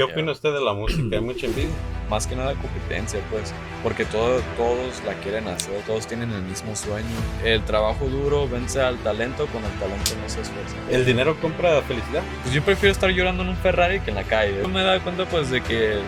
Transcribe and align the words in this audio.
¿Qué 0.00 0.04
opina 0.04 0.32
usted 0.32 0.54
de 0.54 0.62
la 0.62 0.72
música? 0.72 1.14
¿Hay 1.16 1.20
mucha 1.20 1.44
envidia? 1.44 1.68
Más 2.08 2.26
que 2.26 2.34
nada 2.34 2.54
competencia, 2.54 3.20
pues, 3.30 3.52
porque 3.82 4.06
todo, 4.06 4.40
todos 4.56 5.02
la 5.04 5.12
quieren 5.20 5.46
hacer, 5.46 5.82
todos 5.82 6.06
tienen 6.06 6.32
el 6.32 6.40
mismo 6.40 6.74
sueño. 6.74 7.04
El 7.44 7.62
trabajo 7.66 8.06
duro 8.06 8.48
vence 8.48 8.80
al 8.80 8.96
talento, 9.00 9.46
con 9.48 9.62
el 9.62 9.70
talento 9.72 10.12
no 10.22 10.26
se 10.26 10.40
esfuerza. 10.40 10.74
¿El 10.90 11.04
dinero 11.04 11.38
compra 11.38 11.82
felicidad? 11.82 12.22
Pues 12.40 12.54
yo 12.54 12.62
prefiero 12.62 12.92
estar 12.92 13.10
llorando 13.10 13.42
en 13.42 13.50
un 13.50 13.56
Ferrari 13.56 14.00
que 14.00 14.08
en 14.08 14.16
la 14.16 14.24
calle. 14.24 14.66
Me 14.68 14.80
he 14.80 14.84
dado 14.84 15.02
cuenta, 15.02 15.26
pues, 15.26 15.50
de 15.50 15.60
que 15.60 15.98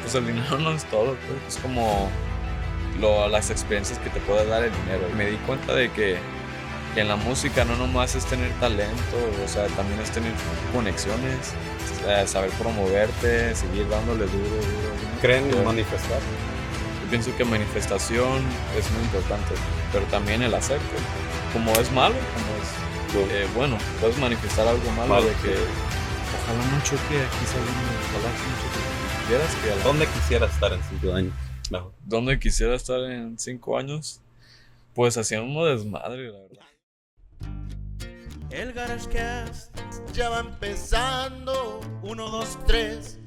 pues, 0.00 0.14
el 0.14 0.26
dinero 0.26 0.58
no 0.58 0.72
es 0.72 0.86
todo, 0.86 1.14
pues, 1.28 1.54
es 1.54 1.62
como 1.62 2.10
lo, 2.98 3.28
las 3.28 3.50
experiencias 3.50 3.98
que 3.98 4.08
te 4.08 4.20
puede 4.20 4.46
dar 4.46 4.64
el 4.64 4.72
dinero. 4.72 5.06
Me 5.18 5.26
di 5.26 5.36
cuenta 5.46 5.74
de 5.74 5.90
que, 5.92 6.16
que 6.94 7.00
en 7.00 7.08
la 7.08 7.16
música 7.16 7.64
no 7.64 7.76
nomás 7.76 8.14
es 8.14 8.24
tener 8.26 8.50
talento, 8.60 9.16
o 9.44 9.48
sea, 9.48 9.66
también 9.68 10.00
es 10.00 10.10
tener 10.10 10.32
conexiones, 10.72 11.52
eh, 12.06 12.24
saber 12.26 12.50
promoverte, 12.52 13.54
seguir 13.54 13.88
dándole 13.88 14.26
duro, 14.26 14.44
duro. 14.44 15.20
¿Creen 15.20 15.50
en 15.52 15.64
manifestar? 15.64 16.20
Yo 17.02 17.10
pienso 17.10 17.36
que 17.36 17.44
manifestación 17.44 18.42
es 18.78 18.90
muy 18.92 19.02
importante, 19.02 19.54
pero 19.92 20.04
también 20.06 20.42
el 20.42 20.54
hacer, 20.54 20.78
como 21.52 21.72
es 21.72 21.90
malo, 21.92 22.14
como 22.34 22.62
es 22.62 23.30
eh, 23.32 23.46
bueno, 23.54 23.78
puedes 24.00 24.18
manifestar 24.18 24.66
algo 24.66 24.90
malo, 24.92 25.08
Malo, 25.14 25.24
de 25.26 25.32
que 25.34 25.54
ojalá 25.54 26.64
no 26.72 26.82
choque 26.82 27.16
aquí 27.22 27.46
saliendo, 27.46 27.90
ojalá 28.10 28.34
que 28.34 28.42
no 28.42 28.56
choque. 28.62 29.28
Vieras 29.28 29.54
que 29.56 29.72
a 29.72 29.76
la- 29.76 29.84
¿Dónde 29.84 30.06
quisiera 30.08 30.46
estar 30.46 30.72
en 30.72 30.80
cinco 30.90 31.14
años? 31.14 31.32
¿Dónde 32.04 32.38
quisiera 32.38 32.74
estar 32.74 33.00
en 33.00 33.38
cinco 33.38 33.78
años? 33.78 34.20
Pues 34.94 35.16
haciendo 35.16 35.46
un 35.46 35.64
desmadre, 35.76 36.28
la 36.30 36.38
verdad. 36.40 36.66
El 38.54 38.72
GarageCast 38.72 39.76
ya 40.12 40.28
va 40.28 40.40
empezando. 40.40 41.80
Uno, 42.02 42.28
dos, 42.30 42.56
tres. 42.66 43.18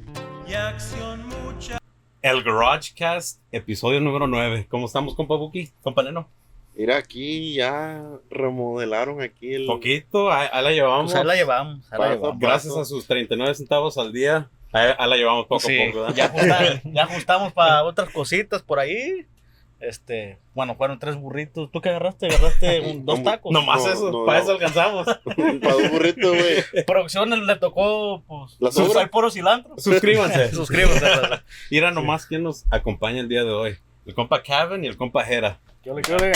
Y 0.48 0.54
acción 0.54 1.28
mucha. 1.28 1.78
El 2.22 2.44
GarageCast, 2.44 3.42
episodio 3.52 4.00
número 4.00 4.28
9. 4.28 4.68
¿Cómo 4.70 4.86
estamos, 4.86 5.16
compa 5.16 5.36
Buki? 5.36 5.70
Compa 5.82 6.04
Neno. 6.04 6.30
Mira, 6.76 6.96
aquí 6.98 7.56
ya 7.56 8.02
remodelaron 8.30 9.22
aquí 9.22 9.54
el... 9.56 9.66
Poquito, 9.66 10.32
ahí, 10.32 10.48
ahí 10.52 10.64
la 10.64 10.72
llevamos. 10.72 11.12
Pues 11.12 11.16
ahí 11.22 11.26
la 11.28 11.36
llevamos, 11.36 11.92
ahí 11.92 12.00
la 12.00 12.10
llevamos. 12.16 12.40
Gracias 12.40 12.78
a 12.78 12.86
sus 12.86 13.06
39 13.08 13.54
centavos 13.56 13.98
al 13.98 14.14
día. 14.14 14.48
Ahí, 14.72 14.92
ahí 14.98 15.10
la 15.10 15.18
llevamos 15.18 15.48
poco 15.48 15.60
Sí, 15.68 15.78
a 15.82 15.88
poco, 15.88 16.00
¿verdad? 16.06 16.16
ya, 16.16 16.26
ajusta- 16.26 16.82
ya 16.86 17.04
ajustamos 17.04 17.54
para 17.54 17.84
otras 17.84 18.10
cositas 18.12 18.62
por 18.62 18.80
ahí. 18.80 19.26
Este, 19.80 20.40
bueno, 20.56 20.76
fueron 20.76 20.98
tres 20.98 21.16
burritos. 21.16 21.72
¿Tú 21.72 21.82
qué 21.82 21.90
agarraste? 21.90 22.26
Agarraste 22.28 22.80
un- 22.92 23.06
dos 23.06 23.22
tacos. 23.24 23.52
Nomás 23.52 23.86
No, 23.86 23.92
eso, 23.94 24.12
no, 24.12 24.26
para 24.26 24.40
no. 24.40 24.44
eso 24.44 24.52
alcanzamos. 24.54 25.06
Para 25.62 25.76
un 25.76 25.90
burrito, 25.92 26.30
güey. 26.30 26.84
Producción 26.86 27.46
le 27.46 27.56
tocó, 27.58 28.24
pues, 28.28 28.58
La 28.60 28.70
pues, 28.72 28.96
hay 28.96 29.06
puro 29.08 29.30
cilantro. 29.30 29.78
Suscríbanse. 29.78 30.52
Suscríbanse. 30.54 31.06
Mira 31.70 31.92
nomás 31.92 32.26
quién 32.26 32.44
nos 32.44 32.66
acompaña 32.72 33.20
el 33.20 33.30
día 33.30 33.44
de 33.44 33.52
hoy. 33.52 33.78
El 34.06 34.14
compa 34.16 34.42
Kevin 34.42 34.84
y 34.84 34.88
el 34.88 34.98
compa 34.98 35.24
Jera. 35.24 35.60
¿Qué 35.84 35.92
ole, 35.92 36.02
qué 36.02 36.14
ole? 36.14 36.32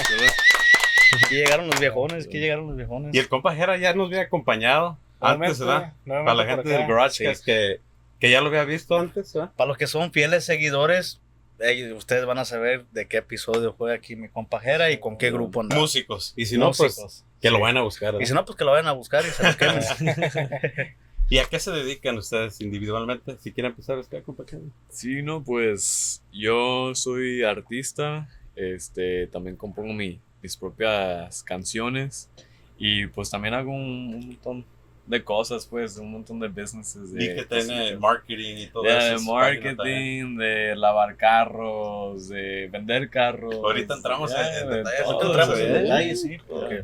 Aquí 1.25 1.35
llegaron 1.35 1.67
los 1.67 1.79
viejones, 1.79 2.25
aquí 2.27 2.39
llegaron 2.39 2.67
los 2.67 2.75
viejones. 2.77 3.13
Y 3.15 3.19
el 3.19 3.27
compa 3.27 3.55
Jera 3.55 3.77
ya 3.77 3.93
nos 3.93 4.07
había 4.07 4.21
acompañado 4.21 4.97
antes, 5.19 5.59
¿verdad? 5.59 5.93
Para 6.05 6.33
la 6.33 6.45
gente 6.45 6.69
del 6.69 6.87
Garage 6.87 7.33
que, 7.45 7.79
que 8.19 8.29
ya 8.29 8.41
lo 8.41 8.47
había 8.47 8.63
visto 8.65 8.97
antes, 8.97 9.33
¿verdad? 9.33 9.51
Para 9.55 9.67
los 9.69 9.77
que 9.77 9.87
son 9.87 10.11
fieles 10.11 10.45
seguidores, 10.45 11.20
eh, 11.61 11.93
ustedes 11.93 12.25
van 12.25 12.37
a 12.37 12.45
saber 12.45 12.85
de 12.91 13.07
qué 13.07 13.17
episodio 13.17 13.73
fue 13.73 13.93
aquí 13.93 14.15
mi 14.15 14.29
compajera 14.29 14.91
y 14.91 14.99
con 14.99 15.17
qué 15.17 15.31
grupo 15.31 15.61
anda. 15.61 15.75
Músicos. 15.77 16.33
Y 16.35 16.45
si 16.45 16.57
no, 16.57 16.67
pues 16.71 16.97
Músicos. 16.97 17.25
que 17.41 17.49
lo 17.51 17.59
vayan 17.59 17.77
a 17.77 17.81
buscar. 17.83 18.15
Y 18.21 18.25
si 18.25 18.33
no, 18.33 18.43
pues 18.45 18.57
que 18.57 18.65
lo 18.65 18.71
vayan 18.71 18.87
a 18.87 18.91
buscar 18.93 19.23
y 19.25 19.29
se 19.29 19.43
lo 19.43 19.57
quemen. 19.57 19.83
¿Y 21.29 21.37
a 21.37 21.45
qué 21.45 21.59
se 21.59 21.71
dedican 21.71 22.17
ustedes 22.17 22.59
individualmente? 22.59 23.37
Si 23.39 23.51
quieren 23.53 23.71
empezar, 23.71 23.97
usted, 23.97 24.21
compa 24.23 24.45
Kevin. 24.45 24.73
Sí, 24.89 25.21
no, 25.21 25.41
pues 25.43 26.21
yo 26.33 26.93
soy 26.93 27.43
artista, 27.43 28.27
este, 28.55 29.27
también 29.27 29.55
compongo 29.55 29.93
mi- 29.93 30.19
mis 30.41 30.57
propias 30.57 31.41
canciones 31.43 32.29
y 32.77 33.05
pues 33.07 33.29
también 33.29 33.53
hago 33.53 33.71
un, 33.71 34.13
un 34.15 34.27
montón 34.27 34.65
de 35.11 35.23
cosas, 35.23 35.65
pues, 35.65 35.97
un 35.97 36.09
montón 36.09 36.39
de 36.39 36.47
businesses. 36.47 37.13
De, 37.13 37.23
Y 37.23 37.35
que 37.35 37.43
tiene 37.43 37.97
marketing 37.97 38.55
y 38.57 38.67
todo 38.67 38.85
eso. 38.85 39.19
de 39.19 39.31
marketing, 39.31 40.37
de 40.37 40.75
lavar 40.75 41.17
carros, 41.17 42.29
de 42.29 42.69
vender 42.71 43.09
carros. 43.09 43.53
Ahorita 43.55 43.95
entramos 43.95 44.31
en 44.31 44.69
de 44.69 44.77
detalles, 44.77 45.03
todo, 45.03 45.11
Ahorita 45.11 45.27
entramos 45.27 45.59
en 45.59 45.65
sí. 45.65 45.73
detalle, 45.73 46.15
sí, 46.15 46.37
porque 46.47 46.83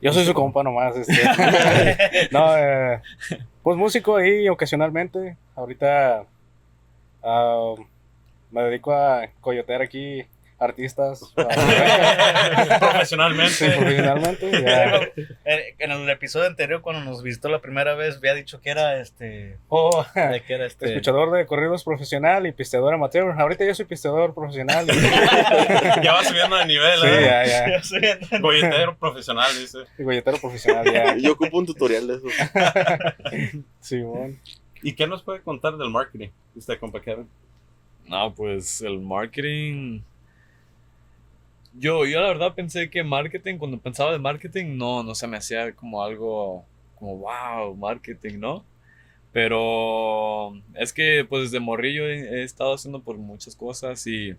Yo 0.00 0.12
soy 0.14 0.24
su 0.24 0.32
compa 0.32 0.62
nomás, 0.62 0.96
este. 0.96 1.12
no, 2.32 2.56
eh, 2.56 3.02
pues 3.62 3.76
músico 3.76 4.16
ahí 4.16 4.48
ocasionalmente. 4.48 5.36
Ahorita 5.54 6.24
ah, 7.22 7.74
me 8.50 8.62
dedico 8.62 8.94
a 8.94 9.28
coyotear 9.42 9.82
aquí 9.82 10.24
artistas 10.64 11.32
Profesionalmente. 12.80 13.52
sí, 13.52 13.66
profesionalmente. 13.76 14.50
en 15.78 15.90
el 15.90 16.08
episodio 16.10 16.46
anterior, 16.46 16.80
cuando 16.80 17.04
nos 17.04 17.22
visitó 17.22 17.48
la 17.48 17.60
primera 17.60 17.94
vez, 17.94 18.16
había 18.16 18.34
dicho 18.34 18.60
que 18.60 18.70
era 18.70 19.00
este. 19.00 19.58
Oh, 19.68 20.04
de 20.14 20.42
que 20.42 20.54
era 20.54 20.66
este. 20.66 20.86
escuchador 20.86 21.30
de 21.32 21.46
corridos 21.46 21.84
profesional 21.84 22.46
y 22.46 22.52
pisteador 22.52 22.94
amateur. 22.94 23.34
Ahorita 23.38 23.64
yo 23.64 23.74
soy 23.74 23.84
pisteador 23.86 24.34
profesional. 24.34 24.86
y- 24.88 26.02
ya 26.04 26.12
va 26.12 26.24
subiendo 26.24 26.56
de 26.56 26.66
nivel, 26.66 26.98
sí, 27.00 27.06
¿eh? 27.06 27.20
ya, 27.24 27.44
ya. 28.30 28.38
Golletero 28.40 28.96
profesional, 28.96 29.50
dice. 29.58 29.78
Coyotero 30.02 30.38
profesional, 30.38 30.84
ya. 30.92 31.16
Yo 31.16 31.32
ocupo 31.32 31.58
un 31.58 31.66
tutorial 31.66 32.06
de 32.06 32.14
eso. 32.16 32.26
Simón. 33.80 34.38
¿Y 34.82 34.92
qué 34.94 35.06
nos 35.06 35.22
puede 35.22 35.40
contar 35.40 35.76
del 35.76 35.90
marketing? 35.90 36.28
Usted, 36.54 36.78
compa 36.78 37.00
Kevin. 37.00 37.28
No, 38.06 38.34
pues 38.34 38.82
el 38.82 39.00
marketing. 39.00 40.00
Yo, 41.76 42.06
yo 42.06 42.20
la 42.20 42.28
verdad 42.28 42.54
pensé 42.54 42.88
que 42.90 43.02
marketing, 43.02 43.58
cuando 43.58 43.78
pensaba 43.78 44.12
de 44.12 44.18
marketing, 44.18 44.76
no, 44.76 45.02
no 45.02 45.14
se 45.14 45.26
me 45.26 45.36
hacía 45.36 45.72
como 45.74 46.02
algo 46.02 46.64
como 46.98 47.18
wow, 47.18 47.74
marketing, 47.76 48.38
¿no? 48.38 48.64
Pero 49.32 50.54
es 50.74 50.92
que 50.92 51.26
pues 51.28 51.44
desde 51.50 51.60
morrillo 51.60 52.06
he, 52.06 52.44
estado 52.44 52.74
haciendo 52.74 53.02
por 53.02 53.18
muchas 53.18 53.56
cosas 53.56 54.06
y, 54.06 54.36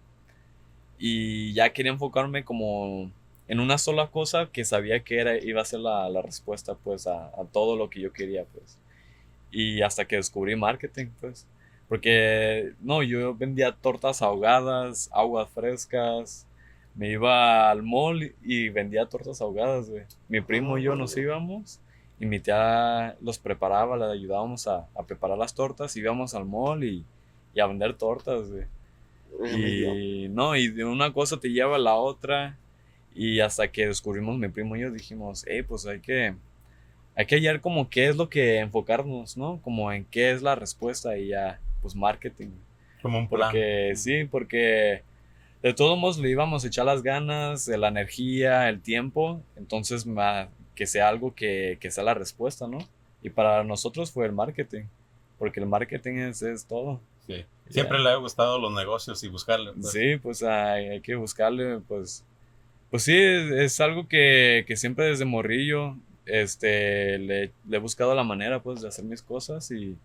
y 0.98 1.54
ya 1.54 1.74
quería 1.74 1.92
enfocarme 1.92 2.44
como 2.46 3.12
en 3.48 3.60
una 3.60 3.78
sola 3.78 4.08
cosa 4.08 4.50
que 4.52 4.66
sabía 4.66 5.04
que 5.04 5.20
era, 5.20 5.38
iba 5.38 5.62
a 5.62 5.66
ser 5.66 5.82
la, 5.82 6.10
la 6.10 6.22
respuesta 6.22 6.76
pues 6.76 7.08
a, 7.08 7.28
a 7.28 7.46
todo 7.52 7.76
lo 7.78 7.90
que 7.90 8.02
yo 8.02 8.14
quería 8.14 8.46
pues. 8.46 8.78
Y 9.52 9.82
hasta 9.82 10.06
que 10.06 10.18
descubrí 10.18 10.56
marketing 10.56 11.08
pues. 11.22 11.48
Porque, 11.88 12.74
no, 12.82 13.04
yo 13.04 13.36
vendía 13.36 13.72
tortas 13.74 14.22
ahogadas, 14.22 15.10
aguas 15.14 15.50
frescas. 15.50 16.48
Me 16.96 17.10
iba 17.12 17.70
al 17.70 17.84
mall 17.84 18.34
y 18.42 18.70
vendía 18.70 19.06
tortas 19.06 19.42
ahogadas, 19.42 19.90
güey. 19.90 20.04
Mi 20.30 20.42
primo 20.42 20.78
y 20.78 20.84
yo 20.84 20.96
nos 20.96 21.16
íbamos 21.18 21.82
y 22.20 22.26
mi 22.26 22.40
tía 22.40 23.18
los 23.22 23.38
preparaba, 23.38 23.98
le 23.98 24.06
ayudábamos 24.06 24.68
a, 24.68 24.88
a 24.96 25.04
preparar 25.04 25.38
las 25.38 25.54
tortas. 25.54 25.96
Íbamos 25.98 26.34
al 26.34 26.46
mall 26.46 26.84
y, 26.86 27.06
y 27.54 27.60
a 27.60 27.68
vender 27.68 27.96
tortas, 27.96 28.50
güey. 28.50 28.66
Y 29.54 30.30
no, 30.30 30.56
y 30.56 30.70
de 30.70 30.86
una 30.86 31.12
cosa 31.12 31.38
te 31.40 31.50
lleva 31.50 31.76
a 31.76 31.80
la 31.80 31.96
otra. 31.96 32.58
Y 33.14 33.40
hasta 33.40 33.70
que 33.70 33.88
descubrimos 33.88 34.38
mi 34.38 34.48
primo 34.50 34.76
y 34.76 34.82
yo 34.82 34.92
dijimos, 34.92 35.46
hey, 35.48 35.64
pues 35.64 35.86
hay 35.86 36.00
que, 36.00 36.36
hay 37.16 37.26
que 37.26 37.36
hallar 37.36 37.62
como 37.62 37.90
qué 37.90 38.08
es 38.08 38.18
lo 38.18 38.30
que 38.30 38.60
enfocarnos, 38.60 39.38
¿no? 39.38 39.62
Como 39.62 39.92
en 39.92 40.06
qué 40.06 40.32
es 40.32 40.42
la 40.42 40.56
respuesta 40.56 41.18
y 41.18 41.28
ya, 41.30 41.60
pues 41.82 41.96
marketing. 41.96 42.50
Como 43.02 43.20
un 43.20 43.30
plan. 43.30 43.52
Porque 43.52 43.94
sí, 43.96 44.26
porque 44.26 45.04
de 45.70 45.74
todos 45.74 45.98
modos 45.98 46.18
le 46.18 46.30
íbamos 46.30 46.64
a 46.64 46.68
echar 46.68 46.86
las 46.86 47.02
ganas, 47.04 47.68
la 47.68 47.88
energía, 47.88 48.70
el 48.70 48.82
tiempo. 48.82 49.42
Entonces, 49.56 50.06
ma- 50.06 50.48
que 50.76 50.86
sea 50.86 51.10
algo 51.10 51.34
que, 51.34 51.78
que 51.80 51.90
sea 51.92 52.04
la 52.04 52.14
respuesta, 52.14 52.68
¿no? 52.68 52.78
Y 53.22 53.30
para 53.30 53.64
nosotros 53.64 54.12
fue 54.12 54.26
el 54.26 54.32
marketing. 54.34 54.84
Porque 55.40 55.60
el 55.60 55.66
marketing 55.66 56.16
es, 56.16 56.42
es 56.42 56.66
todo. 56.66 57.02
Sí. 57.28 57.44
Siempre 57.70 57.98
le 58.00 58.10
ha 58.10 58.16
gustado 58.18 58.60
los 58.60 58.72
negocios 58.74 59.24
y 59.24 59.28
buscarle. 59.28 59.72
pues. 59.74 59.92
Sí, 59.92 60.18
pues 60.22 60.44
hay, 60.44 60.90
hay 60.90 61.02
que 61.02 61.16
buscarle, 61.16 61.80
pues. 61.88 62.24
Pues 62.92 63.04
sí, 63.04 63.18
es, 63.18 63.52
es 63.52 63.80
algo 63.82 64.08
que, 64.08 64.64
que 64.68 64.76
siempre 64.78 65.06
desde 65.06 65.26
morrillo 65.26 65.98
este, 66.26 67.18
le, 67.18 67.52
le 67.68 67.78
he 67.78 67.80
buscado 67.80 68.14
la 68.14 68.24
manera, 68.24 68.62
pues, 68.62 68.82
de 68.82 68.88
hacer 68.88 69.04
mis 69.06 69.22
cosas 69.24 69.72
y, 69.72 69.98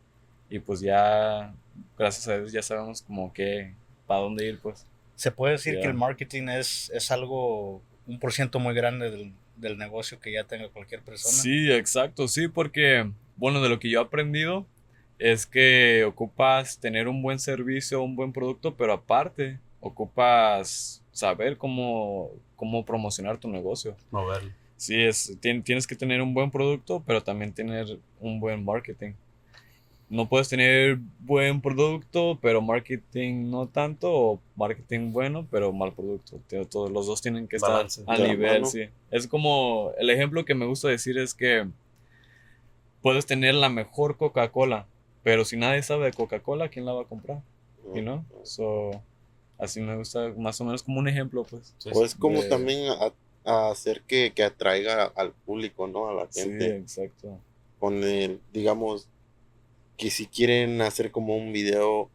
y 0.49 0.59
pues 0.59 0.81
ya, 0.81 1.53
gracias 1.99 2.27
a 2.29 2.39
Dios, 2.39 2.53
ya 2.53 2.62
sabemos 2.62 3.03
como 3.03 3.33
que, 3.33 3.75
para 4.07 4.21
dónde 4.23 4.47
ir, 4.47 4.59
pues. 4.61 4.87
Se 5.21 5.31
puede 5.31 5.53
decir 5.53 5.79
que 5.81 5.87
el 5.87 5.93
marketing 5.93 6.49
es, 6.49 6.91
es 6.95 7.11
algo, 7.11 7.83
un 8.07 8.19
por 8.19 8.33
ciento 8.33 8.59
muy 8.59 8.73
grande 8.73 9.11
del, 9.11 9.35
del 9.57 9.77
negocio 9.77 10.19
que 10.19 10.33
ya 10.33 10.45
tenga 10.45 10.71
cualquier 10.71 11.03
persona. 11.03 11.35
Sí, 11.35 11.71
exacto, 11.71 12.27
sí, 12.27 12.49
porque, 12.49 13.13
bueno, 13.37 13.61
de 13.61 13.69
lo 13.69 13.79
que 13.79 13.91
yo 13.91 14.01
he 14.01 14.03
aprendido 14.03 14.67
es 15.19 15.45
que 15.45 16.05
ocupas 16.07 16.81
tener 16.81 17.07
un 17.07 17.21
buen 17.21 17.39
servicio, 17.39 18.03
un 18.03 18.17
buen 18.17 18.33
producto, 18.33 18.75
pero 18.79 18.95
aparte 18.95 19.61
ocupas 19.81 21.05
saber 21.13 21.59
cómo, 21.59 22.31
cómo 22.57 22.87
promocionar 22.87 23.37
tu 23.37 23.49
negocio. 23.51 23.99
Moverlo. 24.11 24.51
Sí, 24.79 25.03
es, 25.03 25.39
tien- 25.43 25.63
tienes 25.63 25.87
que 25.87 25.97
tener 25.97 26.23
un 26.23 26.33
buen 26.33 26.51
producto, 26.51 27.05
pero 27.07 27.23
también 27.23 27.53
tener 27.53 27.99
un 28.21 28.41
buen 28.41 28.65
marketing. 28.65 29.13
No 30.11 30.29
puedes 30.29 30.49
tener 30.49 30.99
buen 31.21 31.61
producto, 31.62 32.39
pero 32.43 32.61
marketing 32.61 33.49
no 33.51 33.69
tanto, 33.69 34.12
o 34.12 34.41
marketing 34.57 35.12
bueno, 35.12 35.47
pero 35.51 35.73
mal 35.73 35.93
producto. 35.93 36.41
Todos 36.69 36.91
los 36.91 37.07
dos 37.07 37.23
tienen 37.23 37.49
que 37.49 37.57
estar 37.57 37.73
Balance. 37.73 38.05
la 38.07 38.19
nivel, 38.19 38.67
sí. 38.67 38.89
Es 39.11 39.27
como 39.29 39.93
el 39.99 40.11
ejemplo 40.11 40.45
que 40.45 40.55
me 40.55 40.67
gusta 40.67 40.89
decir 40.89 41.17
es 41.17 41.33
que 41.33 41.67
puedes 43.03 43.27
tener 43.27 43.55
la 43.55 43.69
mejor 43.69 44.17
Coca-Cola, 44.17 44.87
pero 45.23 45.45
si 45.45 45.57
nadie 45.57 45.83
sabe 45.83 46.07
de 46.07 46.12
Coca-Cola, 46.12 46.69
¿quién 46.69 46.85
la 46.87 46.93
va 46.93 47.03
a 47.03 47.07
comprar? 47.07 47.41
You 47.95 48.03
know? 48.03 48.25
So, 48.45 48.91
así 49.59 49.81
me 49.81 49.97
gusta 49.97 50.33
más 50.37 50.61
o 50.61 50.65
menos 50.65 50.83
como 50.83 50.99
un 51.01 51.09
ejemplo, 51.09 51.45
pues. 51.45 51.75
Sí, 51.79 51.91
O 51.93 52.05
es 52.05 52.15
como 52.15 52.43
de- 52.43 52.49
también 52.49 52.89
a, 52.91 53.12
a 53.51 53.71
hacer 53.71 54.03
que, 54.03 54.33
que 54.35 54.43
atraiga 54.43 55.05
al 55.17 55.33
público, 55.33 55.87
¿no? 55.87 56.09
A 56.09 56.15
la 56.15 56.27
Sí, 56.31 56.43
gente. 56.43 56.77
exacto. 56.77 57.39
Con 57.79 58.05
el, 58.05 58.41
digamos, 58.53 59.09
que 60.00 60.11
si 60.11 60.26
quieren 60.26 60.81
hacer 60.81 61.11
como 61.11 61.37
un 61.37 61.52
video 61.52 62.11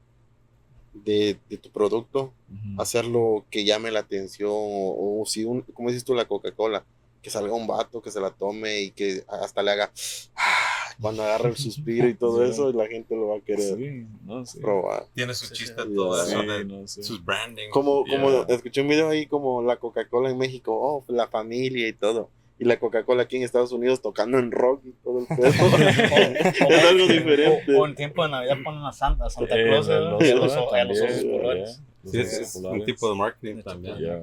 de, 0.93 1.37
de 1.49 1.57
tu 1.57 1.69
producto, 1.69 2.33
hacerlo 2.79 3.45
que 3.51 3.63
llame 3.63 3.91
la 3.91 3.99
atención, 3.99 4.49
o, 4.51 5.21
o 5.21 5.25
si 5.27 5.43
un, 5.45 5.61
como 5.61 5.89
dices 5.89 6.03
tú, 6.03 6.15
la 6.15 6.25
Coca-Cola, 6.25 6.83
que 7.21 7.29
salga 7.29 7.53
un 7.53 7.67
vato 7.67 8.01
que 8.01 8.09
se 8.11 8.19
la 8.19 8.31
tome 8.31 8.81
y 8.81 8.91
que 8.91 9.23
hasta 9.27 9.61
le 9.61 9.71
haga 9.71 9.91
"Ah", 10.35 10.95
cuando 11.01 11.23
agarra 11.23 11.49
el 11.49 11.57
suspiro 11.57 12.07
y 12.09 12.13
todo 12.23 12.43
Sí. 12.43 12.51
eso, 12.51 12.69
y 12.71 12.73
la 12.73 12.87
gente 12.87 13.15
lo 13.15 13.27
va 13.27 13.37
a 13.37 13.41
querer 13.41 13.77
Sí, 13.77 14.07
no, 14.23 14.43
sí. 14.45 14.59
probar. 14.59 15.05
Tiene 15.13 15.35
su 15.35 15.53
chiste 15.53 15.83
sí. 15.83 15.93
todo 15.95 16.25
Sí, 16.25 16.31
eso 16.31 16.41
de 16.41 16.65
no 16.65 16.87
sus 16.87 17.23
branding. 17.23 17.69
Como, 17.69 18.03
como 18.07 18.31
escuché 18.47 18.81
un 18.81 18.87
video 18.87 19.09
ahí 19.09 19.27
como 19.27 19.61
la 19.61 19.77
Coca-Cola 19.77 20.31
en 20.31 20.37
México, 20.39 20.73
oh, 20.75 21.03
la 21.13 21.27
familia 21.27 21.87
y 21.87 21.93
todo. 21.93 22.31
Y 22.57 22.63
la 22.66 22.80
Coca-Cola 22.80 23.24
aquí 23.24 23.36
en 23.38 23.44
Estados 23.44 23.72
Unidos 23.74 24.02
tocando 24.02 24.40
en 24.40 24.50
rock 24.52 24.81
y 24.86 24.92
todo 25.04 25.19
el 25.19 25.25
pedo. 25.28 25.48
es 26.69 26.86
algo 26.86 27.07
diferente. 27.07 27.75
O, 27.75 27.81
o 27.81 27.86
en 27.88 27.96
tiempo 27.96 28.24
de 28.24 28.30
Navidad 28.30 28.56
ponen 28.63 28.84
a 28.84 28.94
Santa, 28.94 29.30
Santa 29.30 29.60
Eh, 29.60 29.66
Claus, 29.66 29.88
los 29.88 30.24
osos 30.24 30.74
a 30.74 30.84
los, 30.86 31.02
a 31.02 31.06
los 31.06 31.10
también, 31.10 31.12
osos 31.12 31.25
polares. 31.25 31.81
yeah, 32.04 32.04
los 32.04 32.12
Sí, 32.12 32.19
es, 32.22 32.34
es 32.40 32.56
un 32.56 32.86
tipo 32.86 33.10
de 33.10 33.16
marketing 33.16 33.62
también. 33.62 33.98
Ya. 33.98 34.22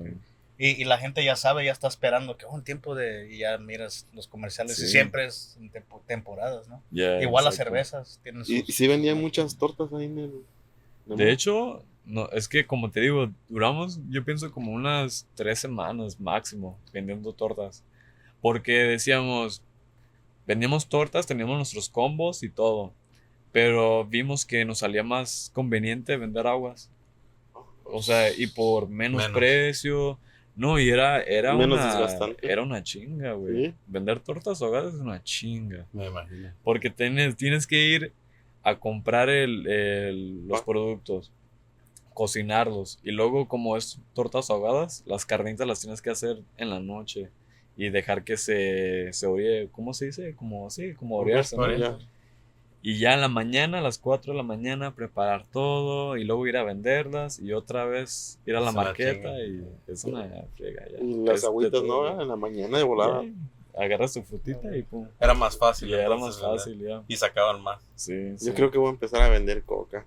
Y, 0.59 0.81
y 0.81 0.85
la 0.85 0.97
gente 0.99 1.25
ya 1.25 1.35
sabe, 1.37 1.65
ya 1.65 1.73
está 1.73 1.89
esperando 1.89 2.37
que 2.37 2.47
oh, 2.47 2.53
un 2.53 2.63
tiempo 2.63 2.95
de. 2.95 3.29
Y 3.35 3.39
ya 3.39 3.59
miras 3.59 4.07
los 4.15 4.29
comerciales 4.29 4.79
y 4.79 4.83
Sí. 4.83 4.89
siempre 4.93 5.27
es 5.27 5.57
en 5.61 5.71
tempo- 5.71 6.03
temporadas, 6.07 6.69
¿no? 6.69 6.83
Ya, 6.91 7.21
Igual 7.21 7.45
las 7.45 7.57
cervezas 7.57 8.19
tienen 8.23 8.45
sus. 8.45 8.55
Y, 8.55 8.65
y 8.67 8.73
sí 8.73 8.87
vendían 8.89 9.21
muchas 9.21 9.59
tortas 9.59 9.93
ahí 9.93 10.05
en 10.07 10.19
el... 10.19 10.25
en 11.07 11.13
el- 11.13 11.17
De 11.19 11.33
hecho, 11.33 11.83
no, 12.07 12.29
es 12.31 12.49
que 12.49 12.65
como 12.67 12.91
te 12.91 13.01
digo, 13.01 13.29
duramos, 13.49 13.99
yo 14.09 14.25
pienso 14.25 14.53
como 14.53 14.73
unas 14.73 15.27
tres 15.35 15.59
semanas 15.59 16.19
máximo 16.21 16.79
vendiendo 16.93 17.33
tortas. 17.33 17.83
Porque 18.43 18.73
decíamos, 18.73 19.63
vendíamos 20.47 20.89
tortas, 20.89 21.27
teníamos 21.27 21.57
nuestros 21.57 21.89
combos 21.89 22.43
y 22.43 22.51
todo. 22.51 22.93
Pero 23.53 24.05
vimos 24.05 24.45
que 24.45 24.65
nos 24.67 24.81
salía 24.81 25.03
más 25.03 25.51
conveniente 25.55 26.17
vender 26.19 26.47
aguas. 26.47 26.91
O 27.85 28.03
sea, 28.03 28.31
y 28.37 28.47
por 28.49 28.89
menos, 28.89 29.23
Menos. 29.23 29.37
precio. 29.39 30.19
No, 30.55 30.79
y 30.79 30.91
era, 30.91 31.23
era 31.23 31.55
Menos 31.55 31.79
una, 31.79 32.35
era 32.43 32.63
una 32.63 32.83
chinga, 32.83 33.33
güey. 33.33 33.67
Sí. 33.69 33.75
Vender 33.87 34.21
tortas 34.21 34.61
ahogadas 34.61 34.93
es 34.95 35.01
una 35.01 35.23
chinga. 35.23 35.87
Me 35.95 36.07
imagino. 36.09 36.51
Porque 36.63 36.91
tienes, 36.91 37.37
tienes 37.37 37.67
que 37.67 37.87
ir 37.87 38.13
a 38.63 38.79
comprar 38.79 39.29
el, 39.31 39.67
el- 39.67 40.47
los 40.47 40.61
Ah. 40.61 40.65
productos, 40.65 41.33
cocinarlos. 42.15 42.99
Y 43.03 43.11
luego, 43.13 43.49
como 43.49 43.77
es 43.77 43.99
tortas 44.15 44.51
ahogadas, 44.51 45.03
las 45.07 45.25
carnitas 45.27 45.67
las 45.67 45.81
tienes 45.81 46.03
que 46.03 46.11
hacer 46.11 46.43
en 46.57 46.71
la 46.71 46.81
noche. 46.81 47.31
Y 47.77 47.89
dejar 47.91 48.23
que 48.25 48.37
se, 48.37 49.13
se 49.13 49.27
orie, 49.27 49.69
¿cómo 49.73 49.95
se 49.95 50.07
dice? 50.07 50.35
Como 50.37 50.67
así, 50.67 50.95
como 50.95 51.17
orearse, 51.17 51.57
¿no? 51.57 51.75
Ya. 51.75 51.99
Y 52.85 52.99
ya 52.99 53.15
en 53.15 53.21
la 53.21 53.29
mañana, 53.29 53.79
a 53.79 53.81
las 53.81 53.99
4 53.99 54.33
de 54.33 54.37
la 54.37 54.43
mañana, 54.43 54.95
preparar 54.95 55.47
todo 55.47 56.17
y 56.17 56.25
luego 56.25 56.47
ir 56.49 56.57
a 56.57 56.65
venderlas 56.65 57.39
y 57.39 57.53
otra 57.53 57.85
vez 57.85 58.41
ir 58.45 58.57
a 58.57 58.61
la 58.61 58.69
Es 58.71 58.75
una 58.75 58.83
marqueta 58.83 59.37
chinga. 59.37 59.45
y 59.47 59.67
es 59.93 60.05
una 60.05 60.29
friega 60.57 60.85
ya. 60.91 60.99
Y 60.99 61.25
las 61.25 61.37
Es 61.39 61.45
agüitas. 61.45 61.83
¿no? 61.85 62.21
En 62.21 62.27
la 62.29 62.37
mañana 62.37 62.79
de 62.79 62.85
volada. 62.85 63.23
Ya, 63.23 63.31
Agarras 63.85 64.13
tu 64.13 64.23
frutita 64.23 64.77
y 64.77 64.83
pum. 64.83 65.07
Era 65.19 65.33
más 65.33 65.57
fácil. 65.57 65.89
Ya 65.89 66.01
era 66.01 66.11
más 66.17 66.37
entonces, 66.37 66.41
¿verdad? 66.43 66.57
fácil, 66.57 66.81
ya. 66.81 67.03
Y 67.09 67.17
sacaban 67.17 67.63
más. 67.63 67.81
Sí, 67.95 68.35
Yo 68.45 68.53
creo 68.53 68.71
que 68.71 68.77
voy 68.79 68.89
a 68.89 68.91
empezar 68.91 69.23
a 69.23 69.29
vender 69.31 69.63
coca. 69.63 70.05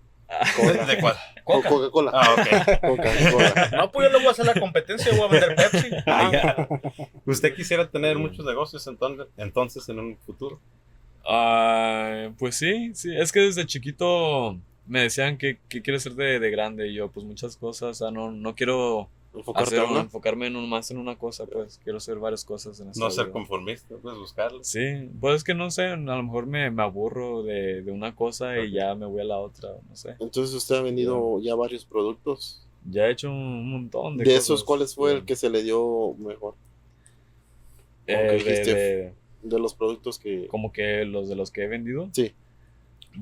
Cola. 0.57 0.85
¿De 0.85 0.97
cuál? 0.99 1.15
Co- 1.43 1.53
Coca. 1.61 1.69
Coca-Cola. 1.69 2.11
Ah, 2.13 2.33
ok. 2.33 2.79
Coca-Cola. 2.81 3.69
No, 3.77 3.91
pues 3.91 4.07
yo 4.07 4.11
le 4.13 4.17
voy 4.19 4.27
a 4.27 4.31
hacer 4.31 4.45
la 4.45 4.53
competencia, 4.59 5.11
voy 5.15 5.21
a 5.21 5.27
vender 5.27 5.55
Pepsi. 5.55 5.89
¿Usted 7.25 7.53
quisiera 7.55 7.87
tener 7.89 8.17
muchos 8.17 8.45
negocios 8.45 8.85
entonces, 8.87 9.27
entonces 9.37 9.87
en 9.89 9.99
un 9.99 10.17
futuro? 10.25 10.59
Ah, 11.27 12.29
pues 12.37 12.55
sí, 12.55 12.91
sí, 12.93 13.15
es 13.15 13.31
que 13.31 13.39
desde 13.41 13.65
chiquito 13.65 14.57
me 14.85 15.01
decían 15.01 15.37
que, 15.37 15.57
que 15.69 15.81
quiero 15.81 15.99
ser 15.99 16.13
de, 16.13 16.39
de 16.39 16.51
grande 16.51 16.87
y 16.87 16.93
yo 16.95 17.09
pues 17.09 17.25
muchas 17.25 17.57
cosas, 17.57 17.89
o 17.89 17.93
sea, 18.05 18.11
no, 18.11 18.31
no 18.31 18.53
quiero 18.55 19.09
Enfocarte 19.35 19.75
hacer 19.77 19.89
una. 19.89 20.01
enfocarme 20.01 20.47
en 20.47 20.55
un, 20.55 20.69
más 20.69 20.89
en 20.91 20.97
una 20.97 21.17
cosa, 21.17 21.45
pues 21.45 21.79
quiero 21.83 21.97
hacer 21.97 22.17
varias 22.17 22.45
cosas 22.45 22.79
en 22.79 22.87
No 22.95 23.09
ser 23.11 23.25
vida. 23.25 23.33
conformista, 23.33 23.95
pues 24.01 24.15
buscarlo. 24.17 24.63
Sí, 24.63 25.09
pues 25.19 25.35
es 25.37 25.43
que 25.43 25.53
no 25.53 25.69
sé, 25.71 25.83
a 25.87 25.95
lo 25.97 26.23
mejor 26.23 26.45
me, 26.47 26.69
me 26.71 26.83
aburro 26.83 27.43
de, 27.43 27.81
de 27.81 27.91
una 27.91 28.15
cosa 28.15 28.57
y 28.59 28.71
ya 28.71 28.95
me 28.95 29.05
voy 29.05 29.21
a 29.21 29.25
la 29.25 29.37
otra, 29.39 29.69
no 29.89 29.95
sé. 29.95 30.15
Entonces 30.19 30.53
usted 30.55 30.75
ha 30.75 30.81
vendido 30.81 31.39
ya 31.41 31.55
varios 31.55 31.85
productos. 31.85 32.61
Ya 32.89 33.07
he 33.07 33.11
hecho 33.11 33.31
un 33.31 33.71
montón 33.71 34.17
de, 34.17 34.23
De, 34.23 34.29
cosas. 34.31 34.43
esos, 34.43 34.63
¿cuál 34.63 34.87
fue 34.87 35.11
el 35.13 35.25
que 35.25 35.35
se 35.35 35.49
le 35.49 35.63
dio 35.63 36.13
mejor? 36.19 36.53
Eh, 38.07 38.41
de- 38.43 38.73
de- 38.73 39.13
De 39.41 39.59
los 39.59 39.73
productos 39.75 40.17
que... 40.19 40.47
como 40.47 40.71
que 40.71 41.05
los 41.05 41.27
de 41.29 41.35
los 41.35 41.51
que 41.51 41.63
he 41.63 41.67
vendido. 41.67 42.09
Sí. 42.13 42.33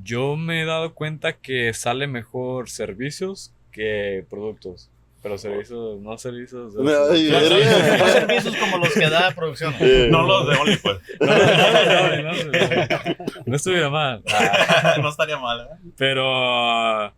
Yo 0.04 0.36
me 0.36 0.62
he 0.62 0.66
dado 0.66 0.94
cuenta 0.94 1.33
que 1.33 1.74
sale 1.74 2.07
mejor 2.07 2.69
servicios 2.69 3.54
que 3.71 4.25
productos. 4.30 4.89
Pero 5.24 5.38
servicios, 5.38 6.02
no 6.02 6.18
servicios. 6.18 6.74
No, 6.75 6.84
no 6.84 8.08
servicios 8.10 8.58
como 8.58 8.78
los 8.78 8.94
que 8.94 9.10
da 9.10 9.31
producción. 9.31 9.74
Eh, 9.80 10.10
No 10.12 10.24
los 10.24 10.50
de 10.50 10.56
OnlyFans. 10.58 11.02
No, 11.22 11.28
no, 11.28 11.34
no, 11.38 12.34
no, 12.34 12.34
no, 12.34 13.16
no 13.46 13.56
estuviera 13.56 13.90
mal. 13.90 14.22
Ah, 14.30 14.98
no 15.02 15.08
estaría 15.08 15.38
mal, 15.38 15.62
¿eh? 15.62 15.92
Pero 15.98 16.25
ah, 16.28 17.14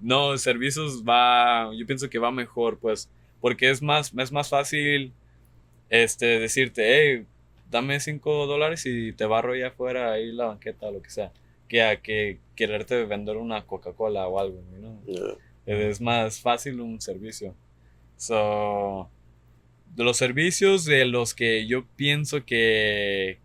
no, 0.00 0.36
servicios 0.36 1.02
va, 1.02 1.70
yo 1.74 1.86
pienso 1.86 2.10
que 2.10 2.18
va 2.18 2.30
mejor, 2.30 2.78
pues, 2.78 3.08
porque 3.40 3.70
es 3.70 3.80
más, 3.80 4.12
es 4.16 4.32
más 4.32 4.50
fácil 4.50 5.12
este 5.88 6.38
decirte, 6.38 6.82
hey, 7.16 7.26
dame 7.70 8.00
5 8.00 8.46
dólares 8.46 8.84
y 8.84 9.12
te 9.14 9.24
barro 9.24 9.54
allá 9.54 9.68
afuera 9.68 10.12
ahí 10.12 10.30
la 10.30 10.46
banqueta 10.46 10.88
o 10.88 10.92
lo 10.92 11.00
que 11.00 11.10
sea, 11.10 11.32
que 11.68 11.82
a 11.82 11.96
que 11.96 12.38
quererte 12.54 13.04
vender 13.06 13.38
una 13.38 13.64
Coca-Cola 13.64 14.26
o 14.28 14.38
algo, 14.38 14.60
¿no? 14.78 15.00
Es 15.66 16.00
más 16.00 16.40
fácil 16.40 16.80
un 16.80 17.00
servicio. 17.00 17.54
So, 18.16 19.10
de 19.94 20.04
los 20.04 20.16
servicios 20.16 20.84
de 20.84 21.04
los 21.04 21.34
que 21.34 21.66
yo 21.66 21.84
pienso 21.96 22.44
que, 22.44 23.38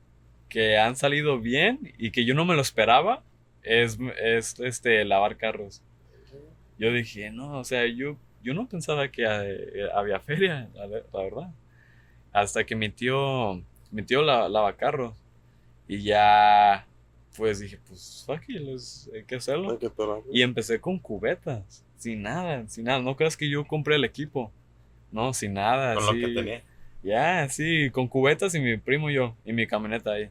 que 0.49 0.77
han 0.77 0.95
salido 0.95 1.39
bien 1.39 1.93
y 1.97 2.11
que 2.11 2.25
yo 2.25 2.33
no 2.35 2.45
me 2.45 2.55
lo 2.55 2.61
esperaba, 2.61 3.23
es, 3.63 3.97
es 4.21 4.59
este, 4.59 5.03
lavar 5.05 5.37
carros. 5.37 5.81
Yo 6.77 6.91
dije, 6.91 7.29
no, 7.31 7.59
o 7.59 7.63
sea, 7.63 7.85
yo, 7.85 8.17
yo 8.43 8.53
no 8.53 8.67
pensaba 8.67 9.11
que 9.11 9.23
eh, 9.23 9.89
había 9.93 10.19
feria, 10.19 10.69
la, 10.73 10.87
la 10.87 11.23
verdad. 11.23 11.51
Hasta 12.31 12.65
que 12.65 12.75
mi 12.75 12.89
tío, 12.89 13.61
mi 13.91 14.03
tío 14.03 14.21
la, 14.21 14.47
lava 14.49 14.75
carros. 14.75 15.15
Y 15.87 16.03
ya, 16.03 16.87
pues 17.35 17.59
dije, 17.59 17.77
pues, 17.87 18.23
fuck 18.25 18.41
it, 18.47 18.61
hay 19.13 19.23
que 19.25 19.35
hacerlo. 19.35 19.71
Hay 19.71 19.77
que. 19.77 19.91
Y 20.31 20.41
empecé 20.41 20.79
con 20.79 20.97
cubetas, 20.97 21.83
sin 22.01 22.23
nada, 22.23 22.67
sin 22.67 22.85
nada. 22.85 22.99
No 22.99 23.15
creas 23.15 23.37
que 23.37 23.49
yo 23.49 23.65
compré 23.67 23.95
el 23.95 24.03
equipo. 24.05 24.51
No, 25.11 25.33
sin 25.33 25.53
nada. 25.53 25.93
Con 25.95 26.03
así. 26.03 26.17
lo 26.19 26.27
que 26.27 26.33
tenía. 26.33 26.63
Ya, 27.03 27.47
sí, 27.49 27.89
con 27.91 28.07
cubetas 28.07 28.53
y 28.55 28.59
mi 28.59 28.77
primo 28.77 29.09
y 29.09 29.15
yo, 29.15 29.35
y 29.45 29.53
mi 29.53 29.67
camioneta 29.67 30.13
ahí. 30.13 30.29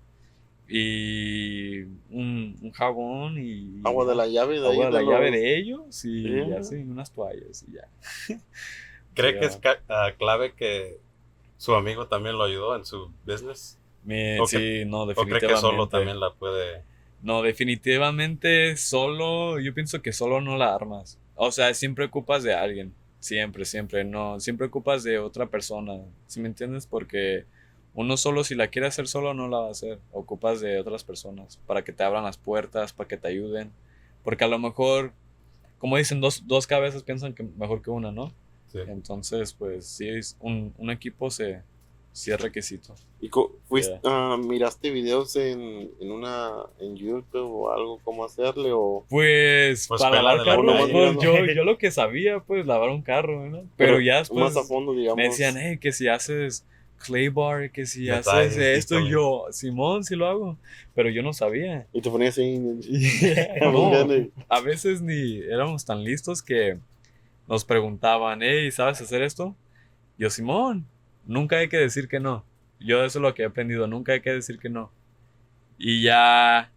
Y 0.69 1.81
un, 2.11 2.57
un 2.63 2.71
jabón 2.73 3.39
y... 3.45 3.81
Agua 3.85 4.07
de 4.07 4.15
la 4.15 4.27
llave 4.27 4.61
de 4.61 4.67
ahí. 4.69 4.73
agua 4.75 4.87
de 4.87 4.93
la 4.93 5.03
llave 5.03 5.31
de 5.33 5.59
ellos 5.59 6.05
y 6.05 6.23
Sí. 6.23 6.41
así, 6.57 6.77
unas 6.77 7.13
toallas 7.13 7.65
y 7.69 7.73
ya. 7.73 7.89
¿Cree 9.15 9.39
que 9.39 9.47
es 9.47 9.59
ah, 9.89 10.13
clave 10.17 10.55
que 10.55 10.99
su 11.57 11.75
amigo 11.75 12.07
también 12.07 12.39
lo 12.39 12.45
ayudó 12.45 12.77
en 12.77 12.85
su 12.85 13.13
business? 13.27 13.79
Mi- 14.05 14.39
¿O 14.39 14.47
sí, 14.47 14.85
no, 14.87 15.03
¿O 15.03 15.07
cree 15.07 15.15
definitivamente. 15.17 15.47
que 15.49 15.57
solo 15.57 15.89
también 15.89 16.21
la 16.21 16.33
puede...? 16.35 16.83
No, 17.23 17.43
definitivamente 17.43 18.77
solo, 18.77 19.59
yo 19.61 19.75
pienso 19.75 20.01
que 20.01 20.13
solo 20.13 20.41
no 20.41 20.57
la 20.57 20.75
armas. 20.75 21.19
O 21.43 21.51
sea, 21.51 21.73
siempre 21.73 22.05
ocupas 22.05 22.43
de 22.43 22.53
alguien. 22.53 22.93
Siempre, 23.19 23.65
siempre. 23.65 24.05
No, 24.05 24.39
siempre 24.41 24.67
ocupas 24.67 25.03
de 25.03 25.19
otra 25.19 25.47
persona. 25.47 25.99
¿Sí 26.27 26.39
me 26.39 26.49
entiendes? 26.49 26.87
Porque 26.87 27.47
uno 27.95 28.19
solo, 28.19 28.45
si 28.45 28.55
la 28.55 28.69
quiere 28.69 28.89
hacer 28.89 29.09
solo, 29.09 29.33
no 29.33 29.49
la 29.49 29.61
va 29.61 29.69
a 29.69 29.71
hacer. 29.71 30.01
Ocupas 30.13 30.61
de 30.61 30.79
otras 30.79 31.03
personas 31.03 31.57
para 31.67 31.83
que 31.83 31.95
te 31.95 32.03
abran 32.03 32.25
las 32.25 32.37
puertas, 32.37 32.93
para 32.93 33.09
que 33.09 33.17
te 33.17 33.29
ayuden. 33.29 33.73
Porque 34.23 34.45
a 34.45 34.49
lo 34.49 34.59
mejor, 34.59 35.15
como 35.79 35.97
dicen, 35.97 36.21
dos, 36.21 36.47
dos 36.47 36.67
cabezas 36.67 37.05
piensan 37.05 37.33
que 37.33 37.43
mejor 37.43 37.81
que 37.81 37.89
una, 37.89 38.13
¿no? 38.13 38.35
Sí. 38.71 38.81
Entonces, 38.87 39.55
pues 39.55 39.87
sí, 39.87 40.11
es 40.11 40.37
un, 40.41 40.75
un 40.77 40.91
equipo 40.91 41.31
se, 41.31 41.63
sí 42.13 42.31
es 42.33 42.41
requisito. 42.41 42.95
¿Y 43.21 43.29
fuiste, 43.69 44.01
ah, 44.05 44.37
miraste 44.43 44.91
videos 44.91 45.37
en, 45.37 45.91
en 46.01 46.11
una 46.11 46.51
en 46.81 46.97
YouTube 46.97 47.51
o 47.53 47.71
algo 47.73 48.01
cómo 48.03 48.25
hacerle 48.25 48.71
o 48.73 49.05
Pues, 49.09 49.87
Pues 49.89 50.01
para 50.01 50.23
lavar 50.23 50.39
la 50.39 50.45
carros, 50.57 50.73
calle. 50.73 50.93
pues, 50.93 51.17
yo, 51.23 51.45
yo 51.55 51.65
lo 51.65 51.77
que 51.79 51.91
sabía, 51.91 52.41
pues 52.41 52.67
lavar 52.67 52.89
un 52.91 53.03
carro, 53.03 53.49
¿no? 53.49 53.65
Pero, 53.77 54.01
ya 54.01 54.19
después 54.19 54.55
más 54.55 54.57
a 54.57 54.67
fondo 54.67 54.93
digamos? 54.95 55.17
me 55.19 55.25
decían, 55.25 55.57
hey, 55.59 55.79
que 55.79 55.93
si 55.93 56.09
haces 56.09 56.65
clay 57.05 57.29
bar, 57.29 57.71
que 57.71 57.87
si 57.87 58.11
haces 58.11 58.57
y 58.57 58.61
esto, 58.61 58.99
todo. 58.99 59.09
yo, 59.09 59.45
Simón, 59.53 60.05
sí 60.05 60.17
lo 60.17 60.27
hago. 60.27 60.59
Pero 60.95 61.09
yo 61.11 61.23
no 61.23 61.33
sabía. 61.33 61.87
y 61.93 62.01
te 62.03 62.11
ponías 62.11 62.37
ahí 62.39 62.59
No, 62.59 62.79
No. 64.07 64.07
a 64.49 64.61
veces 64.61 65.01
ni 65.03 65.39
éramos 65.39 65.85
tan 65.85 66.03
listos 66.05 66.43
que 66.43 66.79
nos 67.49 67.65
preguntaban, 67.65 68.41
hey, 68.43 68.71
¿sabes 68.71 69.01
hacer 69.01 69.23
esto? 69.23 69.55
Yo, 70.19 70.29
Simón, 70.31 70.87
nunca 71.27 71.59
hay 71.59 71.69
que 71.69 71.79
decir 71.79 72.09
que 72.09 72.21
no. 72.21 72.45
Yo 72.81 73.05
eso 73.05 73.19
es 73.19 73.23
lo 73.23 73.35
que 73.35 73.43
he 73.43 73.47
aprendido, 73.47 73.87
nunca 73.87 74.13
hay 74.13 74.21
que 74.21 74.33
decir 74.33 74.59
que 74.59 74.69
no. 74.71 74.91
Y 75.79 76.03
ya, 76.03 76.71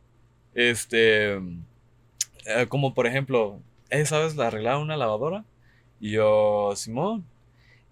este, 0.56 1.36
eh, 1.36 2.68
como 2.70 2.94
por 2.94 3.08
ejemplo, 3.08 3.60
hey, 3.90 4.06
¿sabes 4.06 4.38
arreglar 4.40 4.78
una 4.78 4.98
lavadora? 4.98 5.46
Y 6.00 6.12
yo, 6.12 6.74
Simón. 6.76 7.26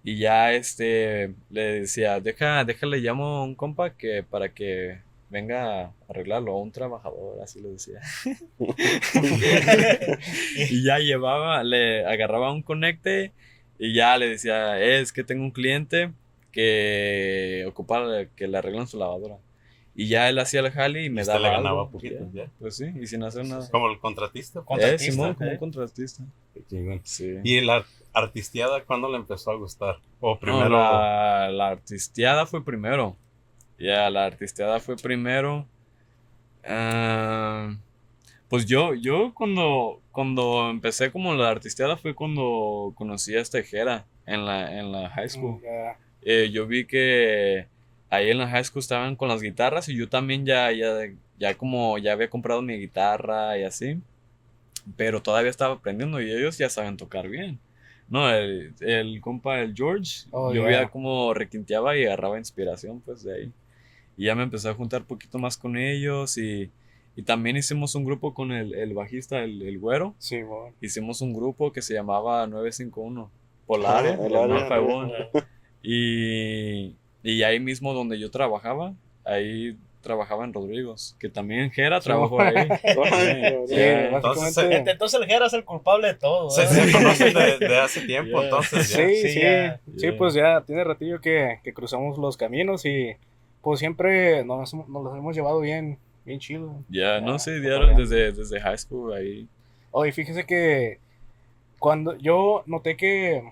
Y 0.03 0.17
ya, 0.17 0.53
este, 0.53 1.33
le 1.49 1.81
decía, 1.81 2.19
deja, 2.19 2.63
déjale, 2.65 2.97
llamo 2.99 3.25
a 3.37 3.43
un 3.43 3.55
compa 3.55 3.91
que 3.95 4.23
para 4.23 4.53
que 4.53 4.99
venga 5.29 5.85
a 5.85 5.93
arreglarlo, 6.09 6.53
a 6.53 6.61
un 6.61 6.71
trabajador, 6.71 7.41
así 7.41 7.61
le 7.61 7.69
decía. 7.69 8.01
y 10.69 10.83
ya 10.83 10.99
llevaba, 10.99 11.63
le 11.63 12.05
agarraba 12.05 12.51
un 12.51 12.63
conecte 12.63 13.31
y 13.79 13.93
ya 13.93 14.17
le 14.17 14.29
decía, 14.29 14.79
es 14.81 15.13
que 15.13 15.23
tengo 15.23 15.43
un 15.43 15.51
cliente 15.51 16.11
que 16.51 17.65
ocupa 17.67 18.03
que 18.35 18.47
le 18.47 18.57
arreglan 18.57 18.87
su 18.87 18.97
lavadora. 18.97 19.37
Y 19.93 20.07
ya 20.07 20.29
él 20.29 20.39
hacía 20.39 20.61
el 20.61 20.71
jale 20.71 21.03
y 21.03 21.09
me 21.09 21.21
usted 21.21 21.33
daba 21.33 21.47
le 21.49 21.55
ganaba 21.55 21.79
algo, 21.81 21.91
poquito, 21.91 22.25
ya. 22.31 22.45
ya. 22.45 22.51
Pues 22.59 22.77
sí, 22.77 22.85
y 22.99 23.07
sin 23.07 23.23
hacer 23.23 23.45
nada. 23.45 23.69
Como 23.69 23.89
el 23.89 23.99
contratista. 23.99 24.59
Eh, 24.59 24.63
Contratista, 24.65 25.11
Simón, 25.11 25.33
como 25.33 25.49
eh. 25.49 25.53
un 25.53 25.59
contratista. 25.59 26.23
Sí. 27.03 27.35
¿Y 27.43 27.61
la 27.61 27.83
artisteada 28.13 28.83
cuándo 28.85 29.09
le 29.09 29.17
empezó 29.17 29.51
a 29.51 29.55
gustar? 29.57 29.97
O 30.21 30.33
No, 30.35 30.39
primero. 30.39 30.69
la, 30.69 31.49
la 31.51 31.67
artisteada 31.69 32.45
fue 32.45 32.63
primero. 32.63 33.17
Ya, 33.77 34.09
la 34.09 34.25
artisteada 34.25 34.79
fue 34.79 34.95
primero. 34.95 35.65
Ah, 36.63 37.75
pues 38.47 38.65
yo, 38.65 38.93
yo 38.93 39.33
cuando, 39.33 40.01
cuando 40.11 40.69
empecé 40.69 41.11
como 41.11 41.33
la 41.33 41.49
artisteada 41.49 41.97
fue 41.97 42.13
cuando 42.15 42.93
conocí 42.95 43.35
a 43.35 43.41
esta 43.41 43.61
Jera 43.63 44.05
en 44.25 44.45
la, 44.45 44.77
en 44.79 44.91
la 44.91 45.09
high 45.09 45.29
school. 45.29 45.59
Ya. 45.61 45.97
Eh, 46.23 46.49
yo 46.51 46.67
vi 46.67 46.85
que 46.85 47.67
ahí 48.09 48.29
en 48.29 48.37
la 48.37 48.47
high 48.47 48.63
school 48.63 48.79
estaban 48.81 49.15
con 49.15 49.29
las 49.29 49.41
guitarras 49.41 49.89
y 49.89 49.95
yo 49.97 50.09
también 50.09 50.45
ya, 50.45 50.71
ya, 50.71 50.93
ya 51.39 51.55
como 51.57 51.97
ya 51.97 52.13
había 52.13 52.29
comprado 52.29 52.61
mi 52.61 52.77
guitarra 52.77 53.57
y 53.57 53.63
así. 53.63 53.99
Pero 54.97 55.21
todavía 55.21 55.49
estaba 55.51 55.75
aprendiendo 55.75 56.21
y 56.21 56.31
ellos 56.31 56.57
ya 56.57 56.69
saben 56.69 56.97
tocar 56.97 57.27
bien. 57.27 57.59
No, 58.09 58.29
el, 58.33 58.73
el 58.81 59.21
compa, 59.21 59.61
el 59.61 59.73
George, 59.75 60.25
Oh, 60.31 60.53
yo 60.53 60.61
ya. 60.61 60.67
veía 60.67 60.87
como 60.89 61.33
requinteaba 61.33 61.95
y 61.97 62.05
agarraba 62.05 62.37
inspiración 62.37 62.99
pues 63.01 63.23
de 63.23 63.33
ahí. 63.35 63.51
Y 64.17 64.25
ya 64.25 64.35
me 64.35 64.43
empecé 64.43 64.69
a 64.69 64.73
juntar 64.73 65.05
poquito 65.05 65.39
más 65.39 65.55
con 65.57 65.77
ellos 65.77 66.37
y, 66.37 66.69
y 67.15 67.21
también 67.23 67.55
hicimos 67.57 67.95
un 67.95 68.03
grupo 68.03 68.33
con 68.33 68.51
el, 68.51 68.73
el 68.75 68.93
bajista, 68.93 69.43
el, 69.43 69.61
el 69.61 69.79
güero. 69.79 70.13
Sí, 70.17 70.41
bueno. 70.41 70.75
Hicimos 70.81 71.21
un 71.21 71.33
grupo 71.33 71.71
que 71.71 71.81
se 71.81 71.93
llamaba 71.93 72.45
951, 72.47 73.31
Polaria, 73.65 74.11
Ah, 74.11 74.13
el 74.13 74.17
Polaria. 74.31 75.29
951. 75.83 75.83
Y, 75.83 76.95
y 77.23 77.43
ahí 77.43 77.59
mismo 77.59 77.93
donde 77.93 78.19
yo 78.19 78.31
trabajaba, 78.31 78.93
ahí 79.25 79.75
trabajaba 80.01 80.43
en 80.45 80.53
Rodrigos, 80.53 81.15
que 81.19 81.29
también 81.29 81.69
Jera 81.71 81.99
trabajó 81.99 82.41
ahí. 82.41 82.55
Sí, 83.67 83.75
Ya. 83.75 84.09
básicamente. 84.19 84.91
Entonces 84.91 85.21
el 85.21 85.27
Jera 85.27 85.45
es 85.45 85.53
el 85.53 85.63
culpable 85.63 86.07
de 86.07 86.13
todo. 86.15 86.49
Se, 86.49 86.63
¿eh? 86.63 86.67
se 86.67 86.91
conocen 86.91 87.33
de, 87.33 87.57
de 87.67 87.77
hace 87.77 88.01
tiempo, 88.01 88.39
Ya. 88.39 88.43
entonces 88.45 88.89
ya. 88.89 88.97
Sí, 88.97 89.15
Sí, 89.21 89.29
sí, 89.33 89.41
ya. 89.41 89.79
sí, 89.97 90.11
pues 90.13 90.33
ya 90.33 90.61
tiene 90.65 90.83
ratillo 90.83 91.21
que, 91.21 91.59
que 91.63 91.73
cruzamos 91.73 92.17
los 92.17 92.35
caminos 92.35 92.83
y 92.85 93.11
pues 93.61 93.79
siempre 93.79 94.43
nos, 94.43 94.73
nos 94.73 94.89
los 95.03 95.15
hemos 95.15 95.35
llevado 95.35 95.59
bien, 95.59 95.99
bien 96.25 96.39
chido. 96.39 96.73
Ya, 96.89 97.21
no 97.21 97.37
sé, 97.37 97.59
dieron 97.59 97.95
desde, 97.95 98.31
desde 98.31 98.59
high 98.59 98.77
school 98.79 99.13
ahí. 99.13 99.47
Oye, 99.91 100.11
fíjese 100.11 100.45
que 100.47 100.99
cuando 101.77 102.17
yo 102.17 102.63
noté 102.65 102.97
que, 102.97 103.43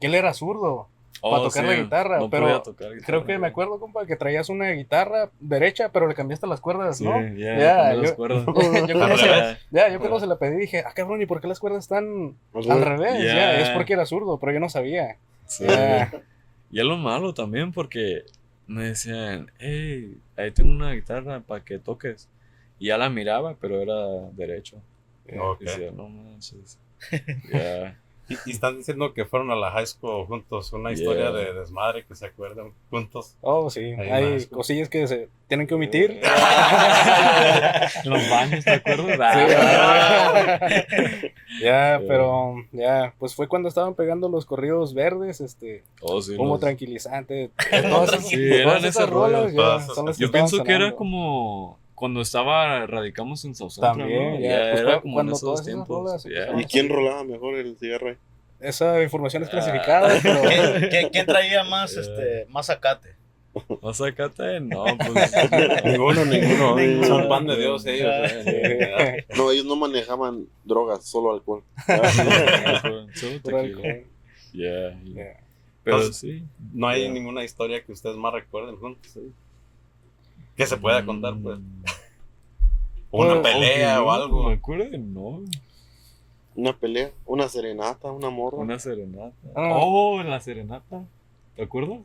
que 0.00 0.06
él 0.08 0.14
era 0.16 0.34
zurdo, 0.34 0.88
Para 1.20 1.42
tocar 1.42 1.64
la 1.64 1.74
guitarra, 1.74 2.18
no 2.18 2.28
pero 2.28 2.42
podía 2.46 2.62
tocar 2.62 2.88
guitarra, 2.92 3.06
creo 3.06 3.24
que 3.24 3.38
me 3.38 3.46
ya. 3.46 3.48
acuerdo, 3.48 3.80
compa, 3.80 4.04
que 4.04 4.16
traías 4.16 4.48
una 4.50 4.70
guitarra 4.72 5.30
derecha, 5.40 5.90
pero 5.90 6.06
le 6.06 6.14
cambiaste 6.14 6.46
las 6.46 6.60
cuerdas, 6.60 6.98
Sí, 6.98 7.04
¿no? 7.04 7.18
ya, 7.34 7.58
Ya, 7.58 7.76
cambié 7.76 7.96
las 7.96 8.10
yo- 8.10 8.16
cuerdas. 8.16 8.44
yo 8.88 8.98
cuando 8.98 9.16
se, 9.16 9.26
Ya, 9.26 9.58
ya, 9.70 9.88
yo 9.90 9.98
cuando 10.00 10.20
se 10.20 10.26
la 10.26 10.36
pedí 10.38 10.56
dije, 10.56 10.82
ah, 10.86 10.92
cabrón, 10.94 11.22
¿y 11.22 11.26
por 11.26 11.40
qué 11.40 11.48
las 11.48 11.60
cuerdas 11.60 11.84
están 11.84 12.36
Al 12.52 12.70
al 12.70 12.82
revés. 12.84 13.22
Ya. 13.22 13.34
Ya, 13.34 13.60
es 13.60 13.70
porque 13.70 13.94
era 13.94 14.04
zurdo, 14.04 14.38
pero 14.38 14.52
yo 14.52 14.60
no 14.60 14.68
sabía. 14.68 15.16
sí. 15.46 15.64
Ya. 15.66 16.10
Y 16.70 16.80
es 16.80 16.84
lo 16.84 16.96
malo 16.98 17.32
también 17.32 17.72
porque 17.72 18.24
me 18.66 18.84
decían, 18.88 19.50
hey, 19.58 20.18
ahí 20.36 20.50
tengo 20.50 20.70
una 20.72 20.92
guitarra 20.92 21.40
para 21.40 21.64
que 21.64 21.78
toques. 21.78 22.28
Y 22.78 22.88
ya 22.88 22.98
la 22.98 23.08
miraba, 23.08 23.54
pero 23.60 23.80
era 23.80 23.94
derecho. 24.32 24.78
Ok. 25.38 25.60
Y 25.60 25.64
decía, 25.64 25.90
no 25.94 26.08
manches. 26.08 26.78
Ya. 27.52 27.96
Y, 28.28 28.36
y 28.46 28.52
están 28.52 28.78
diciendo 28.78 29.12
que 29.12 29.24
fueron 29.26 29.50
a 29.50 29.54
la 29.56 29.70
high 29.70 29.86
school 29.86 30.26
juntos, 30.26 30.72
una 30.72 30.92
historia 30.92 31.30
Yeah. 31.30 31.32
de 31.32 31.52
desmadre 31.54 32.04
que 32.06 32.14
se 32.14 32.24
acuerdan 32.26 32.72
juntos. 32.90 33.36
Oh, 33.42 33.68
sí, 33.68 33.80
hay 33.80 34.46
cosillas 34.46 34.88
que 34.88 35.06
se 35.06 35.28
tienen 35.46 35.66
que 35.66 35.74
omitir. 35.74 36.20
Los 38.04 38.30
baños, 38.30 38.64
¿te 38.64 38.70
acuerdas? 38.72 39.20
Ah, 39.20 40.58
Ah. 40.60 40.60
ya, 41.60 42.00
pero 42.06 42.56
ya, 42.72 43.14
pues 43.18 43.34
fue 43.34 43.46
cuando 43.48 43.68
estaban 43.68 43.94
pegando 43.94 44.28
los 44.28 44.44
corridos 44.46 44.94
verdes, 44.94 45.40
este, 45.40 45.84
Oh, 46.00 46.20
sí, 46.22 46.34
humo 46.36 46.54
los- 46.54 46.60
tranquilizante. 46.60 47.50
Esas, 47.70 48.26
Sí, 48.28 48.36
eran 48.54 48.84
esas 48.84 49.08
rolas 49.08 49.52
Yo 50.18 50.30
pienso 50.30 50.62
que 50.64 50.72
era 50.72 50.92
como 50.92 51.78
cuando 51.94 52.20
estaba 52.20 52.86
radicamos 52.86 53.44
en 53.44 53.54
Central, 53.54 53.96
También, 53.98 54.34
¿no? 54.34 54.40
ya, 54.40 54.48
Ya 54.48 54.70
pues 54.70 54.80
era 54.82 54.92
fue 54.94 55.02
como 55.02 55.20
en 55.20 55.28
esos 55.30 55.64
tiempos. 55.64 56.26
¿Y 56.58 56.64
quién 56.64 56.88
rolaba 56.88 57.24
mejor 57.24 57.56
el 57.56 57.76
cigarro 57.78 58.08
ahí? 58.10 58.16
Esa 58.60 59.02
información 59.02 59.42
es 59.42 59.48
Ah. 59.48 59.52
clasificada, 59.52 60.08
pero 60.22 60.40
¿Quién, 60.42 60.88
quién- 60.90 61.08
quién 61.10 61.26
traía 61.26 61.64
más, 61.64 61.96
este, 61.96 62.46
más 62.48 62.70
acate? 62.70 63.14
¿No 63.82 63.94
sacate? 63.94 64.58
No, 64.60 64.84
pues. 64.84 65.32
Ninguno, 65.84 66.24
ninguno. 66.24 66.74
Ninguno. 66.76 67.06
Son 67.06 67.28
pan 67.28 67.46
de 67.46 67.56
Dios 67.56 67.86
ellos. 67.86 68.10
eh. 68.46 69.24
No, 69.36 69.52
ellos 69.52 69.64
no 69.64 69.76
manejaban 69.76 70.46
drogas, 70.64 71.04
solo 71.06 71.32
alcohol. 71.34 71.62
Solo 73.14 73.40
tequila. 73.42 73.82
Ya, 74.52 74.98
Ya. 75.04 75.40
Pero 75.84 75.96
Entonces, 75.98 76.16
sí. 76.16 76.42
No 76.72 76.88
hay 76.88 77.08
ninguna 77.10 77.44
historia 77.44 77.82
que 77.84 77.92
ustedes 77.92 78.16
más 78.16 78.32
recuerden 78.32 78.76
juntos. 78.76 79.16
¿eh? 79.18 79.20
Que 80.56 80.66
se 80.66 80.76
pueda 80.76 81.04
contar, 81.04 81.34
pues. 81.42 81.58
O 83.16 83.22
Una 83.22 83.40
Pues, 83.40 83.54
pelea 83.54 84.02
o 84.02 84.10
algo. 84.10 84.48
Me 84.48 84.54
acuerdo, 84.54 84.98
no. 84.98 85.42
Una 86.56 86.76
pelea, 86.76 87.12
una 87.26 87.48
serenata, 87.48 88.10
una 88.10 88.28
morra. 88.28 88.58
Una 88.58 88.78
serenata. 88.78 89.32
Ah. 89.54 89.70
Oh, 89.74 90.20
la 90.22 90.40
serenata. 90.40 91.04
¿Te 91.54 91.62
acuerdas? 91.62 92.00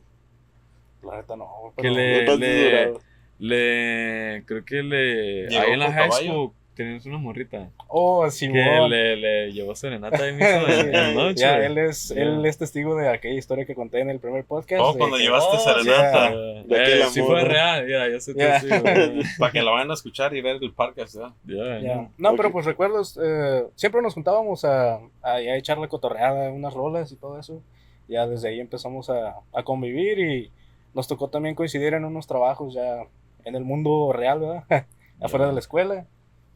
La 1.02 1.16
neta 1.16 1.34
no, 1.34 1.72
Que 1.76 1.90
le, 1.90 2.24
No 2.26 2.36
le, 2.36 2.94
le, 3.38 4.44
creo 4.44 4.64
que 4.64 4.82
le, 4.82 5.48
Llegó 5.48 5.62
ahí 5.62 5.72
en 5.72 5.78
la 5.80 5.92
high 5.92 6.12
school 6.12 6.52
teníamos 6.82 7.06
una 7.06 7.18
morrita 7.18 7.70
Oh, 7.88 8.24
que 8.24 8.30
Simón. 8.30 8.90
le, 8.90 9.16
le 9.16 9.52
llevó 9.52 9.74
serenata 9.74 10.22
ahí 10.22 10.32
mismo 10.34 10.46
en, 10.68 10.92
la 10.92 11.12
noche. 11.12 11.40
Ya, 11.42 11.58
él 11.64 11.78
es, 11.78 12.08
Ya. 12.08 12.22
él 12.22 12.44
es 12.46 12.58
testigo 12.58 12.94
de 12.96 13.08
aquella 13.08 13.38
historia 13.38 13.64
que 13.64 13.74
conté 13.74 14.00
en 14.00 14.10
el 14.10 14.18
primer 14.20 14.44
podcast. 14.44 14.80
Oh, 14.84 14.92
de 14.92 14.98
cuando 14.98 15.16
que- 15.16 15.22
llevaste 15.24 15.56
Oh, 15.56 15.58
serenata. 15.60 16.32
Eh, 16.32 16.64
De 16.66 16.80
aquel 16.82 17.00
eh, 17.02 17.04
sí 17.10 17.20
fue 17.22 17.42
¿no? 17.42 17.48
real, 17.48 17.86
ya, 17.88 18.08
Ya. 18.08 18.60
testigo. 18.60 18.76
Para 19.38 19.52
que 19.52 19.62
la 19.62 19.70
vayan 19.72 19.90
a 19.90 19.94
escuchar 19.94 20.34
y 20.34 20.40
ver 20.40 20.58
el 20.60 20.72
podcast. 20.72 21.16
¿ya? 21.46 22.08
No, 22.18 22.36
pero 22.36 22.48
Ok. 22.48 22.52
pues 22.52 22.66
recuerdos, 22.66 23.18
eh, 23.22 23.64
siempre 23.74 24.02
nos 24.02 24.14
juntábamos 24.14 24.64
a, 24.64 24.94
a, 25.22 25.32
a 25.34 25.56
echar 25.56 25.78
la 25.78 25.88
cotorreada, 25.88 26.50
unas 26.50 26.74
rolas 26.74 27.10
y 27.12 27.16
todo 27.16 27.38
eso. 27.38 27.62
Ya 28.08 28.26
desde 28.26 28.48
ahí 28.48 28.60
empezamos 28.60 29.08
a, 29.10 29.36
a 29.52 29.62
convivir 29.62 30.18
y 30.18 30.50
nos 30.94 31.06
tocó 31.06 31.28
también 31.28 31.54
coincidir 31.54 31.94
en 31.94 32.04
unos 32.04 32.26
trabajos 32.26 32.74
ya 32.74 33.04
en 33.44 33.54
el 33.54 33.64
mundo 33.64 34.12
real, 34.12 34.40
¿verdad? 34.40 34.64
Afuera 35.20 35.46
de 35.46 35.52
la 35.52 35.60
escuela. 35.60 36.06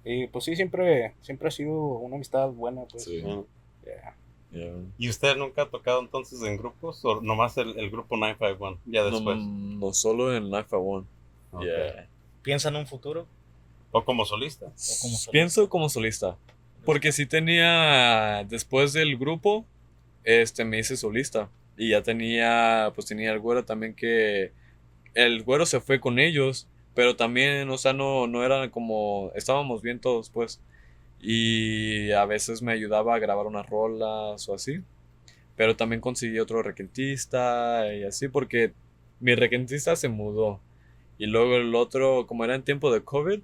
Y 0.04 0.26
pues 0.28 0.44
sí, 0.44 0.54
siempre, 0.56 1.14
siempre 1.23 1.49
ha 1.49 1.50
sido 1.50 1.73
una 1.75 2.16
amistad 2.16 2.49
buena, 2.50 2.82
pues. 2.90 3.04
Sí. 3.04 3.23
Ah, 3.26 3.42
Ya. 3.84 4.16
Ya. 4.50 4.70
¿Y 4.99 5.08
usted 5.08 5.37
nunca 5.37 5.62
ha 5.62 5.68
tocado 5.68 6.00
entonces 6.00 6.40
en 6.42 6.56
grupos? 6.56 7.04
¿O 7.04 7.20
nomás 7.20 7.56
el, 7.58 7.76
el 7.78 7.90
grupo 7.90 8.16
951? 8.16 8.78
Ya 8.87 9.00
No, 9.02 9.11
después. 9.11 9.38
no 9.40 9.92
solo 9.92 10.34
en 10.37 10.49
Life 10.50 10.68
I 10.73 10.76
Want. 10.76 11.06
Ok. 11.52 11.64
Ya. 11.64 12.08
¿Piensa 12.42 12.68
en 12.68 12.76
un 12.76 12.87
futuro? 12.87 13.26
¿O 13.90 14.04
como 14.04 14.25
solista? 14.25 14.66
como 14.66 14.76
solista. 14.76 15.30
Pienso 15.32 15.68
como 15.68 15.88
solista. 15.88 16.37
Porque 16.84 17.11
sí 17.12 17.26
tenía, 17.26 18.44
después 18.49 18.92
del 18.92 19.16
grupo, 19.16 19.64
este, 20.23 20.64
me 20.64 20.78
hice 20.78 20.96
solista. 20.96 21.49
Y 21.76 21.90
ya 21.90 22.02
tenía, 22.02 22.92
pues 22.94 23.06
tenía 23.08 23.32
el 23.32 23.40
güero 23.40 23.64
también 23.64 23.94
que 23.94 24.52
el 25.14 25.42
güero 25.42 25.66
se 25.66 25.80
fue 25.80 25.99
con 26.00 26.18
ellos, 26.20 26.68
pero 26.94 27.16
también, 27.16 27.68
o 27.70 27.78
sea, 27.78 27.92
no, 27.92 28.26
no 28.26 28.44
eran 28.44 28.70
como, 28.70 29.32
estábamos 29.34 29.82
bien 29.82 30.00
todos, 30.00 30.30
pues. 30.30 30.60
Y 31.20 32.12
a 32.12 32.24
veces 32.26 32.62
me 32.62 32.72
ayudaba 32.72 33.14
a 33.14 33.18
grabar 33.18 33.46
unas 33.46 33.68
rolas 33.68 34.48
o 34.48 34.54
así. 34.54 34.82
Pero 35.56 35.76
también 35.76 36.00
conseguí 36.00 36.38
otro 36.38 36.62
requentista 36.62 37.92
y 37.94 38.04
así, 38.04 38.28
porque 38.28 38.72
mi 39.20 39.34
requentista 39.34 39.96
se 39.96 40.08
mudó. 40.08 40.60
Y 41.18 41.26
luego 41.26 41.56
el 41.56 41.74
otro, 41.74 42.26
como 42.26 42.44
era 42.44 42.54
en 42.54 42.62
tiempo 42.64 42.92
de 42.92 43.02
COVID, 43.04 43.40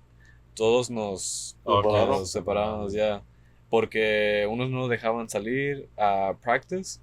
todos 0.55 0.91
nos, 0.91 1.57
nos 1.65 2.31
separamos 2.31 2.93
ya. 2.93 3.23
Porque 3.71 4.47
unos 4.51 4.71
no 4.71 4.89
dejaban 4.89 5.29
salir 5.29 5.89
a 5.97 6.35
practice 6.43 7.01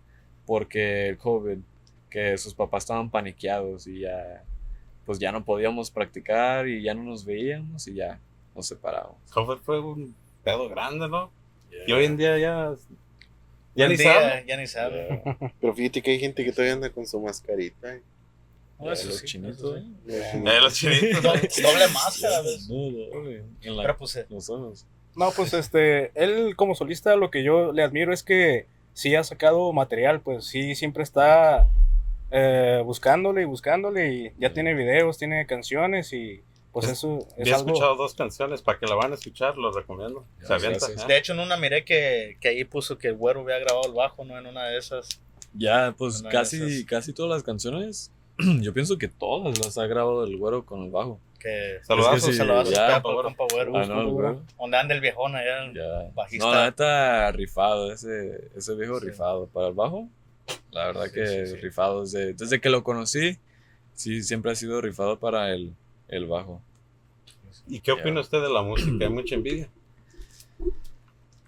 porque 0.48 1.10
el 1.10 1.18
COVID, 1.18 1.60
que 2.10 2.38
sus 2.38 2.54
papás 2.54 2.84
estaban 2.84 3.10
paniqueados 3.12 3.86
y 3.86 4.00
ya, 4.00 4.44
pues 5.08 5.20
ya 5.20 5.32
no 5.32 5.46
podíamos 5.46 5.90
practicar 5.90 6.68
y 6.68 6.84
ya 6.84 6.94
no 6.94 7.02
nos 7.02 7.24
veíamos 7.24 7.88
y 7.88 7.94
ya 7.94 8.20
nos 8.54 8.68
separamos. 8.68 9.16
COVID 9.32 9.58
fue 9.60 9.80
un 9.80 10.14
pedo 10.44 10.68
grande, 10.68 11.08
¿no? 11.08 11.32
Y 11.88 11.94
hoy 11.94 12.04
en 12.04 12.18
día 12.18 12.38
ya 12.38 12.76
ya 13.74 13.88
ni 13.88 13.96
sabe. 13.96 14.44
Ya 14.46 14.58
ni 14.58 14.68
sabe. 14.68 15.24
Pero 15.62 15.74
fíjate 15.74 16.02
que 16.02 16.12
hay 16.12 16.20
gente 16.20 16.44
que 16.44 16.52
todavía 16.52 16.74
anda 16.74 16.90
con 16.90 17.08
su 17.08 17.22
mascarita. 17.22 17.96
¿eh? 17.96 18.02
los 18.80 19.24
chinitos, 19.24 19.80
¿eh? 20.08 20.60
los 20.62 20.74
chinitos. 20.74 21.24
doble 21.24 21.88
máscara, 21.94 22.42
Pero 23.64 23.98
pues, 23.98 24.16
eh. 24.18 24.28
No, 25.16 25.32
pues 25.32 25.54
este, 25.54 26.12
él 26.22 26.58
como 26.58 26.76
solista 26.76 27.16
lo 27.16 27.32
que 27.32 27.44
yo 27.44 27.72
le 27.72 27.82
admiro 27.82 28.14
es 28.14 28.24
que 28.24 28.68
sí 28.94 29.16
ha 29.16 29.24
sacado 29.24 29.72
material, 29.72 30.20
pues 30.20 30.44
sí 30.46 30.76
siempre 30.76 31.04
está 31.04 31.66
eh, 32.32 32.82
buscándole 32.84 33.42
y 33.42 33.46
buscándole 33.46 34.14
y 34.14 34.32
ya 34.38 34.54
tiene 34.54 34.74
videos, 34.74 35.18
tiene 35.18 35.46
canciones 35.46 36.12
y 36.14 36.42
pues 36.72 36.90
eso 36.90 37.26
es 37.38 37.48
he 37.48 37.52
escuchado 37.52 37.96
dos 37.96 38.14
canciones, 38.14 38.62
para 38.62 38.78
que 38.78 38.86
la 38.86 38.94
van 38.94 39.12
a 39.12 39.16
escuchar, 39.16 39.58
los 39.58 39.76
recomiendo. 39.76 40.26
De 41.08 41.18
hecho, 41.18 41.34
en 41.34 41.40
una 41.40 41.58
miré 41.58 41.84
que, 41.84 42.38
que 42.40 42.50
ahí 42.50 42.64
puso 42.66 43.00
que 43.00 43.08
el 43.08 43.16
güero 43.16 43.42
había 43.42 43.58
grabado 43.58 43.88
el 43.88 43.94
bajo, 43.94 44.24
¿no? 44.24 44.38
En 44.38 44.46
una 44.46 44.66
de 44.66 44.78
esas. 44.78 45.20
Ya, 45.54 45.96
pues 45.98 46.22
casi, 46.22 46.86
casi 46.86 47.14
todas 47.14 47.32
las 47.32 47.42
canciones, 47.42 48.12
yo 48.62 48.74
pienso 48.74 49.00
que 49.00 49.08
todas 49.08 49.58
las 49.58 49.78
ha 49.80 49.88
grabado 49.88 50.24
el 50.26 50.38
güero 50.38 50.68
con 50.68 50.84
el 50.84 50.92
bajo. 50.92 51.20
Que 51.40 51.80
saludazos, 51.82 52.24
es 52.24 52.30
que 52.30 52.34
saludazos 52.34 52.76
ya, 52.76 53.02
compa 53.02 53.46
güero. 53.52 53.76
Ah, 53.76 53.86
no, 53.86 54.44
Donde 54.60 54.78
anda 54.78 54.94
el 54.94 55.02
viejón 55.02 55.36
allá, 55.36 55.72
ya. 55.74 56.12
bajista. 56.14 56.46
No, 56.46 56.54
la 56.54 56.66
neta, 56.66 57.32
rifado, 57.32 57.92
ese, 57.92 58.52
ese 58.56 58.76
viejo 58.76 59.00
rifado. 59.00 59.48
Para 59.48 59.68
el 59.70 59.74
bajo, 59.74 60.10
la 60.72 60.88
verdad 60.88 61.12
que 61.12 61.58
rifado. 61.62 62.02
Desde, 62.02 62.34
desde 62.34 62.62
que 62.62 62.70
lo 62.70 62.84
conocí, 62.84 63.38
sí, 63.94 64.24
siempre 64.24 64.52
ha 64.52 64.56
sido 64.56 64.82
rifado 64.82 65.20
para 65.20 65.54
el, 65.54 65.74
el 66.08 66.26
bajo. 66.26 66.62
¿Y 67.68 67.80
qué 67.80 67.92
opina 67.92 68.22
usted 68.22 68.42
de 68.42 68.50
la 68.50 68.62
música? 68.62 69.06
¿Hay 69.06 69.10
mucha 69.10 69.36
envidia? 69.36 69.70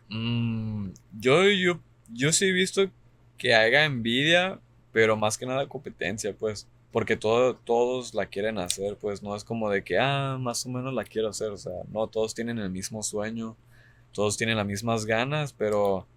Mm, 0.09 0.89
yo, 1.19 1.47
yo, 1.49 1.79
yo 2.11 2.31
sí 2.31 2.45
he 2.45 2.51
visto 2.51 2.89
que 3.37 3.53
haya 3.55 3.85
envidia, 3.85 4.59
pero 4.91 5.15
más 5.15 5.37
que 5.37 5.45
nada 5.45 5.67
competencia, 5.67 6.33
pues. 6.33 6.67
Porque 6.91 7.15
todo, 7.15 7.55
todos 7.55 8.15
la 8.15 8.25
quieren 8.25 8.57
hacer, 8.57 8.97
pues 8.97 9.21
no 9.21 9.35
es 9.35 9.43
como 9.43 9.69
de 9.69 9.83
que, 9.83 9.99
ah, 9.99 10.37
más 10.39 10.65
o 10.65 10.69
menos 10.69 10.91
la 10.93 11.03
quiero 11.03 11.29
hacer. 11.29 11.49
O 11.49 11.57
sea, 11.57 11.71
no, 11.91 12.07
todos 12.07 12.33
tienen 12.33 12.57
el 12.57 12.71
mismo 12.71 13.03
sueño, 13.03 13.55
todos 14.11 14.37
tienen 14.37 14.57
las 14.57 14.65
mismas 14.65 15.05
ganas, 15.05 15.53
pero, 15.53 16.07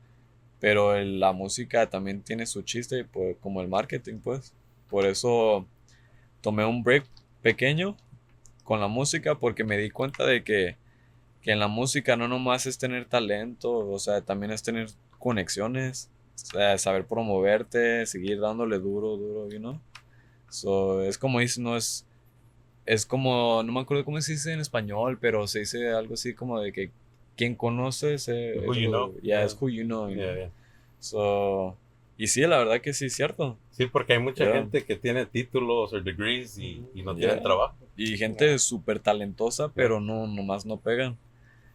pero 0.62 0.96
la 1.02 1.32
música 1.32 1.90
también 1.90 2.22
tiene 2.22 2.46
su 2.46 2.62
chiste, 2.62 3.04
pues, 3.04 3.36
como 3.40 3.60
el 3.60 3.66
marketing, 3.66 4.20
pues. 4.22 4.54
Por 4.88 5.06
eso 5.06 5.66
tomé 6.40 6.64
un 6.64 6.84
break 6.84 7.04
pequeño 7.42 7.96
con 8.62 8.78
la 8.78 8.86
música 8.86 9.34
porque 9.34 9.64
me 9.64 9.76
di 9.76 9.90
cuenta 9.90 10.24
de 10.24 10.44
que, 10.44 10.76
que 11.40 11.50
en 11.50 11.58
la 11.58 11.66
música 11.66 12.16
no 12.16 12.28
nomás 12.28 12.66
es 12.66 12.78
tener 12.78 13.06
talento, 13.06 13.76
o 13.76 13.98
sea, 13.98 14.20
también 14.20 14.52
es 14.52 14.62
tener 14.62 14.86
conexiones, 15.18 16.08
saber 16.76 17.06
promoverte, 17.06 18.06
seguir 18.06 18.38
dándole 18.38 18.78
duro, 18.78 19.16
duro, 19.16 19.48
you 19.48 19.58
know? 19.58 19.80
So, 20.48 21.02
es 21.02 21.18
como 21.18 21.40
dice, 21.40 21.60
no 21.60 21.76
es, 21.76 22.06
es 22.86 23.04
como, 23.04 23.64
no 23.64 23.72
me 23.72 23.80
acuerdo 23.80 24.04
cómo 24.04 24.20
se 24.20 24.34
dice 24.34 24.52
en 24.52 24.60
español, 24.60 25.18
pero 25.20 25.44
se 25.48 25.58
dice 25.58 25.90
algo 25.90 26.14
así 26.14 26.34
como 26.34 26.60
de 26.60 26.72
que 26.72 26.92
quien 27.36 27.56
conoce 27.56 28.18
se, 28.18 28.60
who 28.60 28.74
you 28.74 28.90
know. 28.90 29.18
Yeah, 29.22 29.42
es 29.42 29.56
who 29.60 29.68
you 29.68 29.84
know. 29.84 30.08
So, 31.02 31.76
y 32.16 32.28
sí, 32.28 32.42
la 32.42 32.58
verdad 32.58 32.80
que 32.80 32.92
sí 32.92 33.06
es 33.06 33.14
cierto. 33.14 33.58
Sí, 33.70 33.86
porque 33.86 34.12
hay 34.12 34.20
mucha 34.20 34.44
gente 34.52 34.84
que 34.84 34.94
tiene 34.94 35.26
títulos 35.26 35.92
o 35.92 36.00
degrees 36.00 36.56
y, 36.58 36.84
y 36.94 37.02
no 37.02 37.14
tiene 37.16 37.38
trabajo. 37.38 37.76
Y 37.96 38.16
gente 38.16 38.56
súper 38.60 39.00
talentosa, 39.00 39.72
pero 39.74 40.00
no, 40.00 40.28
nomás 40.28 40.64
no 40.64 40.78
pegan. 40.78 41.18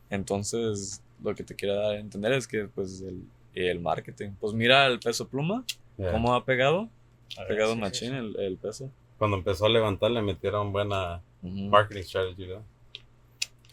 Entonces, 0.10 1.04
lo 1.22 1.36
que 1.36 1.44
te 1.44 1.56
quiero 1.56 1.76
dar 1.76 1.96
a 1.96 2.00
entender 2.00 2.32
es 2.32 2.48
que, 2.48 2.70
pues, 2.70 3.02
el, 3.02 3.24
el 3.54 3.80
marketing. 3.82 4.32
Pues 4.40 4.54
mira 4.54 4.86
el 4.86 5.00
peso 5.00 5.28
pluma, 5.28 5.66
cómo 5.98 6.34
ha 6.34 6.46
pegado. 6.46 6.90
Ha 7.38 7.46
pegado 7.46 7.74
sí, 7.74 7.80
machín 7.80 8.14
El, 8.14 8.40
el, 8.40 8.58
peso. 8.58 8.90
Cuando 9.18 9.36
empezó 9.36 9.66
a 9.66 9.70
levantar, 9.70 10.12
le 10.12 10.22
metieron 10.22 10.72
buena 10.72 11.22
marketing 11.42 12.04
strategy, 12.04 12.48
¿no? 12.48 12.64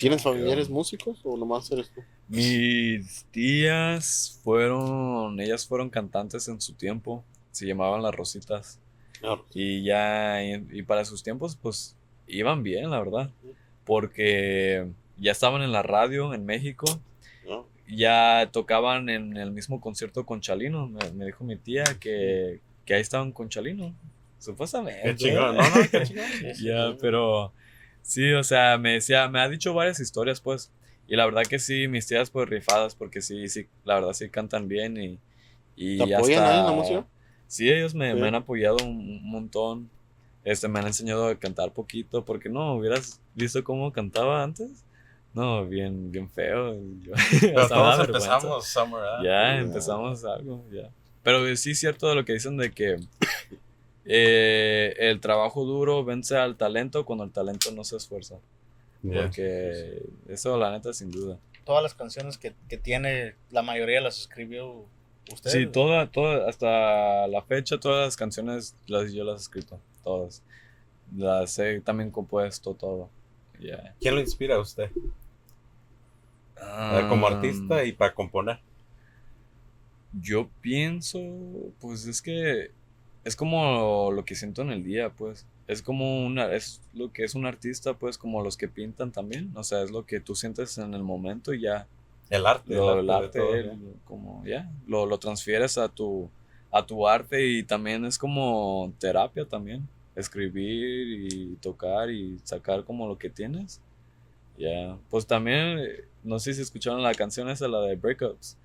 ¿Tienes 0.04 0.22
familiares 0.22 0.68
músicos 0.68 1.18
o 1.24 1.34
nomás 1.34 1.70
eres 1.70 1.90
tú? 1.90 2.02
Mis 2.28 3.24
tías 3.30 4.38
fueron, 4.44 5.40
ellas 5.40 5.66
fueron 5.66 5.88
cantantes 5.88 6.46
en 6.48 6.60
su 6.60 6.74
tiempo, 6.74 7.24
se 7.52 7.66
llamaban 7.66 8.02
las 8.02 8.14
Rositas. 8.14 8.80
Ah, 9.22 9.36
pues. 9.38 9.56
Y 9.56 9.82
ya, 9.82 10.44
y 10.44 10.82
para 10.82 11.06
sus 11.06 11.22
tiempos, 11.22 11.56
pues 11.56 11.96
iban 12.26 12.62
bien, 12.62 12.90
la 12.90 12.98
verdad. 12.98 13.30
Porque 13.86 14.90
ya 15.16 15.32
estaban 15.32 15.62
en 15.62 15.72
la 15.72 15.82
radio 15.82 16.34
en 16.34 16.44
México. 16.44 16.84
Ya 17.88 18.50
tocaban 18.52 19.08
en 19.08 19.38
el 19.38 19.52
mismo 19.52 19.80
concierto 19.80 20.26
con 20.26 20.42
Chalino. 20.42 20.86
Me, 21.14 21.24
dijo 21.24 21.44
mi 21.44 21.56
tía 21.56 21.84
que, 21.98 22.60
ahí 22.90 23.00
estaban 23.00 23.32
con 23.32 23.48
Chalino. 23.48 23.94
Supuestamente. 24.38 25.00
Qué 25.02 25.16
chingón, 25.16 25.56
no, 25.56 25.62
no, 25.62 25.90
qué 25.90 26.02
chingón. 26.02 26.26
ya, 26.62 26.94
pero 27.00 27.54
sí, 28.04 28.32
o 28.32 28.44
sea, 28.44 28.78
me 28.78 28.92
decía, 28.92 29.28
me 29.28 29.40
ha 29.40 29.48
dicho 29.48 29.74
varias 29.74 29.98
historias, 29.98 30.40
pues. 30.40 30.70
Y 31.08 31.16
la 31.16 31.24
verdad 31.24 31.42
que 31.42 31.58
sí, 31.58 31.88
mis 31.88 32.06
tías, 32.06 32.30
pues 32.30 32.48
rifadas, 32.48 32.94
porque 32.94 33.20
sí, 33.20 33.48
sí, 33.48 33.66
la 33.84 33.96
verdad 33.96 34.12
sí 34.12 34.28
cantan 34.28 34.68
bien 34.68 34.96
y. 34.96 35.18
y 35.74 35.98
¿Te 35.98 36.14
apoyan 36.14 36.44
ahí 36.44 36.60
en 36.60 36.66
la 36.66 36.72
música? 36.72 37.04
Sí, 37.46 37.70
ellos 37.70 37.94
me, 37.94 38.14
me 38.14 38.28
han 38.28 38.34
apoyado 38.36 38.76
un 38.84 39.22
montón. 39.22 39.90
Este, 40.44 40.68
me 40.68 40.78
han 40.78 40.86
enseñado 40.86 41.28
a 41.28 41.34
cantar 41.34 41.72
poquito, 41.72 42.24
porque 42.24 42.48
no, 42.48 42.74
hubieras 42.74 43.20
visto 43.34 43.64
cómo 43.64 43.92
cantaba 43.92 44.42
antes. 44.42 44.84
No, 45.32 45.66
bien, 45.66 46.12
bien 46.12 46.30
feo. 46.30 46.76
Pero 47.40 47.68
todos 47.68 48.06
empezamos 48.06 48.66
Summer 48.66 49.02
Ya, 49.22 49.58
empezamos 49.58 50.24
algo, 50.24 50.64
ya. 50.70 50.90
Pero 51.22 51.56
sí 51.56 51.72
es 51.72 51.80
cierto 51.80 52.08
de 52.08 52.14
lo 52.14 52.24
que 52.24 52.34
dicen 52.34 52.56
de 52.56 52.70
que 52.70 52.96
eh, 54.04 54.94
el 54.98 55.20
trabajo 55.20 55.64
duro 55.64 56.04
vence 56.04 56.36
al 56.36 56.56
talento 56.56 57.04
cuando 57.04 57.24
el 57.24 57.30
talento 57.30 57.70
no 57.70 57.84
se 57.84 57.96
esfuerza. 57.96 58.36
Porque 59.02 60.02
eso, 60.28 60.56
la 60.56 60.70
neta, 60.70 60.92
sin 60.94 61.10
duda. 61.10 61.38
Todas 61.64 61.82
las 61.82 61.94
canciones 61.94 62.38
que, 62.38 62.54
que 62.68 62.78
tiene, 62.78 63.34
la 63.50 63.62
mayoría 63.62 64.00
las 64.00 64.18
escribió 64.18 64.86
usted. 65.30 65.50
Sí, 65.50 65.66
toda, 65.66 66.10
toda, 66.10 66.48
hasta 66.48 67.26
la 67.26 67.42
fecha, 67.42 67.78
todas 67.78 68.06
las 68.06 68.16
canciones 68.16 68.74
las, 68.86 69.12
yo 69.12 69.24
las 69.24 69.40
he 69.40 69.42
escrito 69.42 69.78
todas. 70.02 70.42
Las 71.14 71.58
he 71.58 71.80
también 71.80 72.10
compuesto 72.10 72.74
todo. 72.74 73.10
¿Quién 74.00 74.14
lo 74.14 74.20
inspira 74.20 74.56
a 74.56 74.60
usted? 74.60 74.90
como 77.08 77.26
ah, 77.26 77.30
artista 77.30 77.84
y 77.84 77.92
para 77.92 78.14
componer. 78.14 78.58
Yo 80.12 80.48
pienso, 80.60 81.20
pues 81.80 82.06
es 82.06 82.22
que 82.22 82.70
es 83.24 83.36
como 83.36 84.10
lo 84.12 84.24
que 84.24 84.34
siento 84.34 84.62
en 84.62 84.70
el 84.70 84.84
día, 84.84 85.10
pues. 85.10 85.46
Es 85.66 85.82
como 85.82 86.24
una, 86.24 86.52
es 86.54 86.82
lo 86.92 87.12
que 87.12 87.24
es 87.24 87.34
un 87.34 87.46
artista, 87.46 87.94
pues, 87.94 88.18
como 88.18 88.42
los 88.42 88.56
que 88.56 88.68
pintan 88.68 89.12
también. 89.12 89.50
O 89.56 89.64
sea, 89.64 89.82
es 89.82 89.90
lo 89.90 90.04
que 90.04 90.20
tú 90.20 90.34
sientes 90.34 90.76
en 90.78 90.94
el 90.94 91.02
momento 91.02 91.54
y 91.54 91.62
ya. 91.62 91.86
El 92.30 92.46
arte, 92.46 92.74
el 92.74 93.10
arte, 93.10 93.70
como 94.04 94.44
ya, 94.46 94.70
lo, 94.86 95.04
lo 95.06 95.18
transfieres 95.18 95.76
a 95.76 95.88
tu, 95.88 96.30
a 96.72 96.84
tu 96.84 97.06
arte 97.06 97.46
y 97.46 97.62
también 97.62 98.04
es 98.06 98.18
como 98.18 98.92
terapia 98.98 99.44
también 99.44 99.86
escribir 100.16 101.32
y 101.32 101.56
tocar 101.56 102.10
y 102.10 102.38
sacar 102.44 102.84
como 102.84 103.06
lo 103.06 103.18
que 103.18 103.30
tienes. 103.30 103.80
Ya, 104.56 104.96
pues 105.10 105.26
también, 105.26 105.80
no 106.22 106.38
sé 106.38 106.54
si 106.54 106.62
escucharon 106.62 107.02
la 107.02 107.14
canción 107.14 107.48
esa, 107.48 107.66
la 107.68 107.80
de 107.80 107.96
Breakups. 107.96 108.56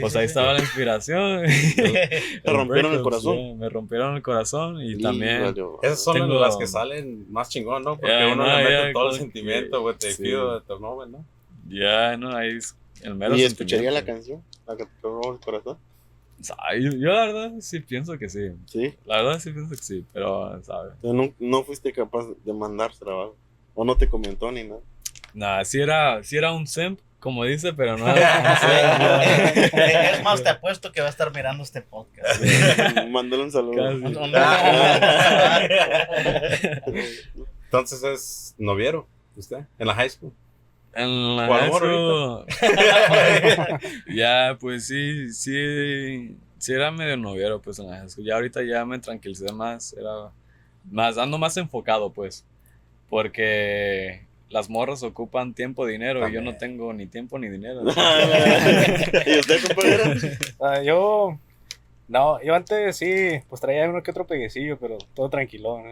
Pues 0.00 0.16
ahí 0.16 0.26
estaba 0.26 0.52
la 0.52 0.60
inspiración. 0.60 1.42
me 2.44 2.52
rompieron 2.52 2.94
el 2.94 3.02
corazón. 3.02 3.58
me 3.58 3.68
rompieron 3.68 4.16
el 4.16 4.22
corazón 4.22 4.82
y, 4.82 4.98
también. 5.00 5.54
Esas 5.82 6.04
son 6.04 6.40
las 6.40 6.56
que 6.56 6.66
salen 6.66 7.30
más 7.32 7.48
chingón, 7.48 7.82
¿no? 7.82 7.96
Porque 7.98 8.30
uno 8.32 8.44
le 8.44 8.64
mete 8.64 8.92
todo 8.92 9.10
el 9.10 9.16
sentimiento, 9.16 9.80
güey, 9.82 9.96
te 9.96 10.14
pido 10.14 10.60
de 10.60 10.66
tu 10.66 10.78
¿no? 10.78 11.24
Ya, 11.66 12.16
no, 12.16 12.36
ahí 12.36 12.56
es 12.56 12.76
el 13.02 13.14
mero 13.14 13.36
¿Y 13.36 13.42
escucharía 13.42 13.90
la 13.90 14.04
canción? 14.04 14.42
La 14.66 14.76
que 14.76 14.84
te 14.84 14.90
rompió 15.02 15.32
el 15.32 15.40
corazón. 15.40 15.78
Yo, 16.78 16.90
yo, 16.90 17.12
la 17.12 17.26
verdad 17.26 17.52
sí 17.60 17.80
pienso 17.80 18.18
que 18.18 18.28
sí. 18.28 18.50
¿Sí? 18.66 18.94
La 19.06 19.22
verdad 19.22 19.38
sí 19.38 19.52
pienso 19.52 19.70
que 19.70 19.82
sí, 19.82 20.04
pero, 20.12 20.62
¿sabes? 20.62 20.92
No, 21.02 21.32
no 21.38 21.64
fuiste 21.64 21.92
capaz 21.92 22.26
de 22.44 22.52
mandar 22.52 22.94
trabajo. 22.96 23.36
O 23.74 23.84
no 23.84 23.96
te 23.96 24.08
comentó 24.08 24.52
ni 24.52 24.64
nada. 24.64 24.80
Nah, 25.32 25.64
sí 25.64 25.80
era, 25.80 26.22
sí 26.22 26.36
era 26.36 26.52
un 26.52 26.66
simp, 26.66 27.00
como 27.24 27.42
dice, 27.44 27.72
pero 27.72 27.96
no. 27.96 28.06
es 28.14 28.22
más, 30.22 30.42
te 30.42 30.50
apuesto 30.50 30.92
que 30.92 31.00
va 31.00 31.06
a 31.06 31.10
estar 31.10 31.34
mirando 31.34 31.62
este 31.62 31.80
podcast. 31.80 32.44
Mándale 33.08 33.44
un 33.44 33.50
saludo. 33.50 33.92
Entonces 37.64 38.02
es 38.02 38.54
noviero, 38.58 39.08
¿usted? 39.36 39.60
¿En 39.78 39.86
la 39.86 39.94
high 39.94 40.10
school? 40.10 40.34
En 40.92 41.36
la 41.38 41.48
high 41.48 41.72
school. 41.72 42.44
ya, 44.14 44.58
pues 44.60 44.86
sí, 44.86 45.32
sí. 45.32 46.36
Sí 46.58 46.74
era 46.74 46.90
medio 46.90 47.16
noviero, 47.16 47.62
pues 47.62 47.78
en 47.78 47.88
la 47.88 48.00
high 48.00 48.10
school. 48.10 48.26
Ya 48.26 48.34
ahorita 48.34 48.62
ya 48.64 48.84
me 48.84 48.98
tranquilicé 48.98 49.50
más. 49.50 49.94
Era 49.94 50.30
más, 50.90 51.16
ando 51.16 51.38
más 51.38 51.56
enfocado, 51.56 52.12
pues. 52.12 52.44
Porque 53.08 54.26
las 54.48 54.70
morras 54.70 55.02
ocupan 55.02 55.54
tiempo, 55.54 55.86
dinero, 55.86 56.28
y 56.28 56.32
yo 56.32 56.40
no 56.40 56.56
tengo 56.56 56.92
ni 56.92 57.06
tiempo 57.06 57.38
ni 57.38 57.48
dinero. 57.48 57.82
¿Y 59.26 59.38
usted, 59.38 59.66
compañero? 59.66 60.04
Uh, 60.58 60.82
yo, 60.84 61.38
no, 62.08 62.42
yo 62.42 62.54
antes 62.54 62.96
sí, 62.96 63.40
pues 63.48 63.60
traía 63.60 63.88
uno 63.88 64.02
que 64.02 64.10
otro 64.10 64.26
peguecillo, 64.26 64.78
pero 64.78 64.98
todo 65.14 65.28
tranquilo. 65.28 65.82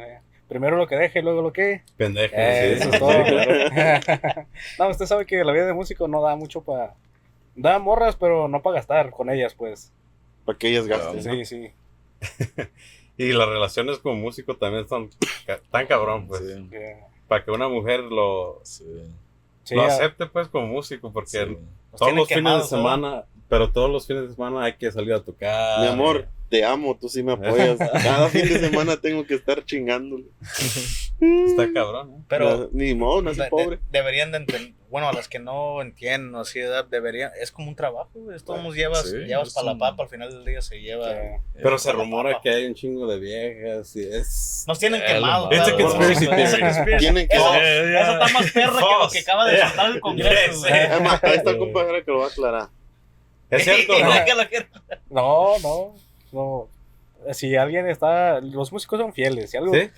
Primero 0.49 0.77
lo 0.77 0.87
que 0.87 0.97
deje, 0.97 1.23
luego 1.23 1.41
lo 1.41 1.53
que. 1.53 1.83
Pendejo. 1.97 2.35
Eh, 2.37 2.77
sí. 2.77 2.89
Eso 2.89 2.91
es 2.91 2.99
todo. 2.99 3.13
no, 4.79 4.89
usted 4.91 5.07
sabe 5.07 5.27
que 5.27 5.43
la 5.45 5.53
vida 5.53 5.67
de 5.67 5.73
músico 5.73 6.07
no 6.09 6.21
da 6.21 6.37
mucho 6.37 6.63
para. 6.63 6.95
Da 7.55 7.79
morras, 7.79 8.17
pero 8.17 8.49
no 8.49 8.63
para 8.63 8.77
gastar 8.77 9.11
con 9.11 9.31
ellas, 9.31 9.55
pues. 9.55 9.93
Para 10.45 10.59
que 10.59 10.69
ellas 10.69 10.87
gasten. 10.87 11.23
Sí, 11.23 11.45
sí. 11.45 11.71
y 13.17 13.33
las 13.33 13.49
relaciones 13.49 13.99
con 13.99 14.21
músico 14.21 14.57
también 14.57 14.87
son 14.89 15.11
tan 15.71 15.87
cabrón, 15.87 16.29
pues. 16.29 16.41
Sí. 16.41 16.69
Yeah 16.71 17.12
para 17.33 17.47
que 17.47 17.51
una 17.51 17.67
mujer 17.67 18.01
lo, 18.01 18.61
sí. 18.63 18.85
lo 19.71 19.83
acepte 19.85 20.27
pues 20.27 20.49
como 20.49 20.67
músico, 20.67 21.11
porque 21.11 21.57
todos 21.97 22.13
los 22.13 22.29
fines 22.29 22.59
de 22.59 22.65
semana, 22.65 23.25
pero 23.53 23.71
todos 23.71 23.91
los 23.91 24.07
fines 24.07 24.23
de 24.23 24.35
semana 24.35 24.65
hay 24.65 24.73
que 24.79 24.91
salir 24.91 25.13
a 25.13 25.23
tocar. 25.23 25.81
Mi 25.81 25.87
amor, 25.89 26.27
te 26.49 26.65
amo, 26.65 26.97
tú 26.99 27.11
sí 27.11 27.23
me 27.23 27.33
apoyas. 27.33 27.77
Cada 28.03 28.31
fin 28.31 28.49
de 28.49 28.59
semana 28.59 28.97
tengo 28.97 29.27
que 29.27 29.35
estar 29.35 29.63
chingándole. 29.63 30.25
Está 31.21 31.71
cabrón, 31.71 32.15
¿eh? 32.15 32.25
Pero, 32.29 32.71
ni 32.73 32.95
modo, 32.95 33.21
no 33.21 33.31
es 33.31 33.39
pobre. 33.51 33.79
deberían 33.91 34.33
de 34.33 34.39
entender, 34.39 34.73
bueno, 34.89 35.07
a 35.07 35.13
las 35.13 35.29
que 35.29 35.39
no 35.39 35.83
entienden, 35.83 36.35
así 36.35 36.61
edad, 36.61 36.87
deberían, 36.87 37.31
es 37.39 37.53
como 37.53 37.69
un 37.69 37.77
trabajo, 37.77 38.33
esto 38.35 38.57
nos 38.57 38.75
llevas, 38.75 39.11
sí, 39.11 39.19
llevas 39.19 39.53
para 39.53 39.75
la 39.75 39.79
papa, 39.79 40.05
al 40.05 40.09
final 40.09 40.31
del 40.31 40.47
día 40.47 40.63
se 40.63 40.81
lleva. 40.81 41.11
Sí. 41.13 41.19
Pero 41.63 41.77
se 41.77 41.93
rumora 41.93 42.41
que 42.43 42.49
hay 42.49 42.65
un 42.65 42.73
chingo 42.73 43.07
de 43.07 43.21
viejas 43.21 43.95
y 43.97 44.03
es. 44.03 44.65
Nos 44.67 44.79
tienen 44.79 45.03
quemados. 45.07 45.53
Es 45.53 45.61
a 45.61 45.77
conspiracy 45.77 46.27
Tienen 46.99 47.29
que. 47.29 47.37
Eso, 47.37 47.55
eso 47.55 48.13
está 48.13 48.29
más 48.33 48.51
perra 48.51 48.81
que 48.81 49.05
lo 49.05 49.11
que 49.11 49.19
acaba 49.19 49.47
de 49.47 49.59
soltar 49.61 49.91
el 49.91 50.01
Congreso. 50.01 50.65
Ahí 50.65 51.37
está 51.37 51.51
el 51.51 51.59
compañero 51.59 52.03
que 52.03 52.11
lo 52.11 52.19
va 52.21 52.25
a 52.25 52.29
aclarar. 52.29 52.82
¿Es 53.53 53.65
cierto? 53.65 53.95
no, 55.11 55.59
no. 55.61 55.95
no 56.33 56.69
si 57.33 57.55
alguien 57.57 57.89
está, 57.89 58.41
los 58.41 58.73
músicos 58.73 59.01
son 59.01 59.13
fieles, 59.13 59.51
si 59.51 59.57
algo, 59.57 59.73
¿Sí? 59.73 59.91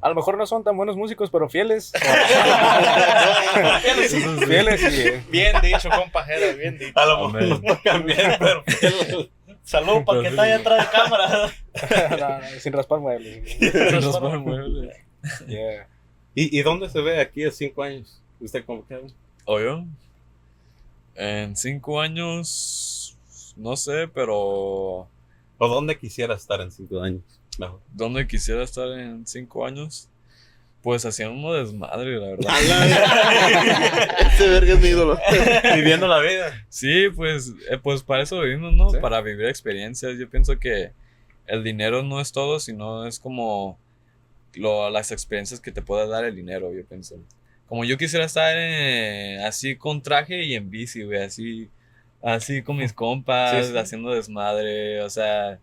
a 0.00 0.08
lo 0.08 0.14
mejor 0.14 0.38
no 0.38 0.46
son 0.46 0.64
tan 0.64 0.74
buenos 0.76 0.96
músicos, 0.96 1.30
pero 1.30 1.48
fieles. 1.48 1.92
fieles, 3.82 4.14
fieles 4.46 5.30
Bien 5.30 5.54
dicho, 5.60 5.90
compajera, 5.90 6.52
bien 6.54 6.78
dicho. 6.78 6.98
A 6.98 7.06
lo 7.06 7.28
mejor 7.28 7.62
no 7.62 7.74
tocan 7.74 8.06
bien, 8.06 8.32
pero 8.38 8.64
Salud 9.64 10.04
para 10.04 10.22
que 10.22 10.28
está 10.28 10.42
ahí 10.42 10.52
atrás 10.52 10.86
de 10.86 10.90
cámara. 10.90 11.50
no, 12.10 12.40
no, 12.40 12.60
sin 12.60 12.72
raspar 12.72 12.98
muebles. 12.98 13.48
sin 13.58 14.02
raspar 14.02 14.38
muebles. 14.38 14.96
Yeah. 15.46 15.86
¿Y, 16.34 16.58
¿Y 16.58 16.62
dónde 16.62 16.88
se 16.88 17.00
ve 17.00 17.20
aquí 17.20 17.44
a 17.44 17.50
cinco 17.52 17.82
años? 17.82 18.20
¿Usted 18.40 18.64
cómo 18.64 18.84
queda? 18.86 19.02
¿O 19.44 19.60
yo? 19.60 19.84
En 21.14 21.56
cinco 21.56 22.00
años, 22.00 23.16
no 23.56 23.76
sé, 23.76 24.08
pero 24.08 25.08
¿O 25.64 25.68
dónde 25.68 25.96
quisiera 25.96 26.34
estar 26.34 26.60
en 26.60 26.72
cinco 26.72 27.00
años? 27.00 27.22
Mejor. 27.56 27.80
¿Dónde 27.92 28.26
quisiera 28.26 28.64
estar 28.64 28.88
en 28.98 29.24
cinco 29.28 29.64
años? 29.64 30.08
Pues 30.82 31.06
haciendo 31.06 31.54
desmadre, 31.54 32.18
la 32.18 32.26
verdad. 32.30 32.52
este 34.18 34.48
verga 34.48 34.72
es 34.72 34.80
mi 34.80 34.88
ídolo. 34.88 35.20
Viviendo 35.76 36.08
la 36.08 36.18
vida. 36.18 36.66
Sí, 36.68 37.10
pues, 37.14 37.52
eh, 37.70 37.78
pues 37.80 38.02
para 38.02 38.24
eso 38.24 38.40
vivimos, 38.40 38.72
¿no? 38.72 38.90
Para 39.00 39.20
vivir 39.20 39.46
experiencias. 39.46 40.18
Yo 40.18 40.28
pienso 40.28 40.58
que 40.58 40.90
el 41.46 41.62
dinero 41.62 42.02
no 42.02 42.20
es 42.20 42.32
todo, 42.32 42.58
sino 42.58 43.06
es 43.06 43.20
como 43.20 43.78
lo, 44.54 44.90
las 44.90 45.12
experiencias 45.12 45.60
que 45.60 45.70
te 45.70 45.80
pueda 45.80 46.08
dar 46.08 46.24
el 46.24 46.34
dinero, 46.34 46.72
yo 46.74 46.84
pienso. 46.84 47.14
Como 47.72 47.84
yo 47.86 47.96
quisiera 47.96 48.26
estar 48.26 48.54
así 49.46 49.76
con 49.76 50.02
traje 50.02 50.44
y 50.44 50.56
en 50.56 50.68
bici, 50.68 51.04
güey, 51.04 51.22
así 51.22 51.70
así 52.20 52.60
con 52.60 52.76
mis 52.76 52.92
compas, 52.92 53.74
haciendo 53.74 54.10
desmadre, 54.10 55.00
o 55.00 55.08
sea, 55.08 55.58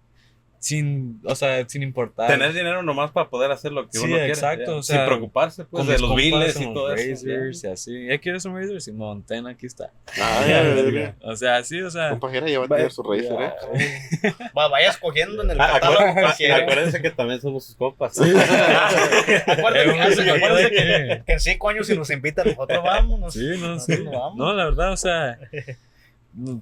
sin, 0.59 1.21
o 1.25 1.35
sea, 1.35 1.67
sin 1.67 1.83
importar. 1.83 2.27
Tener 2.27 2.53
dinero 2.53 2.83
nomás 2.83 3.11
para 3.11 3.29
poder 3.29 3.51
hacer 3.51 3.71
lo 3.71 3.89
que 3.89 3.97
uno 3.99 4.07
quiere. 4.07 4.27
exacto. 4.27 4.77
O 4.77 4.83
sea, 4.83 4.97
sin 4.97 5.05
preocuparse, 5.05 5.65
pues, 5.65 5.87
de 5.87 5.99
los 5.99 6.15
biles 6.15 6.59
y 6.59 6.73
todo 6.73 6.89
razors, 6.89 7.23
eso. 7.23 7.67
y 7.67 7.71
así. 7.71 8.07
¿Ya 8.07 8.17
quieres 8.17 8.45
un 8.45 8.55
Razer? 8.55 8.81
Simón, 8.81 9.23
ten, 9.23 9.47
aquí 9.47 9.65
está. 9.65 9.91
Ah, 10.19 10.45
ya, 10.93 11.15
o 11.21 11.35
sea, 11.35 11.63
sí, 11.63 11.81
o 11.81 11.89
sea. 11.89 12.11
Compajera 12.11 12.47
ya 12.47 12.59
va 12.59 12.65
a 12.65 12.67
tener 12.69 12.91
su 12.91 13.03
Razer, 13.03 13.33
¿eh? 13.41 14.33
Vaya 14.53 14.89
escogiendo 14.89 15.43
en 15.43 15.51
el 15.51 15.61
ah, 15.61 15.71
catálogo. 15.73 16.27
Acuérdense 16.27 17.01
que 17.01 17.11
también 17.11 17.41
somos 17.41 17.65
sus 17.65 17.75
compas. 17.75 18.15
Sí. 18.15 18.23
acuérdense, 19.47 20.29
acuérdense 20.29 20.69
que, 20.69 21.23
que, 21.25 21.33
en 21.33 21.39
cinco 21.39 21.69
años 21.69 21.87
si 21.87 21.95
nos 21.95 22.09
invitan 22.09 22.47
nosotros 22.47 22.83
vamos. 22.83 23.33
Sí, 23.33 23.51
no, 23.59 23.79
sí. 23.79 24.03
No, 24.35 24.53
la 24.53 24.65
verdad, 24.65 24.93
o 24.93 24.97
sea 24.97 25.39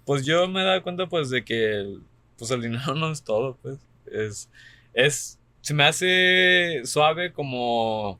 pues 0.06 0.26
yo 0.26 0.48
me 0.48 0.62
he 0.62 0.66
dado 0.66 0.84
cuenta 0.84 1.08
pues 1.08 1.30
de 1.30 1.44
que 1.44 1.72
el, 1.72 2.02
pues 2.38 2.52
el 2.52 2.62
dinero 2.62 2.96
no 2.96 3.12
es 3.12 3.24
todo, 3.24 3.58
pues 3.62 3.78
es, 4.12 4.50
es, 4.94 5.40
se 5.62 5.74
me 5.74 5.84
hace 5.84 6.82
suave 6.86 7.34
como, 7.34 8.20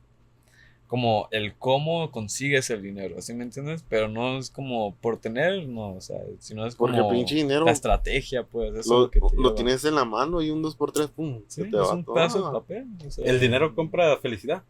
como 0.86 1.28
el 1.30 1.54
cómo 1.54 2.10
consigues 2.10 2.70
el 2.70 2.82
dinero, 2.82 3.16
¿así 3.18 3.34
me 3.34 3.44
entiendes? 3.44 3.84
Pero 3.88 4.08
no 4.08 4.38
es 4.38 4.50
como 4.50 4.94
por 4.96 5.18
tener, 5.18 5.66
no, 5.66 5.94
o 5.94 6.00
sea, 6.00 6.18
sino 6.38 6.66
es 6.66 6.76
como 6.76 7.12
dinero, 7.12 7.64
la 7.64 7.72
estrategia, 7.72 8.44
pues. 8.44 8.74
Eso 8.74 9.10
lo, 9.36 9.54
tienes 9.54 9.84
en 9.84 9.94
la 9.94 10.04
mano 10.04 10.42
y 10.42 10.50
un 10.50 10.62
2x3, 10.62 11.08
pum, 11.08 11.42
sí, 11.48 11.70
te 11.70 11.76
es 11.76 11.88
un 11.88 12.04
pedazo 12.04 12.46
de 12.46 12.52
papel. 12.52 12.86
¿El 13.24 13.40
dinero 13.40 13.74
compra 13.74 14.16
felicidad? 14.18 14.62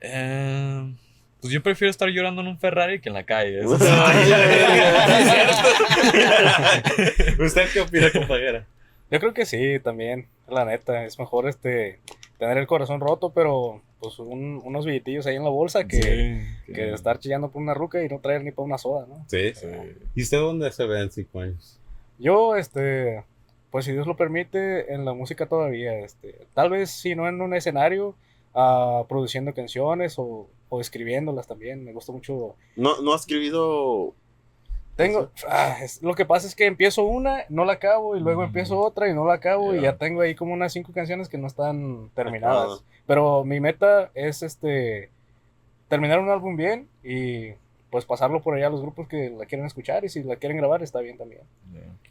Eh... 0.00 0.92
Pues 1.42 1.52
yo 1.52 1.60
prefiero 1.60 1.90
estar 1.90 2.08
llorando 2.08 2.40
en 2.40 2.46
un 2.46 2.56
Ferrari 2.56 3.00
que 3.00 3.08
en 3.08 3.16
la 3.16 3.24
calle. 3.24 3.62
¿Usted 7.44 7.68
qué 7.72 7.80
opina, 7.80 8.12
compañera? 8.12 8.64
Yo 9.12 9.20
creo 9.20 9.34
que 9.34 9.44
sí, 9.44 9.78
también. 9.78 10.26
La 10.48 10.64
neta, 10.64 11.04
es 11.04 11.18
mejor 11.18 11.46
este 11.46 12.00
tener 12.38 12.56
el 12.58 12.66
corazón 12.66 13.00
roto, 13.00 13.30
pero 13.30 13.82
pues 14.00 14.18
unos 14.18 14.84
billetillos 14.84 15.26
ahí 15.26 15.36
en 15.36 15.44
la 15.44 15.50
bolsa 15.50 15.86
que, 15.86 16.44
que 16.66 16.92
estar 16.92 17.18
chillando 17.20 17.50
por 17.50 17.62
una 17.62 17.74
ruca 17.74 18.02
y 18.02 18.08
no 18.08 18.18
traer 18.18 18.42
ni 18.42 18.50
por 18.50 18.64
una 18.64 18.78
soda, 18.78 19.06
¿no? 19.06 19.24
Sí. 19.28 19.54
sí. 19.54 19.68
¿Y 20.14 20.22
usted 20.22 20.38
dónde 20.38 20.72
se 20.72 20.86
ve 20.86 21.00
en 21.02 21.10
cinco 21.12 21.40
años? 21.40 21.78
Yo, 22.18 22.56
este, 22.56 23.22
pues 23.70 23.84
si 23.84 23.92
Dios 23.92 24.06
lo 24.06 24.16
permite, 24.16 24.92
en 24.92 25.04
la 25.04 25.12
música 25.12 25.46
todavía, 25.46 26.00
este, 26.00 26.46
tal 26.54 26.70
vez 26.70 26.90
si 26.90 27.14
no 27.14 27.28
en 27.28 27.40
un 27.40 27.54
escenario, 27.54 28.16
uh, 28.54 29.06
produciendo 29.06 29.54
canciones 29.54 30.14
o 30.16 30.48
o 30.72 30.80
escribiéndolas 30.80 31.46
también. 31.46 31.84
Me 31.84 31.92
gusta 31.92 32.12
mucho. 32.12 32.56
¿No, 32.76 33.02
no 33.02 33.12
has 33.12 33.20
escribido 33.20 34.14
tengo, 34.96 35.30
ah, 35.48 35.78
lo 36.02 36.14
que 36.14 36.26
pasa 36.26 36.46
es 36.46 36.54
que 36.54 36.66
empiezo 36.66 37.04
una, 37.04 37.44
no 37.48 37.64
la 37.64 37.74
acabo, 37.74 38.16
y 38.16 38.20
luego 38.20 38.44
empiezo 38.44 38.78
otra 38.78 39.08
y 39.08 39.14
no 39.14 39.24
la 39.24 39.34
acabo, 39.34 39.74
y 39.74 39.80
ya 39.80 39.96
tengo 39.96 40.20
ahí 40.20 40.34
como 40.34 40.52
unas 40.52 40.72
cinco 40.72 40.92
canciones 40.92 41.28
que 41.28 41.38
no 41.38 41.46
están 41.46 42.10
terminadas. 42.14 42.84
Pero 43.06 43.44
mi 43.44 43.58
meta 43.60 44.10
es 44.14 44.42
este 44.42 45.10
terminar 45.88 46.20
un 46.20 46.30
álbum 46.30 46.56
bien 46.56 46.88
y 47.02 47.52
pues 47.90 48.06
pasarlo 48.06 48.40
por 48.40 48.54
allá 48.54 48.68
a 48.68 48.70
los 48.70 48.80
grupos 48.80 49.06
que 49.08 49.30
la 49.30 49.46
quieren 49.46 49.66
escuchar, 49.66 50.04
y 50.04 50.08
si 50.08 50.22
la 50.22 50.36
quieren 50.36 50.58
grabar 50.58 50.82
está 50.82 51.00
bien 51.00 51.16
también. 51.16 51.42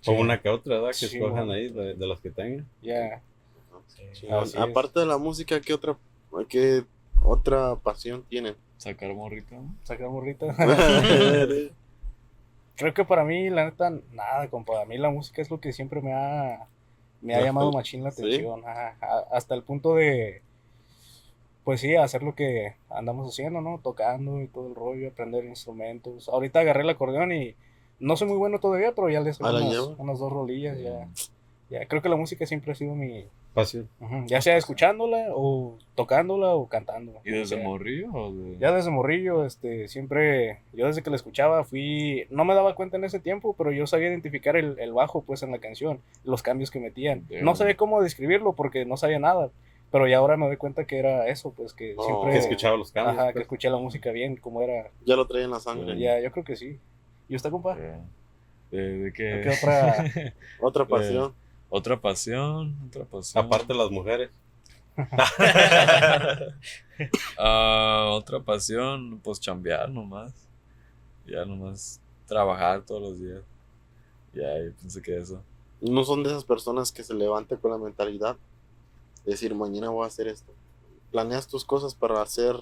O 0.08 0.14
una 0.14 0.42
que 0.42 0.50
otra, 0.50 0.80
¿verdad? 0.80 0.98
Que 1.00 1.06
escojan 1.06 1.52
ahí 1.52 1.70
de, 1.70 1.96
los 2.08 2.20
que 2.20 2.32
tengan. 2.32 2.68
Ya. 2.82 3.22
Aparte 4.58 5.00
de 5.00 5.06
la 5.06 5.18
música, 5.18 5.62
¿qué 5.62 5.74
otra, 5.74 5.96
qué 6.50 6.84
otra 7.24 7.76
pasión 7.76 8.24
tienen? 8.24 8.56
Sacar 8.78 9.14
morrita. 9.14 9.58
Sacar 9.84 10.10
morrita. 10.10 10.56
Creo 12.82 12.94
que 12.96 13.06
para 13.06 13.24
mí, 13.24 13.50
la 13.52 13.66
neta, 13.66 13.92
nada, 14.12 14.50
compa. 14.50 14.82
A 14.82 14.86
mí 14.86 14.98
la 14.98 15.12
música 15.12 15.42
es 15.42 15.52
lo 15.52 15.60
que 15.60 15.72
siempre 15.72 16.02
me 16.02 16.14
ha, 16.14 16.68
me 17.22 17.36
ha 17.36 17.42
llamado 17.42 17.72
machín 17.72 18.04
la 18.04 18.10
atención. 18.10 18.64
hasta 19.32 19.54
el 19.54 19.62
punto 19.62 19.94
de, 19.94 20.42
pues 21.64 21.82
sí, 21.82 21.96
hacer 21.96 22.24
lo 22.24 22.34
que 22.34 22.76
andamos 22.90 23.32
haciendo, 23.32 23.62
¿no? 23.62 23.80
Tocando 23.84 24.42
y 24.42 24.48
todo 24.48 24.68
el 24.68 24.76
rollo, 24.76 25.10
aprender 25.10 25.46
instrumentos. 25.46 26.28
Ahorita 26.28 26.60
agarré 26.60 26.82
el 26.82 26.90
acordeón 26.90 27.32
y 27.32 27.56
no 28.00 28.18
soy 28.18 28.28
muy 28.28 28.38
bueno 28.38 28.60
todavía, 28.60 28.94
pero 28.96 29.10
ya 29.10 29.22
le 29.22 29.30
hice 29.30 29.44
unas, 29.44 30.20
dos 30.20 30.32
rolillas. 30.32 30.80
Ya, 30.80 31.08
ya, 31.70 31.86
creo 31.86 32.02
que 32.02 32.10
la 32.10 32.16
música 32.16 32.48
siempre 32.48 32.72
ha 32.72 32.76
sido 32.76 32.96
mi 32.96 33.28
pasión. 33.54 33.90
Ya 34.28 34.42
sea 34.42 34.58
escuchándola 34.58 35.28
o 35.34 35.78
tocándola 35.96 36.56
o 36.56 36.68
cantando. 36.68 37.22
¿Y 37.24 37.32
desde 37.32 37.58
morrillo? 37.58 38.10
Ya 38.60 38.72
desde 38.72 38.92
morrillo, 38.92 39.46
este, 39.46 39.88
siempre, 39.88 40.62
yo 40.74 40.88
desde 40.88 41.04
que 41.04 41.10
la 41.10 41.16
escuchaba 41.16 41.64
fui, 41.64 42.26
no 42.30 42.46
me 42.46 42.56
daba 42.56 42.76
cuenta 42.76 42.98
en 42.98 43.04
ese 43.04 43.20
tiempo, 43.20 43.56
pero 43.58 43.72
yo 43.72 43.88
sabía 43.88 44.10
identificar 44.10 44.56
el, 44.56 44.80
el 44.80 44.94
bajo 44.94 45.22
pues 45.24 45.44
en 45.44 45.52
la 45.52 45.60
canción, 45.60 46.00
los 46.24 46.44
cambios 46.44 46.72
que 46.72 46.80
metían. 46.80 47.26
No 47.42 47.56
sabía 47.56 47.78
cómo 47.78 48.02
describirlo 48.02 48.54
porque 48.54 48.86
no 48.86 48.98
sabía 48.98 49.20
nada. 49.20 49.50
Pero 49.92 50.08
ya 50.08 50.20
ahora 50.20 50.38
me 50.38 50.48
doy 50.48 50.56
cuenta 50.56 50.86
que 50.86 50.98
era 50.98 51.28
eso, 51.28 51.52
pues 51.52 51.74
que 51.74 51.96
siempre... 52.00 52.32
Que 52.32 52.38
escuchaba 52.38 52.78
los 52.78 52.94
cambios. 52.94 53.18
Ajá, 53.18 53.28
que 53.28 53.34
pues. 53.34 53.42
escuché 53.44 53.70
la 53.70 53.78
música 53.78 54.12
bien, 54.12 54.38
como 54.38 54.62
era... 54.62 54.90
Ya 55.06 55.18
lo 55.18 55.28
traía 55.28 55.44
en 55.44 55.52
la 55.52 55.60
sangre. 55.60 56.00
Ya, 56.00 56.18
yo 56.22 56.32
creo 56.32 56.46
que 56.46 56.56
sí. 56.56 56.80
¿Y 57.28 57.36
usted, 57.36 57.50
compa? 57.50 57.78
¿De, 58.72 59.12
qué? 59.14 59.50
otra, 59.50 60.06
otra 60.62 60.86
pasión? 60.86 61.34
Otra 61.72 62.00
pasión, 62.00 62.78
otra 62.88 63.06
pasión. 63.06 63.46
Aparte 63.46 63.74
las 63.74 63.90
mujeres. 63.90 64.30
Ah, 67.40 68.10
otra 68.12 68.40
pasión, 68.42 69.20
pues 69.24 69.40
chambear 69.40 69.90
nomás. 69.90 70.32
Ya 71.26 71.44
nomás 71.46 72.00
trabajar 72.28 72.84
todos 72.86 73.02
los 73.02 73.20
días. 73.20 73.42
Ya, 74.34 74.64
yo 74.64 74.72
pensé 74.80 75.02
que 75.02 75.18
eso. 75.18 75.42
No 75.80 76.04
son 76.04 76.22
de 76.22 76.30
esas 76.30 76.44
personas 76.44 76.92
que 76.92 77.04
se 77.04 77.16
levantan 77.16 77.58
con 77.58 77.72
la 77.72 77.80
mentalidad 77.80 78.38
decir, 79.26 79.56
mañana 79.56 79.90
voy 79.90 80.04
a 80.04 80.08
hacer 80.08 80.28
esto. 80.28 80.54
¿Planeas 81.10 81.48
tus 81.48 81.66
cosas 81.66 81.96
para 81.96 82.22
hacer 82.22 82.56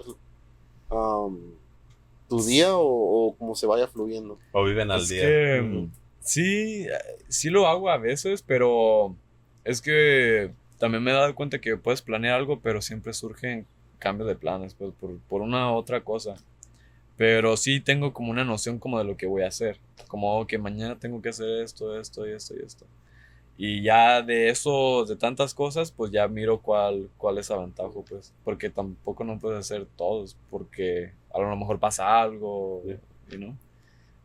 tu 2.30 2.42
día 2.46 2.70
o, 2.72 3.36
como 3.38 3.56
se 3.56 3.68
vaya 3.68 3.88
fluyendo? 3.88 4.40
O 4.54 4.64
viven 4.64 4.90
al 4.90 5.06
día. 5.06 5.62
Mm, 5.62 5.92
sí, 6.22 6.88
sí 7.28 7.50
lo 7.50 7.68
hago 7.68 7.90
a 7.90 7.98
veces, 7.98 8.42
pero 8.42 9.16
es 9.64 9.82
que 9.82 10.52
también 10.78 11.04
me 11.04 11.12
he 11.12 11.14
dado 11.14 11.36
cuenta 11.36 11.60
que 11.60 11.78
puedes 11.78 12.02
planear 12.02 12.36
algo, 12.36 12.60
pero 12.62 12.82
siempre 12.82 13.14
surgen 13.14 13.66
cambios 14.00 14.28
de 14.28 14.36
planes, 14.36 14.74
pues, 14.74 14.94
por, 15.00 15.20
por 15.20 15.42
una 15.42 15.72
otra 15.74 16.02
cosa. 16.02 16.36
Pero 17.18 17.58
sí 17.58 17.82
tengo 17.82 18.14
como 18.14 18.32
una 18.32 18.46
noción 18.46 18.80
como 18.80 18.98
de 18.98 19.04
lo 19.04 19.18
que 19.18 19.28
voy 19.28 19.44
a 19.44 19.48
hacer. 19.48 19.78
Como 20.08 20.48
que 20.48 20.58
mañana 20.58 20.98
tengo 20.98 21.22
que 21.22 21.30
hacer 21.30 21.62
esto, 21.62 22.00
esto 22.00 22.28
y 22.28 22.32
esto 22.32 22.56
y 22.56 22.66
esto. 22.66 22.86
Y 23.58 23.82
ya 23.84 24.22
de 24.22 24.50
eso, 24.50 25.04
de 25.04 25.18
tantas 25.18 25.54
cosas, 25.54 25.92
pues 25.92 26.12
ya 26.12 26.30
miro 26.30 26.62
cuál, 26.62 27.10
cuál 27.18 27.38
es 27.38 27.52
aventajo, 27.52 28.06
pues. 28.08 28.34
Porque 28.46 28.70
tampoco 28.70 29.26
no 29.26 29.38
puedes 29.38 29.60
hacer 29.60 29.86
todos, 29.98 30.38
porque 30.50 31.12
a 31.34 31.40
lo 31.42 31.54
mejor 31.58 31.78
pasa 31.78 32.22
algo, 32.22 32.82
¿no? 33.38 33.58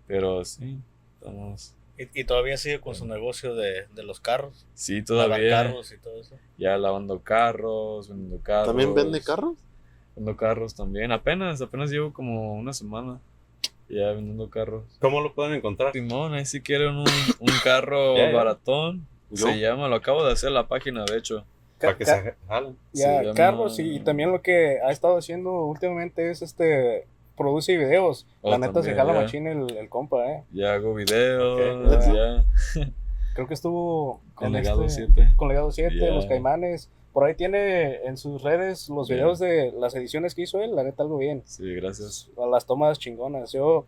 Pero 0.07 0.45
sí, 0.45 0.79
estamos... 1.19 1.75
¿Y, 1.97 2.25
todavía 2.25 2.57
sigue 2.57 2.81
con 2.81 2.95
su 2.95 3.07
negocio 3.07 3.55
de, 3.55 3.87
de 3.95 4.03
los 4.03 4.19
carros? 4.19 4.67
Sí, 4.75 5.03
todavía. 5.03 5.65
carros 5.65 5.93
y 5.93 5.99
todo 5.99 6.21
eso. 6.21 6.37
Ya 6.59 6.77
lavando 6.77 7.21
carros, 7.21 8.09
vendiendo 8.09 8.41
carros. 8.43 8.67
¿También 8.67 8.95
vende 8.95 9.21
carros? 9.23 9.57
Vendo 10.17 10.37
carros 10.37 10.75
también. 10.75 11.13
Apenas, 11.13 11.61
apenas 11.61 11.91
llevo 11.91 12.13
como 12.13 12.55
una 12.55 12.73
semana 12.73 13.21
ya 13.89 14.13
vendiendo 14.13 14.51
carros. 14.51 14.85
¿Cómo 15.01 15.21
lo 15.21 15.35
pueden 15.35 15.55
encontrar? 15.55 15.93
Simón, 15.93 16.35
ahí 16.35 16.45
si 16.47 16.61
quieren 16.61 16.97
un, 16.97 17.07
un 17.39 17.53
carro 17.63 18.15
baratón, 18.33 19.07
se 19.33 19.59
llama, 19.59 19.89
lo 19.89 19.97
acabo 19.97 20.25
de 20.25 20.33
hacer 20.33 20.51
la 20.51 20.69
página, 20.69 21.05
de 21.05 21.19
hecho. 21.19 21.45
Para 21.81 21.97
que 21.97 22.07
se 22.07 22.35
jalen. 22.49 22.77
Ya, 22.93 23.35
Carlos, 23.35 23.79
y 23.79 24.01
también 24.01 24.33
lo 24.33 24.43
que 24.43 24.79
ha 24.81 24.91
estado 24.91 25.19
haciendo 25.19 25.65
últimamente 25.65 26.31
es 26.31 26.41
este 26.41 27.07
produce 27.37 27.77
videos. 27.77 28.27
Oh, 28.43 28.51
la 28.51 28.59
neta 28.59 28.83
se 28.83 28.95
jala 28.95 29.13
machín 29.13 29.47
el, 29.47 29.77
el, 29.77 29.89
compa, 29.89 30.27
eh. 30.31 30.45
Ya 30.53 30.75
hago 30.75 30.95
videos, 30.95 32.07
ya. 32.07 32.45
Creo 33.35 33.49
que 33.49 33.55
estuvo 33.55 34.21
con 34.35 34.53
Legado 34.53 34.89
7. 34.89 35.11
Este, 35.11 35.37
con 35.37 35.49
Legado 35.49 35.73
7, 35.73 35.95
Los 36.13 36.27
Caimanes. 36.27 36.89
Por 37.13 37.25
ahí 37.25 37.35
tiene 37.35 38.05
en 38.05 38.17
sus 38.17 38.43
redes 38.43 38.89
los 38.89 39.09
videos 39.09 39.39
de 39.39 39.73
las 39.73 39.95
ediciones 39.95 40.35
que 40.35 40.43
hizo 40.43 40.61
él, 40.61 40.75
la 40.75 40.83
neta 40.83 41.03
algo 41.03 41.19
bien. 41.19 41.43
Sí, 41.45 41.75
gracias. 41.75 42.31
A 42.37 42.47
las 42.47 42.67
tomas 42.67 42.99
chingonas. 42.99 43.53
Yo 43.53 43.87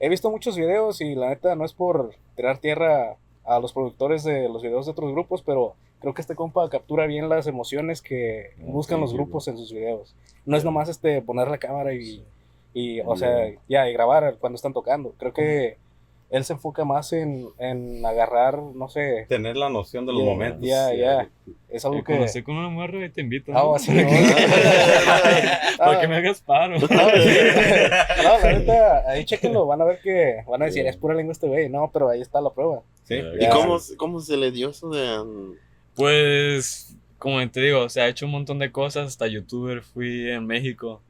he 0.00 0.08
visto 0.08 0.30
muchos 0.30 0.56
videos 0.56 1.00
y 1.00 1.14
la 1.14 1.28
neta 1.30 1.54
no 1.54 1.64
es 1.64 1.72
por 1.72 2.14
tirar 2.36 2.58
tierra 2.58 3.16
a 3.44 3.60
los 3.60 3.72
productores 3.72 4.24
de 4.24 4.48
los 4.48 4.62
videos 4.62 4.86
de 4.86 4.92
otros 4.92 5.12
grupos, 5.12 5.42
pero 5.42 5.74
creo 6.00 6.14
que 6.14 6.20
este 6.20 6.34
compa 6.34 6.68
captura 6.68 7.06
bien 7.06 7.28
las 7.28 7.46
emociones 7.46 8.02
que 8.02 8.50
buscan 8.58 9.00
los 9.00 9.12
grupos 9.12 9.48
en 9.48 9.56
sus 9.56 9.72
videos. 9.72 10.14
No 10.44 10.56
es 10.56 10.64
nomás 10.64 10.88
este 10.88 11.22
poner 11.22 11.48
la 11.48 11.58
cámara 11.58 11.94
y, 11.94 12.24
y 12.74 13.00
o 13.00 13.16
sea, 13.16 13.50
ya, 13.68 13.88
y 13.88 13.92
grabar 13.92 14.36
cuando 14.38 14.56
están 14.56 14.72
tocando. 14.72 15.14
Creo 15.18 15.32
que 15.32 15.78
él 16.30 16.44
se 16.44 16.52
enfoca 16.52 16.84
más 16.84 17.12
en, 17.14 17.48
en 17.58 18.04
agarrar, 18.04 18.58
no 18.58 18.88
sé. 18.88 19.24
Tener 19.28 19.56
la 19.56 19.70
noción 19.70 20.04
de 20.04 20.12
los 20.12 20.22
momentos. 20.22 20.60
Ya, 20.60 20.92
ya. 20.92 21.30
Es 21.70 21.86
algo 21.86 22.04
que. 22.04 22.16
Cuando 22.16 22.44
con 22.44 22.56
una 22.56 22.68
mujer 22.68 22.94
y 23.02 23.10
te 23.10 23.22
invito. 23.22 23.50
Ah, 23.54 23.62
¿no? 23.62 23.78
sí, 23.78 23.92
Para 25.78 26.00
que 26.00 26.08
me 26.08 26.16
hagas 26.16 26.42
paro. 26.42 26.78
No, 26.78 28.38
la 28.38 28.52
neta, 28.52 29.08
ahí 29.08 29.24
chequenlo. 29.24 29.64
Van 29.66 29.80
a 29.80 29.84
ver 29.84 30.00
que. 30.00 30.42
Van 30.46 30.60
a 30.62 30.66
decir, 30.66 30.86
es 30.86 30.96
pura 30.98 31.14
lengua 31.14 31.32
este 31.32 31.48
güey. 31.48 31.70
No, 31.70 31.90
pero 31.92 32.10
ahí 32.10 32.20
está 32.20 32.42
la 32.42 32.50
prueba. 32.50 32.82
Sí. 33.04 33.22
¿Y 33.40 33.48
cómo, 33.48 33.78
cómo 33.96 34.20
se 34.20 34.36
le 34.36 34.50
dio 34.50 34.70
eso 34.70 34.90
de.? 34.90 35.20
Um, 35.20 35.54
pues. 35.94 36.94
Como 37.16 37.38
te 37.50 37.60
digo, 37.60 37.80
o 37.80 37.88
sea, 37.88 38.04
ha 38.04 38.08
hecho 38.08 38.26
un 38.26 38.32
montón 38.32 38.58
de 38.58 38.70
cosas. 38.70 39.06
Hasta 39.08 39.26
youtuber 39.26 39.82
fui 39.82 40.30
en 40.30 40.46
México. 40.46 41.00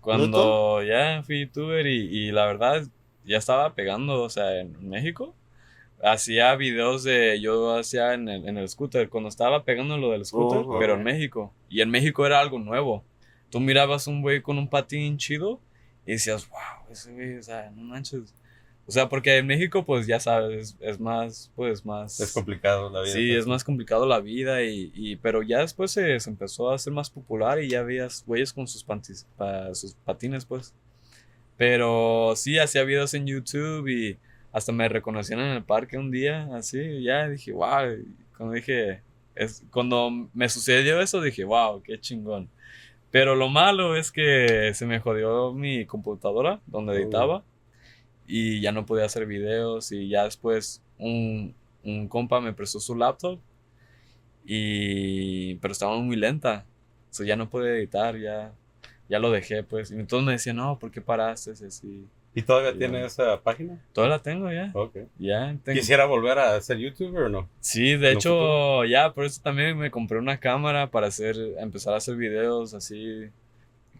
Cuando 0.00 0.82
ya 0.82 1.22
fui 1.22 1.40
youtuber 1.40 1.86
y, 1.86 2.06
y 2.08 2.32
la 2.32 2.46
verdad 2.46 2.86
ya 3.24 3.38
estaba 3.38 3.74
pegando, 3.74 4.22
o 4.22 4.30
sea, 4.30 4.60
en 4.60 4.88
México. 4.88 5.34
Hacía 6.02 6.56
videos 6.56 7.02
de, 7.04 7.38
yo 7.40 7.76
hacía 7.76 8.14
en 8.14 8.28
el, 8.28 8.48
en 8.48 8.56
el 8.56 8.68
scooter, 8.68 9.10
cuando 9.10 9.28
estaba 9.28 9.64
pegando 9.64 9.98
lo 9.98 10.10
del 10.12 10.24
scooter, 10.24 10.64
pero 10.78 10.94
en 10.94 11.02
México. 11.02 11.52
Y 11.68 11.82
en 11.82 11.90
México 11.90 12.24
era 12.24 12.40
algo 12.40 12.58
nuevo. 12.58 13.04
Tú 13.50 13.60
mirabas 13.60 14.06
un 14.06 14.22
güey 14.22 14.40
con 14.40 14.56
un 14.56 14.68
patín 14.68 15.18
chido 15.18 15.60
y 16.06 16.12
decías, 16.12 16.48
wow, 16.48 16.90
ese 16.90 17.12
güey, 17.12 17.36
o 17.36 17.42
sea, 17.42 17.70
no 17.70 17.82
manches. 17.82 18.34
O 18.90 18.92
sea, 18.92 19.08
porque 19.08 19.36
en 19.36 19.46
México, 19.46 19.84
pues 19.86 20.08
ya 20.08 20.18
sabes, 20.18 20.76
es 20.80 20.98
más, 20.98 21.52
pues 21.54 21.86
más... 21.86 22.18
Es 22.18 22.32
complicado 22.32 22.90
la 22.90 23.02
vida. 23.02 23.12
Sí, 23.12 23.32
es 23.32 23.46
más 23.46 23.62
complicado 23.62 24.04
la 24.04 24.18
vida, 24.18 24.64
y, 24.64 24.90
y 24.96 25.14
pero 25.14 25.44
ya 25.44 25.60
después 25.60 25.92
se, 25.92 26.18
se, 26.18 26.28
empezó 26.28 26.72
a 26.72 26.74
hacer 26.74 26.92
más 26.92 27.08
popular 27.08 27.62
y 27.62 27.68
ya 27.68 27.84
veías 27.84 28.24
güeyes 28.26 28.52
con 28.52 28.66
sus, 28.66 28.82
pantis, 28.82 29.28
pa, 29.36 29.72
sus 29.76 29.94
patines, 29.94 30.44
pues. 30.44 30.74
Pero 31.56 32.32
sí, 32.34 32.58
hacía 32.58 32.82
videos 32.82 33.14
en 33.14 33.28
YouTube 33.28 33.86
y 33.86 34.18
hasta 34.50 34.72
me 34.72 34.88
reconocieron 34.88 35.44
en 35.44 35.52
el 35.52 35.62
parque 35.62 35.96
un 35.96 36.10
día, 36.10 36.48
así, 36.56 37.00
ya 37.04 37.28
dije, 37.28 37.52
wow, 37.52 37.96
cuando 38.36 38.56
dije, 38.56 39.02
es, 39.36 39.64
cuando 39.70 40.10
me 40.34 40.48
sucedió 40.48 41.00
eso 41.00 41.20
dije, 41.20 41.44
wow, 41.44 41.80
qué 41.80 42.00
chingón. 42.00 42.50
Pero 43.12 43.36
lo 43.36 43.50
malo 43.50 43.94
es 43.94 44.10
que 44.10 44.72
se 44.74 44.84
me 44.84 44.98
jodió 44.98 45.52
mi 45.52 45.86
computadora 45.86 46.58
donde 46.66 46.96
editaba 46.96 47.44
y 48.30 48.60
ya 48.60 48.72
no 48.72 48.86
podía 48.86 49.06
hacer 49.06 49.26
videos 49.26 49.92
y 49.92 50.08
ya 50.08 50.24
después 50.24 50.82
un, 50.98 51.54
un 51.84 52.08
compa 52.08 52.40
me 52.40 52.52
prestó 52.52 52.78
su 52.80 52.94
laptop 52.94 53.40
y 54.44 55.56
pero 55.56 55.72
estaba 55.72 55.98
muy 55.98 56.16
lenta, 56.16 56.64
o 57.10 57.14
sea, 57.14 57.26
ya 57.26 57.36
no 57.36 57.50
pude 57.50 57.76
editar, 57.78 58.16
ya 58.16 58.52
ya 59.10 59.18
lo 59.18 59.30
dejé, 59.30 59.64
pues. 59.64 59.90
Y 59.90 59.94
entonces 59.94 60.24
me 60.24 60.32
decían, 60.32 60.56
no, 60.56 60.78
¿por 60.78 60.92
qué 60.92 61.00
paraste? 61.00 61.50
Así. 61.50 62.06
¿Y 62.32 62.42
todavía 62.42 62.78
tiene 62.78 63.04
esa 63.04 63.40
página? 63.42 63.76
Todavía 63.92 64.16
la 64.16 64.22
tengo 64.22 64.52
ya. 64.52 64.70
Ok. 64.72 64.98
Ya 65.18 65.56
¿Quisiera 65.64 66.06
volver 66.06 66.38
a 66.38 66.60
ser 66.60 66.78
youtuber 66.78 67.24
o 67.24 67.28
no? 67.28 67.48
Sí, 67.58 67.96
de 67.96 68.12
hecho, 68.12 68.84
ya, 68.84 69.12
por 69.12 69.24
eso 69.24 69.40
también 69.42 69.76
me 69.76 69.90
compré 69.90 70.18
una 70.18 70.38
cámara 70.38 70.92
para 70.92 71.08
hacer, 71.08 71.36
empezar 71.58 71.92
a 71.92 71.96
hacer 71.96 72.14
videos 72.14 72.72
así, 72.72 73.28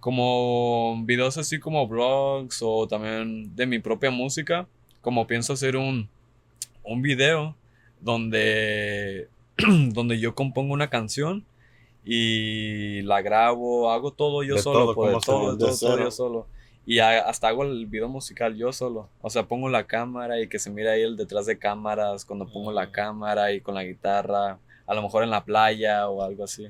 como 0.01 1.01
videos 1.05 1.39
así 1.39 1.61
como 1.61 1.87
vlogs 1.87 2.61
o 2.63 2.89
también 2.89 3.55
de 3.55 3.67
mi 3.67 3.79
propia 3.79 4.11
música. 4.11 4.67
Como 5.03 5.27
pienso 5.27 5.53
hacer 5.53 5.77
un, 5.77 6.09
un 6.83 7.03
video 7.03 7.55
donde, 8.01 9.29
donde 9.93 10.19
yo 10.19 10.35
compongo 10.35 10.73
una 10.73 10.91
canción 10.91 11.45
y 12.05 13.03
la 13.03 13.23
grabo, 13.23 13.91
hago 13.91 14.11
todo 14.11 14.43
yo 14.43 14.59
solo, 14.59 14.95
todo, 14.95 15.21
todo, 15.21 15.59
todo, 15.59 15.99
yo 15.99 16.11
solo. 16.11 16.47
Y 16.87 16.99
hasta 16.99 17.49
hago 17.49 17.63
el 17.65 17.87
video 17.87 18.09
musical 18.09 18.57
yo 18.57 18.73
solo. 18.73 19.09
O 19.21 19.31
sea, 19.31 19.47
pongo 19.47 19.69
la 19.69 19.87
cámara 19.87 20.41
y 20.41 20.49
que 20.49 20.59
se 20.59 20.71
mire 20.71 20.91
ahí 20.91 21.03
el 21.03 21.17
detrás 21.17 21.47
de 21.47 21.59
cámaras, 21.59 22.25
cuando 22.25 22.47
pongo 22.47 22.73
la 22.73 22.87
mm. 22.87 22.91
cámara 22.91 23.53
y 23.53 23.61
con 23.61 23.75
la 23.75 23.85
guitarra, 23.85 24.59
a 24.87 24.95
lo 24.95 25.03
mejor 25.03 25.23
en 25.23 25.31
la 25.31 25.45
playa 25.45 26.09
o 26.09 26.23
algo 26.23 26.45
así. 26.45 26.69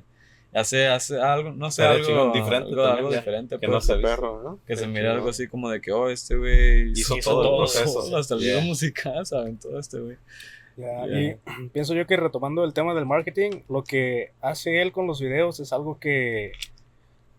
Hace, 0.53 0.89
hace 0.89 1.21
algo, 1.21 1.53
no 1.53 1.71
sé, 1.71 1.85
algo 1.85 2.33
diferente. 2.33 2.81
Algo, 2.81 3.11
diferente 3.11 3.59
que 3.59 3.67
no 3.69 3.75
pues. 3.75 3.85
se 3.85 3.97
perro, 3.97 4.43
¿no? 4.43 4.59
Que 4.67 4.77
se 4.77 4.89
mire 4.89 5.09
algo 5.09 5.29
así 5.29 5.47
como 5.47 5.71
de 5.71 5.81
que, 5.81 5.93
oh, 5.93 6.09
este 6.09 6.37
güey 6.37 6.91
hizo, 6.91 7.15
todo, 7.23 7.43
el 7.43 7.57
proceso. 7.59 8.17
hasta 8.17 8.35
el 8.35 8.41
video 8.41 8.61
musical, 8.63 9.25
¿saben? 9.27 9.59
Todo 9.59 9.79
este 9.79 10.01
güey. 10.01 10.17
Y 11.09 11.35
pienso 11.73 11.95
yo 11.95 12.07
que 12.07 12.17
retomando 12.17 12.65
el 12.65 12.73
tema 12.73 12.95
del 12.95 13.07
marketing, 13.07 13.63
lo 13.69 13.85
que 13.85 14.33
hace 14.41 14.83
él 14.83 14.91
con 14.91 15.07
los 15.07 15.21
videos 15.21 15.61
es 15.61 15.73
algo 15.73 15.99
que 16.01 16.53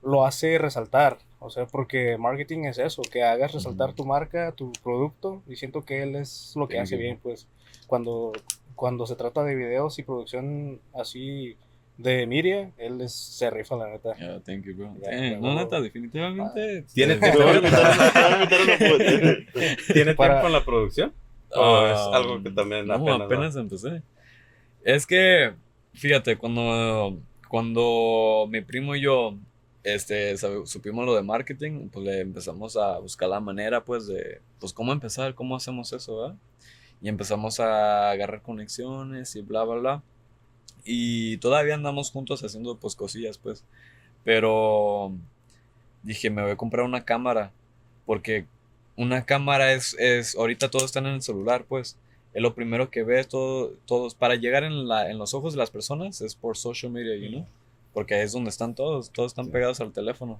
lo 0.01 0.25
hace 0.25 0.57
resaltar. 0.57 1.17
O 1.39 1.49
sea, 1.49 1.65
porque 1.65 2.17
marketing 2.17 2.65
es 2.65 2.77
eso, 2.77 3.01
que 3.01 3.23
hagas 3.23 3.51
resaltar 3.51 3.93
tu 3.93 4.05
marca, 4.05 4.51
tu 4.51 4.71
producto, 4.83 5.41
y 5.47 5.55
siento 5.55 5.81
que 5.83 6.03
él 6.03 6.15
es 6.15 6.53
lo 6.55 6.67
que 6.67 6.79
hace 6.79 6.97
bien, 6.97 7.19
pues. 7.21 7.47
Cuando, 7.87 8.31
cuando 8.75 9.07
se 9.07 9.15
trata 9.15 9.43
de 9.43 9.55
videos 9.55 9.97
y 9.97 10.03
producción 10.03 10.79
así 10.93 11.57
de 12.01 12.25
Miria, 12.27 12.71
él 12.77 13.01
es, 13.01 13.13
se 13.13 13.49
rifa 13.49 13.75
la 13.75 13.89
neta. 13.89 14.15
Yeah, 14.15 14.39
thank 14.41 14.63
you, 14.65 14.75
bro. 14.75 14.95
Eh, 15.09 15.37
no, 15.39 15.55
neta, 15.55 15.79
definitivamente. 15.81 16.83
¿Tiene 16.93 17.15
tiempo, 17.17 17.39
¿Tiene 19.93 20.15
tiempo 20.15 20.25
en 20.25 20.51
la 20.53 20.63
producción? 20.63 21.13
¿O 21.53 21.85
es 21.85 21.97
Ah, 21.97 22.11
algo 22.13 22.41
que 22.41 22.51
también 22.51 22.87
no, 22.87 22.93
apenas, 22.93 23.21
apenas, 23.21 23.55
empecé. 23.55 24.01
Es 24.83 25.05
que, 25.05 25.53
fíjate, 25.93 26.37
cuando, 26.37 27.19
cuando 27.49 28.47
mi 28.49 28.61
primo 28.61 28.95
y 28.95 29.01
yo 29.01 29.35
este, 29.83 30.35
supimos 30.37 31.05
lo 31.05 31.15
de 31.15 31.23
marketing, 31.23 31.89
pues 31.89 32.05
le 32.05 32.19
empezamos 32.21 32.77
a 32.77 32.99
buscar 32.99 33.29
la 33.29 33.39
manera, 33.39 33.83
pues, 33.83 34.07
de, 34.07 34.39
pues, 34.59 34.73
cómo 34.73 34.93
empezar, 34.93 35.35
cómo 35.35 35.55
hacemos 35.55 35.91
eso, 35.93 36.21
¿verdad? 36.21 36.35
Y 37.01 37.09
empezamos 37.09 37.59
a 37.59 38.11
agarrar 38.11 38.41
conexiones 38.41 39.35
y 39.35 39.41
bla, 39.41 39.63
bla, 39.63 39.75
bla. 39.75 40.03
Y 40.85 41.37
todavía 41.37 41.75
andamos 41.75 42.11
juntos 42.11 42.43
haciendo, 42.43 42.77
pues, 42.77 42.95
cosillas, 42.95 43.37
pues. 43.37 43.63
Pero 44.23 45.13
dije, 46.03 46.29
me 46.29 46.41
voy 46.43 46.51
a 46.51 46.57
comprar 46.57 46.85
una 46.85 47.05
cámara, 47.05 47.51
porque 48.05 48.45
una 48.97 49.25
cámara 49.25 49.73
es, 49.73 49.95
es, 49.99 50.35
ahorita 50.35 50.69
todos 50.71 50.85
están 50.85 51.07
en 51.07 51.15
el 51.15 51.21
celular, 51.21 51.65
pues. 51.67 51.97
Es 52.33 52.41
lo 52.41 52.55
primero 52.55 52.89
que 52.91 53.03
ves, 53.03 53.27
todo, 53.27 53.73
todos, 53.85 54.15
para 54.15 54.35
llegar 54.35 54.63
en, 54.63 54.87
la, 54.87 55.09
en 55.11 55.17
los 55.17 55.33
ojos 55.33 55.53
de 55.53 55.59
las 55.59 55.71
personas 55.71 56.21
es 56.21 56.35
por 56.35 56.57
social 56.57 56.91
media, 56.91 57.15
you 57.17 57.29
know? 57.29 57.47
Porque 57.93 58.15
ahí 58.15 58.21
es 58.21 58.31
donde 58.33 58.49
están 58.49 58.75
todos, 58.75 59.11
todos 59.11 59.31
están 59.33 59.49
pegados 59.49 59.81
al 59.81 59.91
teléfono. 59.91 60.39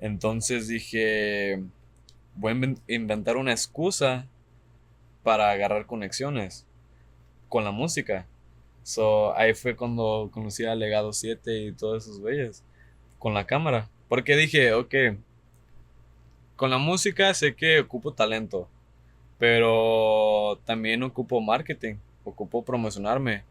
Entonces 0.00 0.68
dije, 0.68 1.62
voy 2.36 2.52
a 2.52 2.56
inven- 2.56 2.80
inventar 2.88 3.36
una 3.36 3.52
excusa 3.52 4.26
para 5.22 5.50
agarrar 5.50 5.86
conexiones 5.86 6.66
con 7.48 7.64
la 7.64 7.70
música. 7.72 8.26
So, 8.82 9.36
ahí 9.36 9.54
fue 9.54 9.76
cuando 9.76 10.30
conocí 10.32 10.64
a 10.64 10.74
Legado 10.74 11.12
7 11.12 11.66
y 11.66 11.72
todos 11.72 12.04
esos 12.04 12.20
güeyes 12.20 12.64
con 13.18 13.34
la 13.34 13.46
cámara. 13.46 13.88
Porque 14.08 14.36
dije, 14.36 14.72
ok, 14.74 14.94
con 16.56 16.70
la 16.70 16.78
música 16.78 17.32
sé 17.34 17.54
que 17.54 17.80
ocupo 17.80 18.12
talento, 18.12 18.68
pero 19.38 20.60
también 20.64 21.02
ocupo 21.02 21.40
marketing, 21.40 21.96
ocupo 22.24 22.64
promocionarme. 22.64 23.44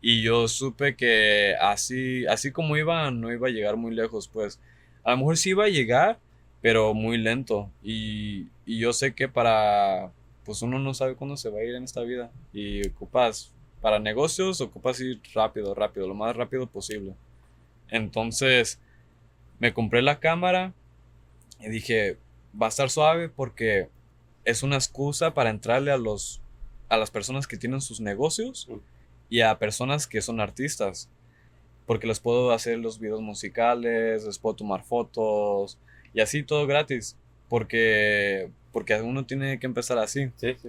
Y 0.00 0.22
yo 0.22 0.48
supe 0.48 0.96
que 0.96 1.54
así, 1.60 2.26
así 2.26 2.52
como 2.52 2.76
iba, 2.76 3.10
no 3.10 3.32
iba 3.32 3.48
a 3.48 3.50
llegar 3.50 3.76
muy 3.76 3.94
lejos, 3.94 4.28
pues. 4.28 4.60
A 5.04 5.12
lo 5.12 5.18
mejor 5.18 5.36
sí 5.36 5.50
iba 5.50 5.64
a 5.64 5.68
llegar, 5.68 6.18
pero 6.60 6.94
muy 6.94 7.18
lento. 7.18 7.70
Y, 7.82 8.48
y 8.66 8.78
yo 8.78 8.92
sé 8.92 9.14
que 9.14 9.28
para, 9.28 10.12
pues 10.44 10.62
uno 10.62 10.78
no 10.78 10.94
sabe 10.94 11.16
cuándo 11.16 11.36
se 11.36 11.50
va 11.50 11.60
a 11.60 11.64
ir 11.64 11.74
en 11.74 11.84
esta 11.84 12.02
vida. 12.02 12.30
Y 12.52 12.86
ocupas, 12.88 13.54
para 13.80 13.98
negocios, 13.98 14.60
ocupas 14.60 15.00
ir 15.00 15.20
rápido, 15.34 15.74
rápido, 15.74 16.08
lo 16.08 16.14
más 16.14 16.34
rápido 16.36 16.66
posible. 16.66 17.14
Entonces, 17.88 18.80
me 19.58 19.72
compré 19.72 20.02
la 20.02 20.20
cámara 20.20 20.72
y 21.60 21.68
dije, 21.68 22.18
va 22.60 22.66
a 22.66 22.68
estar 22.70 22.90
suave 22.90 23.28
porque 23.28 23.88
es 24.44 24.62
una 24.62 24.76
excusa 24.76 25.34
para 25.34 25.50
entrarle 25.50 25.90
a 25.90 25.98
los, 25.98 26.40
a 26.88 26.96
las 26.96 27.10
personas 27.10 27.46
que 27.46 27.56
tienen 27.56 27.80
sus 27.80 28.00
negocios 28.00 28.68
y 29.28 29.40
a 29.40 29.58
personas 29.58 30.06
que 30.06 30.22
son 30.22 30.40
artistas. 30.40 31.10
Porque 31.86 32.06
les 32.06 32.20
puedo 32.20 32.52
hacer 32.52 32.78
los 32.78 32.98
videos 32.98 33.22
musicales, 33.22 34.24
les 34.24 34.38
puedo 34.38 34.56
tomar 34.56 34.84
fotos 34.84 35.78
y 36.12 36.20
así 36.20 36.42
todo 36.42 36.66
gratis. 36.66 37.16
Porque, 37.48 38.50
porque 38.72 39.00
uno 39.00 39.24
tiene 39.24 39.58
que 39.58 39.66
empezar 39.66 39.98
así. 39.98 40.30
Sí, 40.36 40.54
sí. 40.60 40.68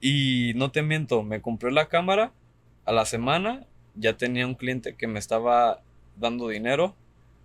Y 0.00 0.52
no 0.56 0.70
te 0.70 0.82
miento, 0.82 1.22
me 1.22 1.40
compré 1.40 1.72
la 1.72 1.88
cámara, 1.88 2.32
a 2.84 2.92
la 2.92 3.04
semana 3.04 3.66
ya 3.94 4.16
tenía 4.16 4.46
un 4.46 4.54
cliente 4.54 4.94
que 4.94 5.06
me 5.06 5.18
estaba 5.18 5.82
dando 6.16 6.48
dinero 6.48 6.94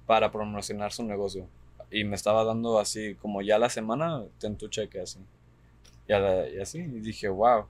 para 0.05 0.31
promocionar 0.31 0.91
su 0.91 1.03
negocio. 1.03 1.47
Y 1.89 2.03
me 2.03 2.15
estaba 2.15 2.43
dando 2.43 2.79
así, 2.79 3.15
como 3.15 3.41
ya 3.41 3.57
la 3.57 3.69
semana, 3.69 4.23
ten 4.39 4.57
tu 4.57 4.67
cheque 4.67 4.99
así. 5.01 5.19
Y, 6.07 6.11
y 6.13 6.59
así, 6.59 6.79
y 6.79 6.99
dije, 6.99 7.29
wow. 7.29 7.65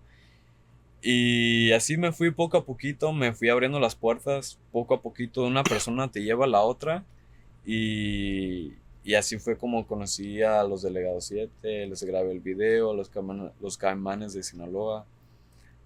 Y 1.02 1.72
así 1.72 1.98
me 1.98 2.12
fui 2.12 2.32
poco 2.32 2.58
a 2.58 2.66
poquito, 2.66 3.12
me 3.14 3.34
fui 3.34 3.50
abriendo 3.50 3.80
las 3.80 3.96
puertas, 3.96 4.60
poco 4.72 4.94
a 4.94 5.02
poquito 5.02 5.44
una 5.44 5.64
persona 5.64 6.12
te 6.12 6.24
lleva 6.24 6.46
a 6.46 6.50
la 6.50 6.62
otra. 6.62 7.06
Y, 7.66 8.74
y 9.04 9.16
así 9.16 9.38
fue 9.40 9.58
como 9.58 9.88
conocí 9.88 10.42
a 10.42 10.64
los 10.64 10.82
delegados 10.84 11.26
7, 11.26 11.88
les 11.88 12.04
grabé 12.04 12.32
el 12.32 12.40
video, 12.40 12.94
los, 12.94 13.12
caiman- 13.12 13.52
los 13.60 13.78
caimanes 13.78 14.34
de 14.34 14.44
Sinaloa. 14.44 15.06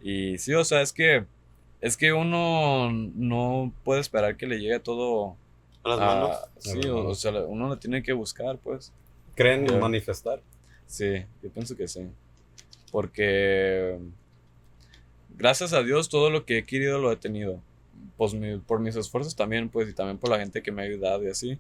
Y 0.02 0.38
sí, 0.38 0.54
o 0.54 0.64
sea, 0.64 0.82
es 0.82 0.92
que, 0.94 1.26
es 1.82 1.96
que 1.98 2.12
uno 2.14 2.92
no 2.92 3.72
puede 3.84 4.02
esperar 4.02 4.36
que 4.38 4.48
le 4.48 4.60
llegue 4.60 4.80
todo 4.80 5.36
A 5.84 5.90
las 5.90 6.00
a- 6.00 6.06
manos. 6.06 6.38
sí, 6.60 6.76
las 6.82 6.86
o, 6.88 7.16
sea, 7.16 7.32
uno 7.46 7.70
lo 7.70 7.78
tiene 7.78 8.04
que 8.04 8.14
buscar, 8.14 8.58
pues. 8.58 8.92
¿Creen 9.36 9.66
Ya. 9.68 9.78
manifestar? 9.78 10.42
Sí, 10.88 11.24
yo 11.42 11.50
pienso 11.50 11.76
que 11.76 11.88
sí. 11.88 12.08
Porque 12.92 13.98
gracias 15.38 15.74
a 15.74 15.84
Dios 15.84 16.10
todo 16.10 16.30
lo 16.30 16.46
que 16.46 16.60
he 16.60 16.64
querido 16.66 17.00
lo 17.00 17.12
he 17.12 17.16
tenido. 17.18 17.60
Pues 18.18 18.34
mi- 18.34 18.58
por 18.58 18.80
mis 18.80 18.96
esfuerzos 18.96 19.36
también, 19.36 19.70
pues, 19.70 19.90
y 19.90 19.94
también 19.94 20.18
por 20.18 20.30
la 20.30 20.40
gente 20.40 20.62
que 20.62 20.72
me 20.72 20.82
ha 20.82 20.86
ayudado 20.86 21.24
y 21.24 21.30
así. 21.30 21.58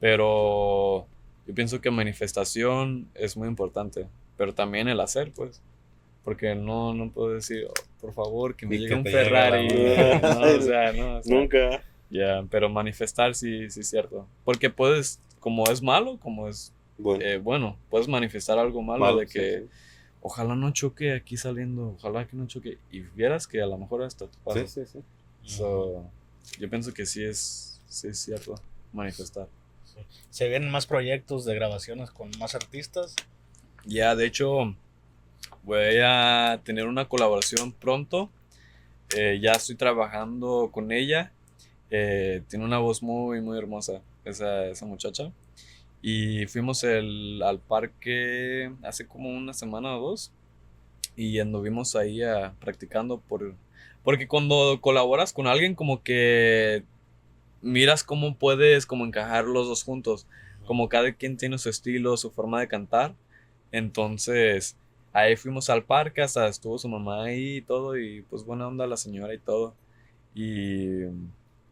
Pero 0.00 1.06
yo 1.46 1.54
pienso 1.54 1.80
que 1.80 1.90
manifestación 1.90 3.08
es 3.14 3.36
muy 3.36 3.48
importante. 3.48 4.06
Pero 4.36 4.54
también 4.54 4.88
el 4.88 5.00
hacer, 5.00 5.32
pues. 5.32 5.60
Porque 6.24 6.54
no, 6.54 6.94
no 6.94 7.10
puedo 7.10 7.30
decir, 7.34 7.66
"Oh, 7.68 7.72
por 8.00 8.12
favor, 8.14 8.54
que 8.56 8.66
me 8.66 8.76
Y 8.76 8.78
llegue 8.80 8.88
que 8.90 8.94
un 8.96 9.04
llegue 9.04 9.16
Ferrari. 9.24 9.68
la- 9.68 10.20
No, 10.40 10.40
o 10.58 10.60
sea, 10.60 10.92
no, 10.92 11.16
o 11.18 11.22
sea, 11.22 11.36
Nunca. 11.36 11.82
ya, 12.10 12.44
pero 12.50 12.68
manifestar 12.68 13.34
sí, 13.34 13.70
sí 13.70 13.80
es 13.80 13.88
cierto. 13.90 14.26
Porque 14.44 14.70
puedes, 14.70 15.18
como 15.38 15.64
es 15.70 15.82
malo, 15.82 16.18
como 16.18 16.48
es 16.48 16.72
Bueno. 16.98 17.24
eh, 17.24 17.38
bueno, 17.38 17.76
puedes 17.90 18.08
manifestar 18.08 18.58
algo 18.58 18.82
malo, 18.82 19.00
Malo, 19.00 19.18
de 19.18 19.26
sí, 19.26 19.32
que 19.38 19.58
sí. 19.60 19.64
ojalá 20.22 20.54
no 20.54 20.70
choque 20.72 21.12
aquí 21.14 21.36
saliendo, 21.38 21.94
ojalá 21.98 22.26
que 22.26 22.36
no 22.36 22.46
choque. 22.46 22.78
Y 22.90 23.00
vieras 23.00 23.46
que 23.46 23.60
a 23.62 23.66
lo 23.66 23.76
mejor 23.78 24.02
hasta 24.02 24.26
tu 24.26 24.38
pasa. 24.44 24.66
Sí, 24.66 24.84
sí, 24.84 24.86
sí. 24.92 24.98
So, 25.42 26.04
yo 26.58 26.68
pienso 26.70 26.92
que 26.92 27.06
sí 27.06 27.24
es, 27.24 27.80
sí 27.86 28.08
es 28.08 28.18
cierto 28.18 28.54
manifestar. 28.92 29.48
Se 30.30 30.48
vienen 30.48 30.70
más 30.70 30.86
proyectos 30.86 31.44
de 31.44 31.54
grabaciones 31.54 32.10
con 32.10 32.30
más 32.38 32.54
artistas. 32.54 33.14
Ya, 33.84 34.14
de 34.14 34.26
hecho, 34.26 34.74
voy 35.62 35.98
a 36.04 36.60
tener 36.64 36.86
una 36.86 37.08
colaboración 37.08 37.72
pronto. 37.72 38.30
Eh, 39.16 39.38
ya 39.42 39.52
estoy 39.52 39.76
trabajando 39.76 40.70
con 40.72 40.92
ella. 40.92 41.32
Eh, 41.90 42.42
tiene 42.48 42.64
una 42.64 42.78
voz 42.78 43.02
muy, 43.02 43.40
muy 43.40 43.58
hermosa, 43.58 44.02
esa, 44.24 44.66
esa 44.66 44.86
muchacha. 44.86 45.32
Y 46.02 46.46
fuimos 46.46 46.84
el- 46.84 47.42
al 47.42 47.58
parque 47.58 48.72
hace 48.82 49.06
como 49.06 49.28
una 49.30 49.52
semana 49.52 49.96
o 49.96 50.10
dos. 50.10 50.30
Y 51.16 51.38
anduvimos 51.40 51.96
ahí 51.96 52.22
ah, 52.22 52.54
practicando 52.60 53.18
por... 53.20 53.54
Porque 54.04 54.28
cuando 54.28 54.78
colaboras 54.80 55.32
con 55.34 55.46
alguien 55.46 55.74
como 55.74 56.02
que 56.02 56.84
miras 57.62 58.04
cómo 58.04 58.36
puedes 58.36 58.86
como 58.86 59.04
encajar 59.04 59.44
los 59.44 59.66
dos 59.68 59.82
juntos. 59.84 60.26
Como 60.66 60.88
cada 60.88 61.12
quien 61.12 61.36
tiene 61.36 61.58
su 61.58 61.68
estilo, 61.68 62.16
su 62.16 62.30
forma 62.30 62.60
de 62.60 62.68
cantar. 62.68 63.14
Entonces, 63.72 64.76
ahí 65.12 65.36
fuimos 65.36 65.70
al 65.70 65.84
parque, 65.84 66.22
hasta 66.22 66.46
estuvo 66.48 66.78
su 66.78 66.88
mamá 66.88 67.24
ahí 67.24 67.56
y 67.56 67.62
todo, 67.62 67.98
y 67.98 68.22
pues 68.22 68.44
buena 68.44 68.68
onda 68.68 68.86
la 68.86 68.96
señora 68.96 69.34
y 69.34 69.38
todo. 69.38 69.74
Y 70.34 71.04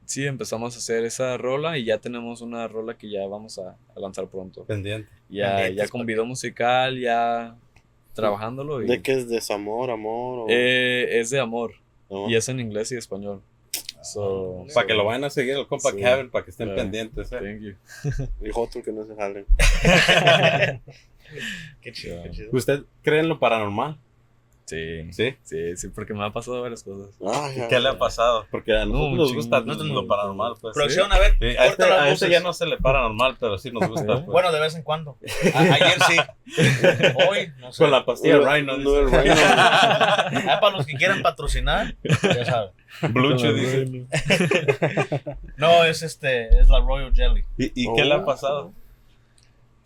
sí, 0.04 0.26
empezamos 0.26 0.74
a 0.74 0.78
hacer 0.78 1.04
esa 1.04 1.36
rola 1.36 1.78
y 1.78 1.84
ya 1.84 1.98
tenemos 1.98 2.40
una 2.40 2.66
rola 2.66 2.96
que 2.96 3.10
ya 3.10 3.26
vamos 3.26 3.58
a, 3.58 3.76
a 3.94 4.00
lanzar 4.00 4.26
pronto. 4.28 4.64
Pendiente. 4.64 5.10
Ya, 5.28 5.68
ya 5.68 5.86
con 5.88 6.04
video 6.06 6.24
musical, 6.24 6.98
ya 6.98 7.56
trabajándolo. 8.14 8.82
Y, 8.82 8.86
¿De 8.86 9.02
qué 9.02 9.12
es 9.12 9.28
desamor, 9.28 9.90
amor? 9.90 10.40
O... 10.40 10.46
Eh, 10.48 11.20
es 11.20 11.30
de 11.30 11.38
amor 11.38 11.74
No. 12.10 12.28
y 12.28 12.34
es 12.34 12.48
en 12.48 12.58
inglés 12.58 12.90
y 12.92 12.96
español. 12.96 13.42
So, 14.12 14.66
Para 14.74 14.86
que 14.86 14.94
lo 14.94 15.04
vayan 15.04 15.24
a 15.24 15.30
seguir 15.30 15.56
el 15.56 15.66
compa 15.66 15.90
Sí. 15.90 15.96
Kevin, 15.98 16.30
para 16.30 16.44
que 16.44 16.50
estén 16.50 16.68
Yeah. 16.68 16.76
pendientes. 16.76 17.32
eh. 17.32 17.38
thank 17.40 17.60
you. 17.60 17.74
Dijo 18.40 18.60
otro 18.62 18.82
que 18.82 18.92
no 18.92 19.04
se 19.06 19.14
jalen. 19.14 19.46
Qué 21.82 21.92
chido, 21.92 22.22
qué 22.22 22.30
chido. 22.30 22.48
¿Usted 22.52 22.84
cree 23.02 23.20
en 23.20 23.28
lo 23.28 23.38
paranormal? 23.38 23.98
Sí, 24.68 25.10
Sí. 25.12 25.34
sí, 25.44 25.76
sí, 25.78 25.88
porque 25.88 26.12
me 26.12 26.24
ha 26.26 26.30
pasado 26.30 26.60
varias 26.60 26.82
cosas. 26.82 27.14
Ay, 27.26 27.56
¿Y 27.56 27.60
ay, 27.62 27.68
¿Qué 27.68 27.80
le 27.80 27.88
ay. 27.88 27.94
ha 27.94 27.98
pasado? 27.98 28.46
Porque 28.50 28.76
a 28.76 28.84
nosotros 28.84 29.08
un 29.12 29.16
nos 29.16 29.32
gusta 29.34 29.58
un 29.60 29.94
lo 29.94 30.06
paranormal. 30.06 30.52
Pues, 30.60 30.74
Producción, 30.74 31.10
a 31.10 31.18
ver, 31.18 31.36
Sí, 31.40 31.46
a, 31.56 31.66
este, 31.66 31.84
a 31.84 32.08
este 32.10 32.28
ya 32.28 32.40
no 32.40 32.52
se 32.52 32.66
le 32.66 32.76
paranormal, 32.76 33.36
pero 33.40 33.56
sí 33.56 33.70
nos 33.70 33.88
gusta. 33.88 34.14
pues. 34.16 34.26
Bueno, 34.26 34.52
de 34.52 34.60
vez 34.60 34.74
en 34.74 34.82
cuando. 34.82 35.16
A- 35.54 35.58
ayer 35.60 35.96
sí. 36.06 36.16
Hoy, 37.30 37.50
no 37.60 37.72
sé. 37.72 37.82
con 37.82 37.90
la 37.90 38.04
pastilla 38.04 38.36
No, 38.38 38.52
Rhino. 38.54 38.76
no, 38.76 38.96
el 38.98 39.10
Rhino. 39.10 39.34
Ah, 39.38 40.58
para 40.60 40.76
los 40.76 40.86
que 40.86 40.94
quieran 40.96 41.22
patrocinar, 41.22 41.94
ya 42.04 42.44
saben. 42.44 42.70
Blucho 43.12 43.52
dice. 43.54 44.04
No, 45.56 45.84
es 45.84 46.02
este, 46.02 46.60
es 46.60 46.68
la 46.68 46.80
Royal 46.80 47.12
Jelly. 47.14 47.42
¿Y, 47.56 47.84
y 47.84 47.94
qué 47.94 48.04
le 48.04 48.14
Oh. 48.14 48.18
ha 48.18 48.24
pasado? 48.26 48.72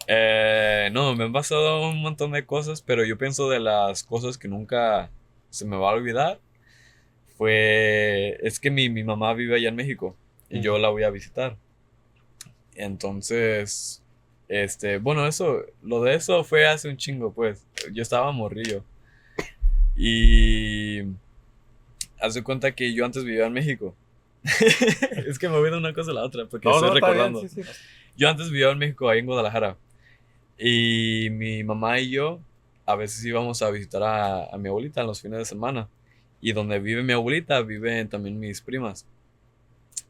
Eh, 0.09 0.72
no, 0.91 1.15
me 1.15 1.25
han 1.25 1.33
pasado 1.33 1.89
un 1.89 2.03
montón 2.03 2.33
de 2.33 2.47
cosas, 2.47 2.83
pero 2.83 3.05
yo 3.05 3.19
pienso 3.19 3.49
de 3.49 3.61
las 3.61 4.03
cosas 4.03 4.39
que 4.39 4.49
nunca 4.49 5.11
se 5.51 5.65
me 5.65 5.77
va 5.77 5.91
a 5.91 5.95
olvidar. 5.95 6.41
Fue, 7.37 8.39
es 8.43 8.61
que 8.61 8.71
mi, 8.71 8.89
mi 8.89 9.05
mamá 9.05 9.35
vive 9.35 9.57
allá 9.57 9.69
en 9.69 9.77
México 9.77 10.17
y 10.49 10.61
yo 10.61 10.79
la 10.79 10.91
voy 10.91 11.03
a 11.03 11.11
visitar. 11.11 11.57
Entonces, 12.75 14.03
este, 14.49 14.99
bueno, 14.99 15.27
eso, 15.27 15.63
lo 15.83 16.03
de 16.03 16.15
eso 16.15 16.45
fue 16.45 16.67
hace 16.67 16.89
un 16.89 16.97
chingo, 16.97 17.33
pues. 17.33 17.67
Yo 17.93 18.03
estaba 18.03 18.31
morrillo. 18.33 18.85
Y 19.97 21.03
hace 22.21 22.43
cuenta 22.43 22.73
que 22.73 22.93
yo 22.95 23.05
antes 23.05 23.25
vivía 23.25 23.47
en 23.47 23.53
México. 23.53 23.95
es 25.27 25.39
que 25.39 25.49
me 25.49 25.59
voy 25.59 25.71
de 25.71 25.79
una 25.79 25.95
cosa 25.95 26.11
a 26.11 26.15
la 26.15 26.23
otra, 26.23 26.47
porque 26.47 26.69
estoy 26.69 26.91
recordando. 26.91 27.43
Yo 28.17 28.29
antes 28.29 28.51
vivía 28.51 28.71
en 28.71 28.79
México, 28.79 29.09
ahí 29.09 29.21
en 29.21 29.27
Guadalajara. 29.27 29.77
Y 30.65 31.29
mi 31.31 31.65
mamá 31.65 31.99
y 31.99 32.11
yo 32.11 32.39
a 32.87 32.95
veces 32.95 33.25
íbamos 33.25 33.63
a 33.63 33.71
visitar 33.71 34.03
a, 34.05 34.47
a 34.47 34.59
mi 34.59 34.69
abuelita 34.69 35.01
en 35.01 35.09
los 35.09 35.21
fines 35.21 35.39
de 35.41 35.45
semana. 35.45 35.89
Y 36.41 36.53
donde 36.53 36.79
vive 36.79 37.03
mi 37.03 37.13
abuelita 37.13 37.61
viven 37.63 38.09
también 38.09 38.39
mis 38.39 38.61
primas. 38.61 39.05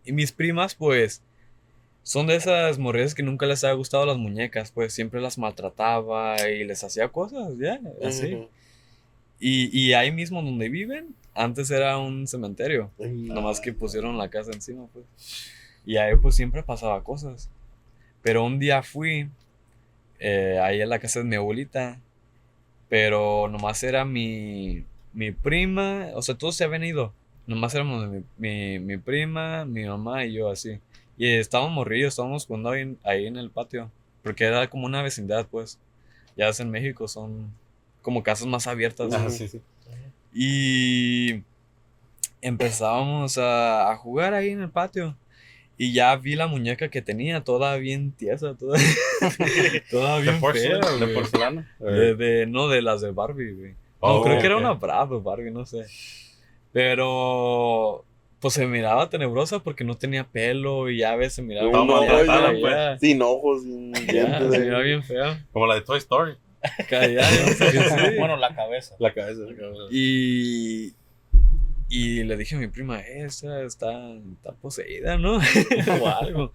Y 0.05 0.13
mis 0.13 0.31
primas, 0.31 0.75
pues, 0.75 1.23
son 2.03 2.27
de 2.27 2.37
esas 2.37 2.79
morrillas 2.79 3.15
que 3.15 3.23
nunca 3.23 3.47
les 3.47 3.65
ha 3.65 3.73
gustado 3.73 4.05
las 4.05 4.19
muñecas, 4.19 4.73
pues 4.73 4.93
siempre 4.93 5.21
las 5.21 5.39
maltrataba 5.39 6.37
y 6.51 6.65
les 6.65 6.83
hacía 6.83 7.09
cosas, 7.09 7.57
ya, 7.59 7.81
así. 8.05 8.49
y, 9.39 9.79
y, 9.79 9.93
ahí 9.93 10.11
mismo 10.11 10.43
donde 10.43 10.69
viven, 10.69 11.15
antes 11.35 11.71
era 11.71 11.99
un 11.99 12.27
cementerio, 12.27 12.91
nomás 12.99 13.61
que 13.61 13.73
pusieron 13.73 14.19
la 14.19 14.29
casa 14.29 14.51
encima, 14.53 14.87
pues. 14.93 15.07
Y 15.87 15.97
ahí 15.97 16.17
pues 16.17 16.35
siempre 16.35 16.63
pasaba 16.63 17.03
cosas. 17.03 17.49
Pero 18.23 18.45
un 18.45 18.59
día 18.59 18.83
fui 18.83 19.29
eh, 20.25 20.61
ahí 20.63 20.81
en 20.81 20.89
la 20.89 21.01
casa 21.01 21.19
de 21.19 21.25
mi 21.25 21.35
abuelita, 21.35 21.99
pero 22.89 23.49
nomás 23.49 23.83
era 23.83 24.05
mi, 24.05 24.85
mi 25.13 25.33
prima, 25.33 26.11
o 26.15 26.23
sea, 26.23 26.37
todos 26.37 26.55
se 26.55 26.65
habían 26.65 26.85
ido. 26.85 27.13
Nomás 27.47 27.75
éramos 27.75 28.09
mi, 28.09 28.23
mi, 28.39 28.79
mi 28.79 28.99
prima, 28.99 29.65
mi 29.65 29.85
mamá 29.85 30.25
y 30.25 30.35
yo 30.35 30.49
así. 30.49 30.79
Y 31.19 31.27
estábamos 31.27 31.73
morridos, 31.73 32.13
estábamos 32.13 32.47
jugando 32.47 32.71
ahí, 32.71 32.97
ahí, 33.03 33.27
en 33.27 33.37
el 33.37 33.51
patio. 33.51 33.91
Porque 34.23 34.45
era 34.45 34.71
como 34.71 34.87
una 34.87 35.03
vecindad, 35.03 35.47
pues. 35.51 35.79
Ya 36.37 36.49
es 36.49 36.61
en 36.61 36.71
México, 36.71 37.09
son 37.09 37.53
como 38.01 38.23
casas 38.23 38.47
más 38.47 38.67
abiertas. 38.67 39.13
Ah, 39.13 39.29
sí, 39.29 39.49
sí. 39.49 39.61
Y 40.33 41.43
empezábamos 42.41 43.39
a, 43.39 43.91
a, 43.91 43.97
jugar 43.97 44.35
ahí 44.35 44.51
en 44.51 44.63
el 44.63 44.71
patio. 44.71 45.17
Y 45.83 45.93
ya 45.93 46.15
vi 46.15 46.37
la 46.37 46.47
muñeca 46.47 46.91
que 46.91 47.03
tenía, 47.03 47.43
toda 47.43 47.77
bien 47.77 48.13
tiesa, 48.13 48.55
toda, 48.55 48.79
toda 49.91 50.21
bien 50.21 50.41
¿De 50.41 50.53
fea. 50.53 50.79
¿De 50.79 51.09
porcelana? 51.09 51.75
De, 51.81 52.15
de, 52.15 52.47
no, 52.47 52.69
de 52.69 52.83
las 52.83 53.01
de 53.01 53.11
Barbie, 53.11 53.53
güey. 53.53 53.75
Oh, 53.99 54.19
no, 54.19 54.23
creo 54.23 54.39
que 54.39 54.47
era 54.47 54.59
una 54.59 54.75
Bravo 54.75 55.21
Barbie, 55.21 55.51
no 55.51 55.67
sé. 55.67 55.87
Pero 56.71 58.05
pues 58.39 58.55
se 58.55 58.65
miraba 58.69 59.11
tenebrosa 59.11 59.59
porque 59.59 59.83
no 59.83 59.97
tenía 59.97 60.23
pelo 60.23 60.89
y 60.89 60.99
ya 60.99 61.15
a 61.15 61.17
veces 61.17 61.35
se 61.35 61.43
miraba 61.43 61.69
No, 61.73 61.85
no, 61.85 62.05
ya, 62.05 62.53
ya. 62.53 62.99
Sin 63.01 63.21
ojos, 63.21 63.63
sin 63.65 63.91
dientes. 64.07 64.53
se 64.53 64.59
miraba 64.61 64.83
bien 64.85 65.03
fea. 65.03 65.45
Como 65.51 65.67
la 65.67 65.75
de 65.75 65.81
Toy 65.81 65.99
Story. 65.99 66.37
Callada, 66.89 67.29
no 67.45 67.53
sé 67.55 67.73
qué 67.73 67.81
sí. 67.81 68.19
Bueno, 68.21 68.37
la 68.37 68.55
cabeza. 68.55 68.95
La 69.01 69.13
cabeza. 69.13 69.41
Y, 69.91 70.93
y 71.95 72.25
le 72.25 72.39
dije 72.39 72.55
a 72.55 72.59
mi 72.59 72.69
prima, 72.69 73.01
esa 73.01 73.63
está, 73.65 74.15
está 74.15 74.53
poseída, 74.53 75.19
¿no? 75.19 75.37
o 76.01 76.09
algo. 76.09 76.55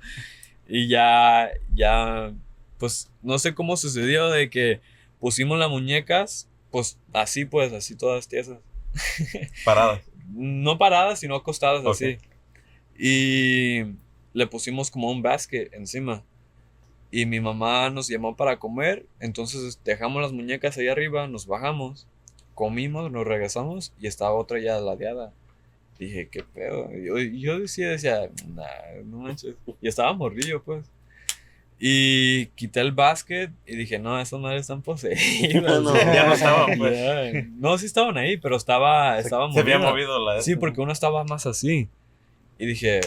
Y 0.68 0.88
ya, 0.88 1.52
ya, 1.76 2.34
pues 2.80 3.12
no 3.22 3.38
sé 3.38 3.54
cómo 3.54 3.78
sucedió 3.78 4.32
de 4.32 4.50
que 4.50 4.82
pusimos 5.20 5.60
las 5.60 5.70
muñecas, 5.70 6.50
pues 6.72 6.98
así, 7.14 7.46
pues 7.46 7.72
así 7.72 7.96
todas 7.96 8.28
tiesas. 8.28 8.58
Parada. 9.64 10.02
No 10.30 10.80
paradas, 10.80 11.20
sino 11.20 11.36
acostadas 11.36 11.86
así. 11.86 12.18
Y 12.98 13.94
le 14.34 14.48
pusimos 14.48 14.90
como 14.90 15.12
un 15.12 15.22
basket 15.22 15.70
encima. 15.74 16.24
Y 17.12 17.28
mi 17.28 17.40
mamá 17.40 17.92
nos 17.92 18.08
llamó 18.08 18.36
para 18.36 18.58
comer. 18.58 19.06
Entonces 19.20 19.80
dejamos 19.86 20.20
las 20.20 20.34
muñecas 20.34 20.80
ahí 20.80 20.88
arriba, 20.88 21.28
nos 21.28 21.46
bajamos, 21.46 22.08
comimos, 22.58 23.12
nos 23.12 23.26
regresamos 23.28 23.94
y 24.02 24.08
estaba 24.08 24.34
otra 24.34 24.60
ya 24.60 24.80
ladeada. 24.80 25.32
Dije, 26.00 26.28
¿qué 26.32 26.44
pedo? 26.44 26.90
Y 26.92 27.06
Yo, 27.06 27.18
yo 27.20 27.60
decía, 27.60 27.90
decía, 27.90 28.30
nah, 28.56 28.66
no 29.06 29.18
manches. 29.20 29.54
Y 29.80 29.88
estaba 29.88 30.12
morrillo, 30.14 30.64
pues. 30.64 30.86
Y 31.80 32.48
quité 32.56 32.80
el 32.80 32.92
basket 32.92 33.52
y 33.68 33.76
dije, 33.76 34.00
no, 34.00 34.20
esas 34.20 34.40
madres 34.40 34.62
están 34.62 34.82
poseídas. 34.82 35.22
No, 35.84 35.96
ya 35.96 36.26
no 36.26 36.34
estaban, 36.34 36.76
pues. 36.80 36.98
Ya. 36.98 37.46
No, 37.60 37.78
sí 37.78 37.86
estaban 37.86 38.18
ahí, 38.18 38.38
pero 38.38 38.56
estaba, 38.58 39.20
estaba 39.20 39.52
Se 39.54 39.60
había 39.60 39.78
movida. 39.78 39.92
movido 39.92 40.26
la. 40.26 40.42
Sí, 40.42 40.56
porque 40.56 40.82
uno 40.82 40.92
estaba 40.92 41.24
más 41.26 41.46
así. 41.46 41.88
Y 42.58 42.66
dije, 42.66 43.02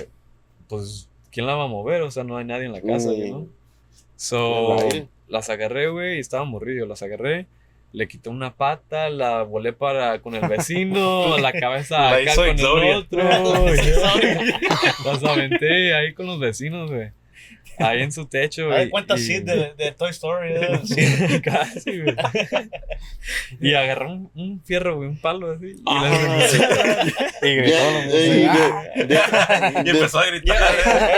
pues, 0.69 1.09
¿quién 1.33 1.47
la 1.47 1.57
va 1.57 1.65
a 1.65 1.69
mover? 1.69 2.03
O 2.03 2.11
sea, 2.13 2.23
no 2.23 2.37
hay 2.37 2.45
nadie 2.45 2.67
en 2.67 2.73
la 2.73 2.81
casa, 2.83 3.11
Mm. 3.11 3.31
¿no? 3.31 3.47
So, 4.15 4.77
las 5.29 5.49
agarré, 5.51 5.89
güey, 5.89 6.17
y 6.19 6.21
estaba 6.21 6.45
morrido. 6.45 6.87
Las 6.87 7.03
agarré, 7.03 7.47
le 7.93 8.07
quité 8.09 8.29
una 8.29 8.55
pata, 8.55 9.11
la 9.11 9.43
volé 9.43 9.73
para 9.73 10.21
con 10.21 10.35
el 10.35 10.47
vecino, 10.49 11.37
la 11.39 11.53
cabeza 11.53 11.99
La 11.99 12.17
acá 12.19 12.35
con 12.37 12.49
Exodia. 12.49 12.91
el 12.93 12.97
otro. 12.99 13.21
y 13.75 15.07
las 15.09 15.25
aventé 15.25 15.95
ahí 15.95 16.15
con 16.15 16.27
los 16.27 16.39
vecinos, 16.39 16.91
güey. 16.91 17.11
Ahí 17.79 18.03
en 18.03 18.13
su 18.13 18.27
techo, 18.27 18.71
Ay, 18.71 18.91
cuenta 18.91 19.15
y- 19.17 19.41
de, 19.41 19.73
de 19.75 19.93
Toy 19.93 20.11
Story. 20.11 20.53
¿eh? 20.53 20.81
Sí, 20.85 21.41
casi, 21.41 22.01
güey. 22.03 22.15
Y 23.59 23.73
agarré 23.73 24.05
un, 24.07 24.31
un 24.35 24.63
fierro, 24.63 24.97
güey, 24.97 25.09
un 25.09 25.17
palo 25.19 25.51
así. 25.51 25.69
Y 25.77 25.83
Ah, 25.87 26.37
las 26.39 26.55
Y 27.43 27.55
gritó 27.57 27.77
Y 29.87 29.89
empezó 29.91 30.19
a 30.19 30.25
Yo, 30.27 30.31
gritar. 30.33 30.59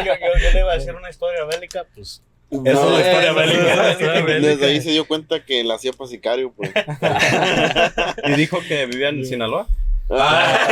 yo- 0.04 0.14
yo- 0.14 0.38
yo 0.40 0.50
le 0.52 0.58
iba 0.60 0.70
a 0.72 0.74
decir 0.76 0.94
una 0.94 1.10
historia 1.10 1.44
bélica, 1.44 1.84
pues. 1.96 2.22
No, 2.52 2.70
es 2.70 2.74
la 2.74 3.00
historia 3.00 3.32
bélica. 3.32 4.40
Desde 4.40 4.66
ahí 4.66 4.80
se 4.82 4.90
dio 4.90 5.06
cuenta 5.06 5.44
que 5.44 5.64
la 5.64 5.74
hacía 5.74 5.92
para 5.92 6.10
sicario, 6.10 6.52
pues. 6.52 6.70
Y 8.26 8.32
dijo 8.32 8.58
que 8.68 8.84
vivía 8.86 9.08
en 9.08 9.24
Sinaloa. 9.24 9.66
Ah. 10.10 10.66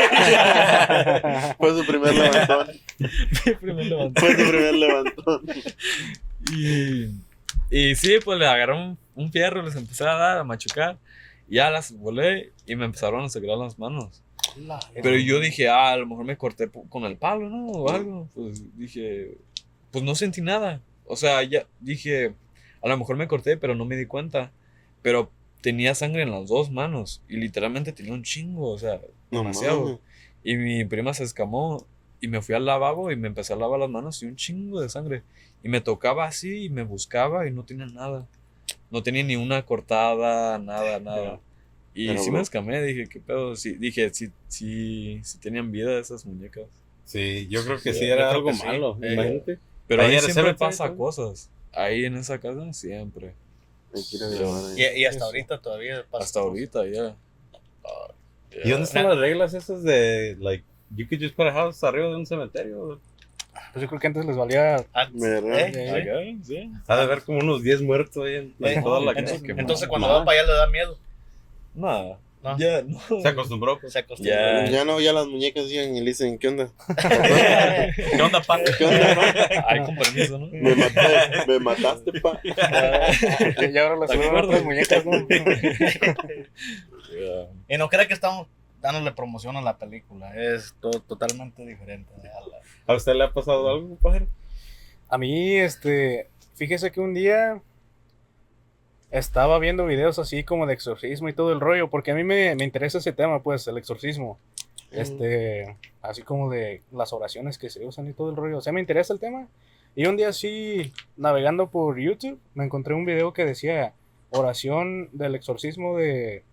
Fue 1.59 1.71
su 1.71 1.87
primer 1.87 2.15
levantón. 2.15 2.69
Primer 3.61 3.87
levantón. 3.87 4.15
Fue 4.17 4.31
su 4.37 4.51
primer 4.51 4.75
levantón. 4.75 5.43
Y, 6.53 7.07
y 7.71 7.95
sí, 7.95 8.19
pues 8.23 8.39
le 8.39 8.47
agarré 8.47 8.75
un, 8.75 8.99
un 9.15 9.33
fierro, 9.33 9.63
les 9.63 9.75
empecé 9.75 10.05
a 10.05 10.15
dar, 10.15 10.39
a 10.39 10.45
machucar. 10.45 10.99
Y 11.49 11.55
ya 11.57 11.71
las 11.71 11.93
volé 11.93 12.53
y 12.67 12.77
me 12.77 12.85
empezaron 12.85 13.25
a 13.25 13.29
sangrar 13.31 13.57
las 13.57 13.79
manos. 13.79 14.23
Pero 15.03 15.17
yo 15.17 15.41
dije, 15.41 15.69
ah, 15.69 15.93
a 15.93 15.97
lo 15.97 16.07
mejor 16.07 16.25
me 16.25 16.37
corté 16.37 16.69
con 16.89 17.05
el 17.05 17.17
palo, 17.17 17.49
¿no? 17.49 17.67
O 17.69 17.91
algo. 17.91 18.29
Pues 18.35 18.77
dije, 18.77 19.39
pues 19.91 20.05
no 20.05 20.15
sentí 20.15 20.43
nada. 20.43 20.81
O 21.11 21.17
sea, 21.17 21.43
ya 21.43 21.67
dije, 21.81 22.35
a 22.83 22.89
lo 22.89 22.97
mejor 22.97 23.17
me 23.17 23.29
corté, 23.29 23.57
pero 23.57 23.75
no 23.75 23.85
me 23.85 23.97
di 23.97 24.07
cuenta. 24.07 24.53
Pero 25.03 25.31
tenía 25.61 25.95
sangre 25.95 26.23
en 26.23 26.31
las 26.31 26.49
dos 26.49 26.71
manos 26.71 27.23
y 27.29 27.37
literalmente 27.37 27.93
tenía 27.93 28.13
un 28.13 28.23
chingo, 28.23 28.71
o 28.71 28.79
sea, 28.79 29.01
No 29.31 29.39
demasiado. 29.39 30.01
Y 30.43 30.57
mi 30.57 30.85
prima 30.85 31.13
se 31.13 31.25
escamó 31.25 31.87
y 32.21 32.29
me 32.29 32.41
fui 32.43 32.55
al 32.55 32.65
lavabo 32.65 33.11
y 33.11 33.17
me 33.17 33.29
empecé 33.29 33.53
a 33.53 33.57
lavar 33.57 33.81
las 33.81 33.91
manos 33.91 34.23
y 34.23 34.27
un 34.27 34.37
chingo 34.37 34.81
de 34.81 34.89
sangre. 34.89 35.23
Y 35.63 35.69
me 35.69 35.81
tocaba 35.81 36.25
así 36.27 36.65
y 36.65 36.71
me 36.71 36.83
buscaba 36.83 37.47
y 37.47 37.51
no 37.51 37.65
tenía 37.65 37.87
nada. 37.87 38.27
No 38.91 39.03
tenía 39.03 39.23
ni 39.23 39.37
una 39.37 39.65
cortada, 39.67 40.59
nada, 40.59 41.01
nada. 41.01 41.41
Y 41.95 42.07
Pero, 42.07 42.21
sí 42.21 42.31
bro. 42.31 42.37
me 42.39 42.43
escamé, 42.43 42.83
dije, 42.83 43.09
¿qué 43.09 43.21
pedo? 43.21 43.57
Sí, 43.57 43.75
dije, 43.75 44.13
sí, 44.15 44.31
sí, 44.49 45.21
sí 45.23 45.39
tenían 45.39 45.73
vida 45.73 45.99
esas 45.99 46.25
muñecas. 46.25 46.67
Sí, 47.05 47.49
yo 47.49 47.65
creo 47.65 47.81
que 47.81 47.93
Sí, 47.93 48.05
era 48.05 48.31
algo 48.31 48.53
sí. 48.53 48.65
malo. 48.65 48.99
Eh, 49.03 49.13
Imagínate. 49.15 49.59
Pero 49.91 50.03
Ahí 50.05 50.21
siempre 50.21 50.55
pasa 50.55 50.87
todo. 50.87 50.97
cosas. 50.97 51.51
Ahí 51.73 52.05
en 52.05 52.17
esa 52.17 52.39
casa 52.39 52.73
siempre. 52.73 53.35
Y, 54.77 55.01
y 55.01 55.05
hasta 55.05 55.25
ahorita 55.25 55.59
todavía 55.59 56.05
pasa. 56.09 56.25
Hasta 56.25 56.41
ahorita 56.41 56.87
ya. 56.87 57.17
Ah, 57.85 58.13
ya. 58.53 58.59
¿Y 58.65 58.71
dónde 58.71 58.85
están 58.85 59.09
las 59.09 59.19
reglas 59.19 59.53
esas 59.53 59.83
de, 59.83 60.37
like, 60.39 60.63
you 60.95 61.09
could 61.09 61.21
just 61.21 61.35
put 61.35 61.49
a 61.49 61.53
house 61.53 61.83
arriba 61.83 62.07
de 62.07 62.15
un 62.15 62.25
cementerio? 62.25 63.01
Pues 63.73 63.83
yo 63.83 63.89
creo 63.89 63.99
que 64.01 64.07
antes 64.07 64.25
les 64.25 64.37
valía. 64.37 64.85
¿Verdad? 65.13 65.59
¿eh? 65.59 65.91
Acá, 65.91 66.45
sí. 66.45 66.71
Ha 66.87 66.97
de 66.97 67.03
haber 67.03 67.23
como 67.23 67.41
unos 67.41 67.65
10 67.65 67.83
muertos 67.83 68.25
ahí 68.25 68.37
en, 68.37 68.55
en 68.61 68.79
Eh, 68.79 68.83
toda 68.83 69.01
la 69.01 69.11
entonces, 69.11 69.43
casa. 69.43 69.61
entonces 69.61 69.89
cuando 69.89 70.07
va 70.09 70.25
para 70.25 70.39
allá 70.41 70.49
le 70.53 70.55
da 70.57 70.67
miedo. 70.69 70.99
Nada. 71.75 72.19
No. 72.43 72.57
Ya, 72.59 72.81
no. 72.83 72.99
Se 73.21 73.29
acostumbró. 73.29 73.79
Pues. 73.79 73.93
Se 73.93 73.99
acostumbra. 73.99 74.65
Ya. 74.65 74.71
Ya 74.71 74.85
no, 74.87 74.99
ya 75.01 75.13
las 75.13 75.27
muñecas 75.27 75.69
llegan 75.69 75.95
y 75.95 76.01
le 76.01 76.07
dicen, 76.07 76.39
¿qué 76.39 76.49
onda? 76.49 76.71
¿Qué 78.17 78.23
onda, 78.23 78.41
pa? 78.43 78.59
¿Qué 78.79 78.85
onda, 78.85 79.15
no? 79.15 79.21
Hay 79.69 79.81
con 79.85 79.97
permiso, 79.97 80.39
¿no? 80.39 80.47
Me, 80.47 80.75
maté- 80.75 81.47
me 81.47 81.59
mataste, 81.61 82.13
pa. 82.21 82.41
Y 82.43 83.77
ahora 83.79 83.97
las 83.97 84.11
otras 84.11 84.65
muñecas, 84.65 85.05
¿no? 85.05 85.13
Ya. 85.29 87.49
Y 87.69 87.77
no 87.79 87.89
crea 87.89 88.07
que 88.07 88.15
estamos 88.15 88.47
dándole 88.81 89.13
promoción 89.13 89.57
a 89.57 89.63
la 89.63 89.79
película. 89.79 90.35
Es 90.35 90.75
todo 90.81 91.01
totalmente 91.01 91.65
diferente. 91.67 92.11
a 92.23 92.41
la- 92.49 92.61
¿A 92.87 92.95
usted 92.97 93.15
le 93.15 93.25
ha 93.25 93.33
pasado 93.33 93.69
algo, 93.69 93.89
compadre? 93.91 94.27
A 95.09 95.19
mí, 95.19 95.57
este. 95.57 96.29
Fíjese 96.55 96.91
que 96.91 97.01
un 97.01 97.15
día. 97.15 97.61
Estaba 99.11 99.59
viendo 99.59 99.87
videos 99.87 100.19
así 100.19 100.45
como 100.45 100.67
de 100.67 100.75
exorcismo 100.75 101.29
y 101.29 101.33
todo 101.33 101.53
el 101.53 101.61
rollo, 101.61 101.91
porque 101.91 102.13
a 102.13 102.15
mí 102.15 102.25
me, 102.25 102.55
me 102.55 102.65
interesa 102.65 102.99
ese 102.99 103.13
tema, 103.13 103.43
pues, 103.43 103.67
el 103.67 103.79
exorcismo. 103.79 104.39
Este, 104.91 105.77
así 106.03 106.23
como 106.23 106.51
de 106.51 106.83
las 106.91 107.13
oraciones 107.13 107.59
que 107.59 107.71
se 107.71 107.87
usan 107.87 108.09
y 108.09 108.13
todo 108.13 108.31
el 108.31 108.37
rollo. 108.37 108.59
O 108.59 108.61
sea, 108.61 108.73
me 108.73 108.81
interesa 108.81 109.13
el 109.13 109.21
tema. 109.21 109.47
Y 109.95 110.07
un 110.07 110.17
día 110.17 110.29
así, 110.29 110.93
navegando 111.17 111.69
por 111.71 111.99
YouTube, 111.99 112.39
me 112.55 112.65
encontré 112.65 112.95
un 112.95 113.05
video 113.05 113.33
que 113.33 113.45
decía 113.45 113.93
oración 114.31 115.09
del 115.13 115.35
exorcismo 115.35 115.97
de, 115.97 116.45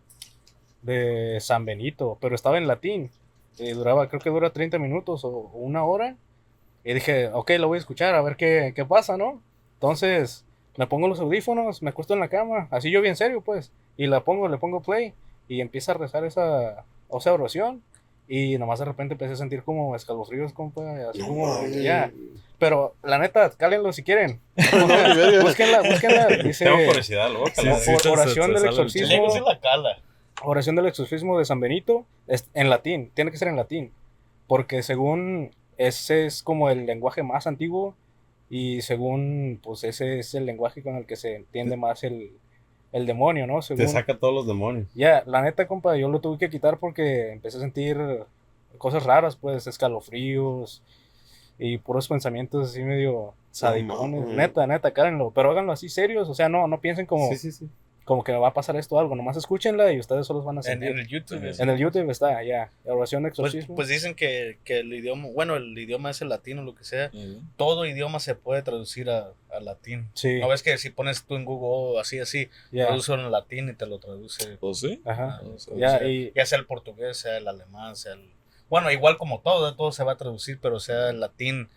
de 0.82 1.38
San 1.40 1.66
Benito, 1.66 2.18
pero 2.22 2.36
estaba 2.36 2.58
en 2.58 2.68
latín. 2.68 3.12
Y 3.60 3.72
duraba, 3.72 4.08
creo 4.08 4.22
que 4.22 4.30
dura 4.30 4.52
30 4.52 4.80
minutos 4.80 5.24
o, 5.24 5.30
o 5.30 5.58
una 5.58 5.84
hora. 5.84 6.16
Y 6.84 6.94
dije, 6.94 7.28
ok, 7.28 7.52
lo 7.60 7.68
voy 7.68 7.78
a 7.78 7.80
escuchar, 7.80 8.16
a 8.16 8.22
ver 8.22 8.38
qué, 8.38 8.72
qué 8.76 8.86
pasa, 8.86 9.18
¿no? 9.18 9.42
Entonces, 9.74 10.46
me 10.78 10.88
pongo 10.88 11.08
los 11.08 11.20
audífonos, 11.20 11.82
me 11.82 11.90
acuesto 11.90 12.14
en 12.14 12.20
la 12.22 12.30
cama, 12.30 12.68
así 12.72 12.90
yo 12.92 13.02
bien 13.02 13.16
serio, 13.16 13.42
pues. 13.42 13.72
Y 13.98 14.08
la 14.08 14.22
pongo, 14.22 14.48
le 14.48 14.58
pongo 14.58 14.82
play 14.82 15.14
y 15.50 15.60
empieza 15.62 15.92
a 15.92 15.96
rezar 15.96 16.24
esa, 16.24 16.86
o 17.10 17.20
sea, 17.20 17.34
oración. 17.34 17.82
Y 18.30 18.58
nomás 18.58 18.80
de 18.80 18.86
repente 18.86 19.14
empecé 19.14 19.34
a 19.34 19.38
sentir 19.38 19.64
como 19.64 19.96
escalofríos, 19.96 20.52
compa, 20.52 20.82
así 21.10 21.22
como, 21.22 21.66
ya. 21.68 22.12
Pero 22.60 22.94
la 23.02 23.18
neta, 23.20 23.50
cálenlo 23.52 23.94
si 23.94 24.04
quieren. 24.04 24.42
búsquenla, 25.42 25.82
búsquenla. 25.82 26.28
Dice, 26.44 26.66
Tengo 26.66 26.86
curiosidad, 26.86 27.32
loco. 27.32 27.50
Sí, 27.56 27.68
sí, 27.80 28.10
oración 28.10 28.48
se- 28.48 28.54
del 28.54 28.66
exorcismo. 28.66 29.28
Oración 30.44 30.76
del 30.76 30.88
exorcismo 30.88 31.40
de 31.40 31.46
San 31.46 31.60
Benito 31.60 32.06
es 32.28 32.48
en 32.54 32.70
latín, 32.70 33.12
tiene 33.16 33.32
que 33.32 33.38
ser 33.38 33.48
en 33.48 33.56
latín, 33.56 33.92
porque 34.46 34.84
según 34.84 35.52
ese 35.78 36.26
es 36.28 36.44
como 36.44 36.70
el 36.70 36.86
lenguaje 36.86 37.24
más 37.24 37.48
antiguo 37.48 37.96
y 38.50 38.82
según 38.82 39.60
pues 39.62 39.84
ese 39.84 40.20
es 40.20 40.34
el 40.36 40.46
lenguaje 40.46 40.82
con 40.82 40.96
el 40.96 41.06
que 41.06 41.16
se 41.16 41.36
entiende 41.36 41.76
más 41.78 42.04
el, 42.04 42.32
el 42.92 43.06
demonio, 43.06 43.46
¿no? 43.48 43.62
Según, 43.62 43.86
Te 43.86 43.92
saca 43.92 44.18
todos 44.18 44.34
los 44.34 44.48
demonios. 44.48 44.88
ya, 44.94 45.24
la 45.26 45.42
neta, 45.42 45.68
compa, 45.68 45.98
yo 45.98 46.10
lo 46.10 46.20
tuve 46.22 46.38
que 46.38 46.50
quitar 46.50 46.80
porque 46.80 47.32
empecé 47.32 47.58
a 47.58 47.62
sentir 47.62 47.98
cosas 48.78 49.04
raras, 49.04 49.36
pues, 49.36 49.68
escalofríos 49.68 50.84
y 51.60 51.78
puros 51.80 52.08
pensamientos 52.08 52.70
así 52.70 52.84
medio 52.84 53.34
sadicones. 53.52 54.22
mames. 54.22 54.38
neta, 54.38 54.68
neta, 54.68 54.92
cárenlo, 54.92 55.32
pero 55.32 55.52
háganlo 55.52 55.72
así 55.72 55.90
serios, 55.90 56.30
o 56.30 56.36
sea, 56.36 56.48
no, 56.50 56.68
no 56.68 56.80
piensen 56.80 57.06
como, 57.06 57.30
Sí, 57.30 57.38
sí, 57.38 57.52
sí. 57.52 57.70
Como 58.08 58.24
que 58.24 58.32
me 58.32 58.38
va 58.40 58.48
a 58.48 58.54
pasar 58.54 58.78
esto 58.78 58.98
algo, 58.98 59.16
nomás 59.18 59.36
escúchenla 59.36 59.92
y 59.92 60.00
ustedes 60.00 60.26
solos 60.26 60.46
van 60.46 60.56
a 60.58 60.62
En, 60.62 60.64
sentir. 60.64 60.90
en 60.92 61.00
el 61.00 61.08
YouTube. 61.08 61.38
Ajá. 61.40 61.50
es- 61.50 61.60
En 61.60 61.70
el 61.70 61.78
YouTube 61.78 62.10
está, 62.10 62.42
ya, 62.42 62.72
oración 62.86 63.24
de 63.24 63.30
Pues, 63.32 63.40
exorcismo. 63.54 63.76
pues 63.76 63.90
dicen 63.90 64.16
que, 64.16 64.60
que 64.64 64.80
el 64.80 64.94
idioma, 64.94 65.28
bueno, 65.34 65.58
el 65.58 65.78
idioma 65.78 66.10
es 66.10 66.22
el 66.22 66.30
latino, 66.30 66.64
lo 66.64 66.74
que 66.74 66.86
sea. 66.86 67.12
Todo 67.58 67.86
idioma 67.86 68.20
se 68.22 68.34
puede 68.34 68.62
traducir 68.62 69.10
a, 69.10 69.34
a 69.52 69.60
latín. 69.60 70.08
sí, 70.14 70.40
¿No 70.40 70.48
ves 70.48 70.64
que 70.64 70.78
si 70.78 70.90
pones 70.90 71.26
tú 71.26 71.36
en 71.36 71.44
Google 71.44 72.00
así, 72.00 72.18
así, 72.20 72.50
ya, 72.72 72.88
traduce 72.88 73.14
en 73.14 73.30
latín 73.30 73.68
y 73.68 73.74
te 73.74 73.86
lo 73.86 74.00
traduce? 74.00 74.58
¿O 74.62 74.74
sí? 74.74 75.02
ajá, 75.06 75.42
sea, 75.58 76.08
y, 76.08 76.32
Ya 76.34 76.46
sea 76.46 76.58
el 76.60 76.66
portugués, 76.66 77.18
sea 77.18 77.38
el 77.38 77.48
alemán, 77.48 77.98
sea 77.98 78.14
el... 78.14 78.22
Bueno, 78.70 78.90
igual 78.92 79.18
como 79.18 79.42
todo, 79.42 79.76
todo 79.76 79.92
se 79.92 80.04
va 80.06 80.14
a 80.14 80.18
traducir, 80.18 80.60
pero 80.62 80.80
sea 80.80 81.10
el 81.10 81.20
latín, 81.20 81.68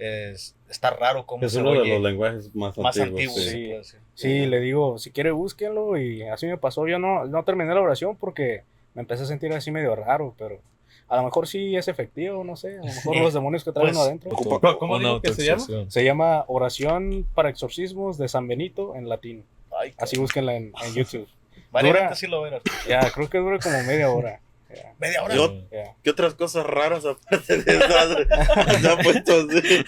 es, 0.00 0.56
está 0.68 0.90
raro 0.90 1.26
como 1.26 1.44
Es 1.44 1.52
se 1.52 1.60
uno 1.60 1.72
de 1.72 1.86
los 1.88 2.00
lenguajes 2.00 2.54
más, 2.54 2.76
más 2.78 2.96
antiguos. 2.98 3.36
antiguo, 3.46 3.80
sí. 4.14 4.46
le 4.46 4.60
digo, 4.60 4.98
si 4.98 5.10
quiere 5.10 5.30
búsquenlo 5.30 5.96
y 5.98 6.22
así 6.22 6.46
me 6.46 6.56
pasó, 6.58 6.86
yo 6.88 6.98
no, 6.98 7.26
no 7.26 7.44
terminé 7.44 7.74
la 7.74 7.80
oración 7.80 8.16
porque 8.16 8.62
me 8.94 9.02
empecé 9.02 9.24
a 9.24 9.26
sentir 9.26 9.52
así 9.52 9.70
medio 9.70 9.94
raro, 9.94 10.34
pero 10.38 10.60
a 11.08 11.16
lo 11.16 11.24
mejor 11.24 11.46
sí 11.46 11.76
es 11.76 11.88
efectivo, 11.88 12.42
no 12.44 12.56
sé, 12.56 12.74
a 12.78 12.80
lo 12.80 12.84
mejor 12.86 13.16
los 13.18 13.34
demonios 13.34 13.62
que 13.64 13.72
traen 13.72 13.90
Pues, 13.90 13.98
adentro. 13.98 14.30
¿Cómo- 14.78 14.98
dijo 14.98 15.20
que 15.20 15.32
se 15.34 15.44
llama? 15.44 15.64
Se 15.88 16.04
llama 16.04 16.44
Oración 16.48 17.26
para 17.34 17.50
Exorcismos 17.50 18.16
de 18.18 18.28
San 18.28 18.46
Benito 18.48 18.94
en 18.96 19.08
latín. 19.08 19.44
Ay, 19.78 19.92
Así 19.98 20.18
búsquenla 20.18 20.56
en, 20.56 20.72
en 20.84 20.94
YouTube. 20.94 21.28
Dura- 21.72 22.14
sí 22.14 22.26
lo 22.26 22.42
verás. 22.42 22.62
Ya, 22.88 23.00
creo 23.12 23.28
que 23.30 23.38
dura 23.38 23.58
como 23.58 23.80
media 23.84 24.10
hora. 24.10 24.40
Ya, 24.74 24.94
Media 25.00 25.22
hora. 25.24 25.34
Yo- 25.34 25.54
ya. 25.72 25.94
¿Qué 26.02 26.10
otras 26.10 26.34
cosas 26.34 26.64
raras 26.66 27.04
aparte 27.04 27.58
de 27.62 27.76
esas 27.76 28.16
se 28.80 28.88
ha 28.88 28.96
puesto 28.98 29.32
así? 29.32 29.84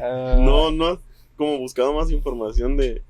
Ah, 0.00 0.36
No, 0.40 0.70
no 0.70 0.86
has 0.88 0.98
como 1.36 1.58
buscado 1.58 1.92
más 1.92 2.10
información 2.10 2.76
de 2.76 3.02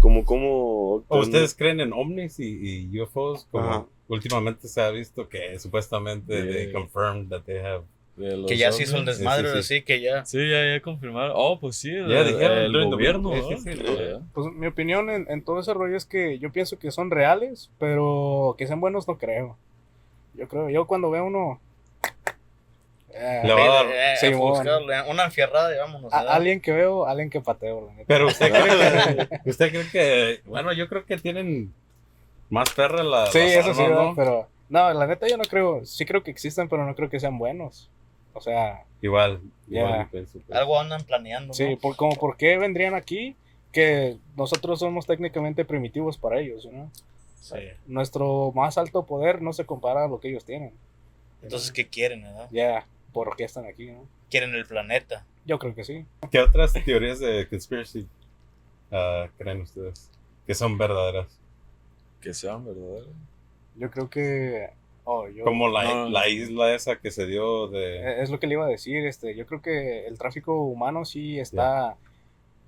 como 0.00 0.24
cómo 0.24 1.04
¿O 1.08 1.18
¿Ustedes 1.18 1.54
creen 1.54 1.80
en 1.80 1.92
ovnis 1.92 2.38
y, 2.40 2.88
y 2.92 3.00
UFOs? 3.00 3.46
Como 3.50 3.64
Ajá. 3.64 3.84
últimamente 4.08 4.68
se 4.68 4.80
ha 4.80 4.90
visto 4.90 5.28
que 5.28 5.58
supuestamente 5.58 6.42
they 6.44 6.64
Yeah. 6.66 6.72
confirmed 6.72 7.28
that 7.30 7.42
they 7.44 7.58
have. 7.58 7.84
Que 8.46 8.56
ya 8.58 8.70
se 8.70 8.82
hizo 8.82 8.96
el 8.96 9.02
ovnis. 9.02 9.16
desmadre, 9.16 9.46
Sí, 9.48 9.52
sí, 9.52 9.58
así 9.76 9.82
que 9.82 10.00
ya. 10.02 10.24
Sí, 10.26 10.38
ya, 10.38 10.74
ya 10.74 10.80
confirmaron. 10.82 11.32
Oh, 11.34 11.58
pues 11.58 11.76
sí, 11.76 11.88
el, 11.90 12.06
Ya 12.08 12.22
dijeron 12.22 12.58
el 12.58 12.72
the 12.72 12.84
gobierno. 12.84 13.30
week. 13.30 13.44
Sí, 13.44 13.50
¿no? 13.50 13.58
sí, 13.58 13.72
sí. 13.78 13.96
Ya. 13.98 14.20
Pues 14.34 14.52
mi 14.52 14.66
opinión 14.66 15.08
en, 15.08 15.26
en 15.30 15.42
todo 15.42 15.60
ese 15.60 15.72
rollo 15.72 15.96
es 15.96 16.04
que 16.04 16.38
yo 16.38 16.52
pienso 16.52 16.78
que 16.78 16.90
son 16.90 17.10
reales, 17.10 17.70
pero 17.78 18.54
que 18.58 18.66
sean 18.66 18.80
buenos 18.80 19.08
no 19.08 19.16
creo. 19.16 19.56
Yo 20.34 20.48
creo, 20.48 20.70
yo 20.70 20.86
cuando 20.86 21.10
veo 21.10 21.24
uno... 21.24 21.60
eh, 23.12 23.40
Le 23.44 23.52
va 23.54 23.64
a 23.64 23.68
dar- 23.84 23.86
Eh, 23.92 24.14
Sí, 24.20 24.32
bueno. 24.32 24.78
una 25.08 25.24
enfierrada 25.24 25.74
y 25.74 25.78
vámonos. 25.78 26.12
a- 26.12 26.20
alguien 26.34 26.60
que 26.60 26.72
veo, 26.72 27.06
alguien 27.06 27.30
que 27.30 27.40
pateo. 27.40 27.86
la 27.86 27.92
neta. 27.92 28.04
Pero 28.06 28.26
usted 28.28 28.50
cree 28.52 29.26
que, 29.28 29.40
usted 29.50 29.70
cree 29.70 29.90
que, 29.90 30.40
bueno, 30.48 30.72
yo 30.72 30.88
creo 30.88 31.04
que 31.04 31.16
tienen 31.18 31.72
más 32.48 32.70
perra 32.70 33.02
la, 33.02 33.26
Sí, 33.26 33.38
las 33.40 33.66
eso 33.66 33.74
sí. 33.74 33.82
¿no? 33.88 34.14
pero... 34.16 34.48
No, 34.68 34.92
la 34.92 35.06
neta 35.08 35.26
yo 35.26 35.36
no 35.36 35.42
creo, 35.44 35.84
sí 35.84 36.04
creo 36.06 36.22
que 36.22 36.30
existen, 36.30 36.68
pero 36.68 36.86
no 36.86 36.94
creo 36.94 37.10
que 37.10 37.18
sean 37.18 37.36
buenos. 37.38 37.90
O 38.34 38.40
sea, 38.40 38.84
Igual, 39.02 39.40
igual 39.68 40.06
pues. 40.12 40.28
Algo 40.52 40.78
andan 40.78 41.02
planeando. 41.02 41.52
sí, 41.54 41.70
¿no? 41.70 41.76
por, 41.78 41.96
como 41.96 42.14
por 42.14 42.36
qué 42.36 42.56
vendrían 42.56 42.94
aquí 42.94 43.34
que 43.72 44.18
nosotros 44.36 44.78
somos 44.78 45.06
técnicamente 45.06 45.64
primitivos 45.64 46.18
para 46.18 46.38
ellos, 46.38 46.68
¿no? 46.70 46.88
Sí. 47.40 47.56
Nuestro 47.86 48.52
más 48.54 48.78
alto 48.78 49.06
poder 49.06 49.42
no 49.42 49.52
se 49.52 49.64
compara 49.66 50.04
a 50.04 50.08
lo 50.08 50.20
que 50.20 50.28
ellos 50.28 50.44
tienen. 50.44 50.72
Entonces, 51.42 51.72
¿qué 51.72 51.88
quieren, 51.88 52.22
verdad? 52.22 52.48
Ya, 52.52 52.86
¿por 53.12 53.34
qué 53.36 53.44
están 53.44 53.64
aquí, 53.64 53.86
no? 53.90 54.06
Quieren 54.30 54.54
el 54.54 54.66
planeta. 54.66 55.24
Yo 55.46 55.58
creo 55.58 55.74
que 55.74 55.84
sí. 55.84 56.04
¿Qué 56.30 56.38
otras 56.38 56.72
teorías 56.84 57.18
de 57.18 57.48
conspiracy 57.48 58.06
ah, 58.92 59.28
creen 59.38 59.62
ustedes 59.62 60.10
que 60.46 60.54
son 60.54 60.76
verdaderas? 60.78 61.38
Que 62.20 62.34
sean 62.34 62.64
verdaderos. 62.64 63.08
Yo 63.76 63.90
creo 63.90 64.10
que... 64.10 64.68
oh, 65.04 65.26
yo- 65.28 65.44
Como 65.44 65.68
la, 65.68 65.84
No. 65.84 66.08
la 66.10 66.28
isla 66.28 66.74
esa 66.74 66.96
que 66.96 67.10
se 67.10 67.26
dio 67.26 67.68
de... 67.68 67.96
Eh, 68.00 68.22
Es 68.22 68.28
lo 68.30 68.38
que 68.38 68.46
le 68.46 68.54
iba 68.54 68.66
a 68.66 68.68
decir, 68.68 69.06
este, 69.06 69.34
yo 69.34 69.46
creo 69.46 69.62
que 69.62 70.06
el 70.06 70.18
tráfico 70.18 70.60
humano 70.60 71.06
sí 71.06 71.38
está, 71.40 71.96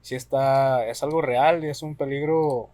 sí 0.01 0.15
está, 0.15 0.87
es 0.87 1.03
algo 1.03 1.21
real, 1.21 1.63
es 1.65 1.83
un 1.83 1.95
peligro 1.95 2.71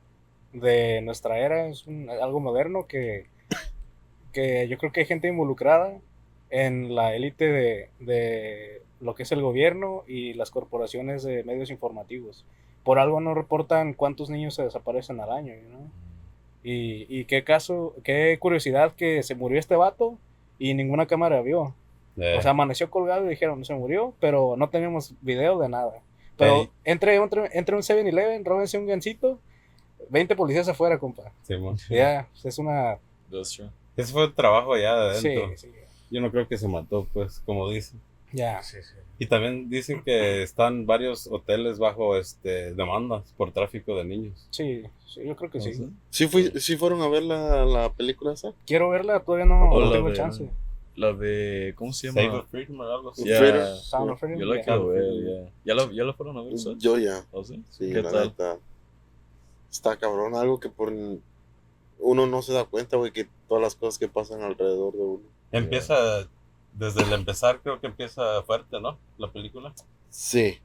de 0.52 1.00
nuestra 1.02 1.38
era, 1.38 1.66
es 1.68 1.86
un- 1.86 2.08
algo 2.10 2.40
moderno 2.40 2.86
que, 2.86 3.26
que 4.32 4.68
yo 4.68 4.78
creo 4.78 4.92
que 4.92 5.00
hay 5.00 5.06
gente 5.06 5.28
involucrada 5.28 5.98
en 6.50 6.94
la 6.94 7.14
élite 7.14 7.44
de, 7.46 7.90
de 8.00 8.82
lo 9.00 9.14
que 9.14 9.22
es 9.24 9.32
el 9.32 9.42
gobierno 9.42 10.04
y 10.06 10.34
las 10.34 10.50
corporaciones 10.50 11.22
de 11.22 11.44
medios 11.44 11.70
informativos. 11.70 12.44
Por 12.84 12.98
algo 12.98 13.20
no 13.20 13.34
reportan 13.34 13.92
cuántos 13.94 14.30
niños 14.30 14.54
se 14.54 14.62
desaparecen 14.64 15.20
al 15.20 15.30
año, 15.30 15.54
¿no? 15.70 15.90
Y, 16.64 17.06
y 17.08 17.24
qué 17.26 17.44
caso, 17.44 17.94
qué 18.02 18.36
curiosidad 18.40 18.92
que 18.94 19.22
se 19.22 19.34
murió 19.34 19.58
este 19.58 19.76
vato 19.76 20.18
y 20.58 20.74
ninguna 20.74 21.06
cámara 21.06 21.40
vio. 21.42 21.74
de- 22.16 22.36
O 22.38 22.42
sea, 22.42 22.50
amaneció 22.52 22.90
colgado 22.90 23.26
y 23.26 23.28
dijeron, 23.30 23.64
se 23.64 23.74
murió, 23.74 24.14
pero 24.20 24.56
no 24.56 24.70
tenemos 24.70 25.14
video 25.20 25.58
de 25.58 25.68
nada. 25.68 26.00
Pero 26.36 26.54
entre, 26.84 27.14
entre, 27.16 27.48
entre 27.58 27.76
un 27.76 27.82
7-Eleven, 27.82 28.44
róbense 28.44 28.78
un 28.78 28.86
gancito, 28.86 29.38
20 30.10 30.34
policías 30.36 30.68
afuera, 30.68 30.98
compa. 30.98 31.32
Simón. 31.42 31.76
Ya, 31.90 32.28
es 32.44 32.58
una... 32.58 32.98
Ese 33.30 34.12
fue 34.12 34.24
el 34.24 34.34
trabajo 34.34 34.76
ya 34.76 34.96
de 34.96 35.14
Sí, 35.20 35.28
adentro. 35.28 35.56
sí, 35.56 35.68
Yo 36.10 36.20
no 36.20 36.30
creo 36.30 36.46
que 36.48 36.56
se 36.56 36.68
mató, 36.68 37.06
pues, 37.12 37.40
como 37.44 37.68
dicen. 37.68 38.00
ya. 38.32 38.62
Sí, 38.62 38.78
sí. 38.82 38.94
Y 39.18 39.26
también 39.26 39.68
dicen 39.68 40.02
que 40.04 40.42
están 40.42 40.86
varios 40.86 41.26
hoteles 41.26 41.78
bajo 41.78 42.16
este 42.16 42.72
demandas 42.74 43.34
por 43.36 43.50
tráfico 43.52 43.96
de 43.96 44.04
niños. 44.04 44.46
Sí, 44.50 44.84
sí, 45.06 45.22
yo 45.26 45.34
creo 45.36 45.50
que 45.50 45.60
sí. 45.60 45.72
¿Sí, 46.10 46.26
fui, 46.28 46.52
sí 46.60 46.76
fueron 46.76 47.02
a 47.02 47.08
ver 47.08 47.24
la, 47.24 47.64
la 47.64 47.92
película 47.92 48.32
esa? 48.32 48.52
Quiero 48.64 48.88
verla, 48.90 49.20
todavía 49.20 49.46
no, 49.46 49.68
O 49.70 49.80
no 49.80 49.86
la 49.86 49.92
tengo 49.92 50.08
de- 50.10 50.16
chance. 50.16 50.48
La 50.94 51.12
de. 51.12 51.74
¿Cómo 51.76 51.92
se 51.92 52.10
Save 52.10 52.26
llama? 52.26 52.38
of 52.40 52.48
Freedom 52.48 52.80
o 52.80 52.82
algo 52.84 53.10
así. 53.10 53.24
Ya, 53.28 53.38
Freedom. 53.38 53.76
Sound 53.82 54.10
of 54.10 54.18
Freedom, 54.20 54.40
Yo 54.40 54.46
la 54.46 54.56
ya. 54.56 54.62
quiero 54.62 54.86
ver, 54.88 55.04
ya. 55.64 55.74
¿Ya 55.92 56.04
la, 56.04 56.12
fueron 56.12 56.38
a 56.38 56.42
ver 56.42 56.54
ustedes? 56.54 56.78
Yo 56.78 56.98
ya. 56.98 57.24
¿O 57.30 57.44
sí? 57.44 57.62
Sí, 57.70 57.92
¿Qué 57.92 58.02
la 58.02 58.10
tal? 58.10 58.26
neta. 58.28 58.58
Está 59.70 59.96
cabrón, 59.98 60.34
algo 60.34 60.60
que 60.60 60.68
por 60.68 60.92
uno 60.92 62.26
no 62.26 62.42
se 62.42 62.52
da 62.52 62.64
cuenta, 62.64 62.96
güey, 62.96 63.12
que 63.12 63.28
todas 63.48 63.62
las 63.62 63.74
cosas 63.74 63.98
que 63.98 64.08
pasan 64.08 64.42
alrededor 64.42 64.94
de 64.94 65.02
uno. 65.02 65.22
Empieza, 65.52 65.94
desde 66.74 67.02
el 67.02 67.12
empezar 67.12 67.60
creo 67.60 67.80
que 67.80 67.86
empieza 67.86 68.42
fuerte, 68.44 68.80
¿no? 68.80 68.98
La 69.18 69.30
película. 69.30 69.74
Sí. 70.10 70.58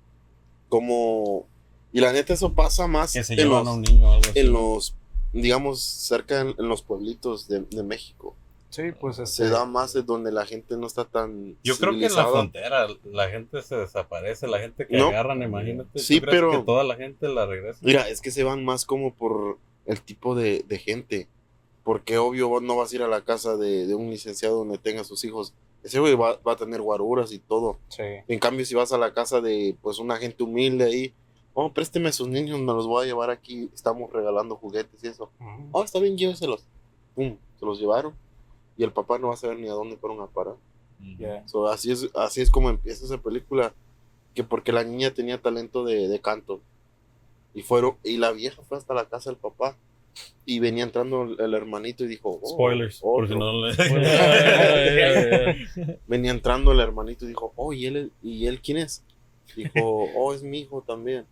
Como. 0.69 1.45
Y 1.91 1.99
la 2.01 2.11
neta, 2.11 2.33
eso 2.33 2.53
pasa 2.53 2.87
más 2.87 3.13
Que 3.13 3.23
se 3.23 3.33
en 3.33 3.49
los, 3.49 3.67
a 3.67 3.71
un 3.71 3.81
niño 3.81 4.11
algo 4.11 4.21
así. 4.29 4.39
en 4.39 4.51
los, 4.51 4.95
digamos, 5.31 5.81
cerca 5.81 6.41
en, 6.41 6.55
en 6.57 6.67
los 6.67 6.81
pueblitos 6.81 7.47
de, 7.47 7.59
de 7.61 7.83
México. 7.83 8.35
Sí, 8.73 8.91
pues 8.99 9.17
se 9.23 9.49
da 9.49 9.65
más 9.65 9.93
de 9.93 10.01
donde 10.01 10.31
la 10.31 10.47
gente 10.47 10.75
no 10.77 10.87
está 10.87 11.05
tan. 11.05 11.55
Yo 11.63 11.77
creo 11.77 11.91
que 11.91 12.07
en 12.07 12.15
la 12.15 12.25
frontera 12.25 12.87
la 13.03 13.29
gente 13.29 13.61
se 13.61 13.75
desaparece, 13.75 14.47
la 14.47 14.57
gente 14.57 14.87
que 14.87 14.99
agarran, 14.99 15.43
imagínate. 15.43 15.99
Sí, 15.99 16.19
pero. 16.19 16.49
Que 16.49 16.63
toda 16.63 16.83
la 16.83 16.95
gente 16.95 17.27
la 17.29 17.45
regresa. 17.45 17.79
Mira, 17.83 18.09
es 18.09 18.19
que 18.19 18.31
se 18.31 18.43
van 18.43 18.65
más 18.65 18.85
como 18.85 19.13
por 19.13 19.59
el 19.85 20.01
tipo 20.01 20.33
de, 20.33 20.65
de 20.67 20.79
gente. 20.79 21.27
Porque 21.83 22.17
obvio 22.17 22.47
vos 22.47 22.63
no 22.63 22.75
vas 22.75 22.91
a 22.91 22.95
ir 22.95 23.03
a 23.03 23.07
la 23.07 23.23
casa 23.23 23.57
de, 23.57 23.85
de 23.85 23.93
un 23.93 24.09
licenciado 24.09 24.57
donde 24.57 24.79
tenga 24.79 25.03
sus 25.03 25.23
hijos. 25.23 25.53
Ese 25.83 25.99
güey 25.99 26.15
va, 26.15 26.37
va, 26.37 26.53
a 26.53 26.55
tener 26.55 26.81
guaruras 26.81 27.31
y 27.31 27.37
todo. 27.37 27.77
Sí. 27.89 28.01
En 28.27 28.39
cambio, 28.39 28.65
si 28.65 28.73
vas 28.73 28.91
a 28.91 28.97
la 28.97 29.13
casa 29.13 29.39
de 29.39 29.75
pues 29.83 29.99
una 29.99 30.17
gente 30.17 30.43
humilde 30.43 30.85
ahí, 30.85 31.13
oh, 31.53 31.71
présteme 31.71 32.09
a 32.09 32.11
sus 32.11 32.27
niños, 32.27 32.59
me 32.59 32.73
los 32.73 32.87
voy 32.87 33.03
a 33.03 33.05
llevar 33.05 33.29
aquí, 33.29 33.69
estamos 33.71 34.11
regalando 34.11 34.55
juguetes 34.55 35.03
y 35.03 35.07
eso. 35.09 35.29
Oh, 35.71 35.83
está 35.83 35.99
bien, 35.99 36.17
lléveselos. 36.17 36.65
Pum, 37.13 37.37
se 37.59 37.65
los 37.67 37.79
llevaron. 37.79 38.15
Y 38.77 38.83
el 38.83 38.91
papá 38.91 39.19
no 39.19 39.27
va 39.27 39.35
a 39.35 39.37
saber 39.37 39.59
ni 39.59 39.67
a 39.67 39.73
dónde 39.73 39.97
fueron 39.97 40.21
a 40.21 40.27
parar. 40.27 40.55
So, 41.45 41.67
así, 41.67 41.91
es, 41.91 42.09
así 42.15 42.41
es 42.41 42.49
como 42.49 42.69
empieza 42.69 43.05
esa 43.05 43.17
película. 43.17 43.73
Que 44.33 44.43
porque 44.43 44.71
la 44.71 44.83
niña 44.83 45.13
tenía 45.13 45.41
talento 45.41 45.83
de, 45.83 46.07
de 46.07 46.19
canto. 46.19 46.61
Y 47.53 47.61
fueron, 47.61 47.97
y 48.03 48.17
la 48.17 48.31
vieja 48.31 48.61
fue 48.63 48.77
hasta 48.77 48.93
la 48.93 49.05
casa 49.05 49.29
del 49.29 49.37
papá. 49.37 49.77
Y 50.45 50.59
venía 50.59 50.83
entrando 50.83 51.23
el, 51.23 51.53
hermanito 51.53 52.03
y 52.03 52.07
dijo: 52.07 52.39
oh, 52.41 52.49
Spoilers, 52.49 52.99
por 52.99 53.27
si 53.27 53.35
no 53.35 53.65
le... 53.65 53.73
venía 56.07 56.31
entrando 56.31 56.71
el 56.71 56.79
hermanito 56.79 57.25
y 57.25 57.29
dijo: 57.29 57.53
Oh, 57.55 57.73
¿y 57.73 57.85
él, 57.85 58.11
¿y 58.21 58.47
él 58.47 58.61
quién 58.61 58.77
es? 58.77 59.03
Dijo: 59.55 60.07
Oh, 60.15 60.33
es 60.33 60.43
mi 60.43 60.59
hijo 60.59 60.81
también. 60.81 61.25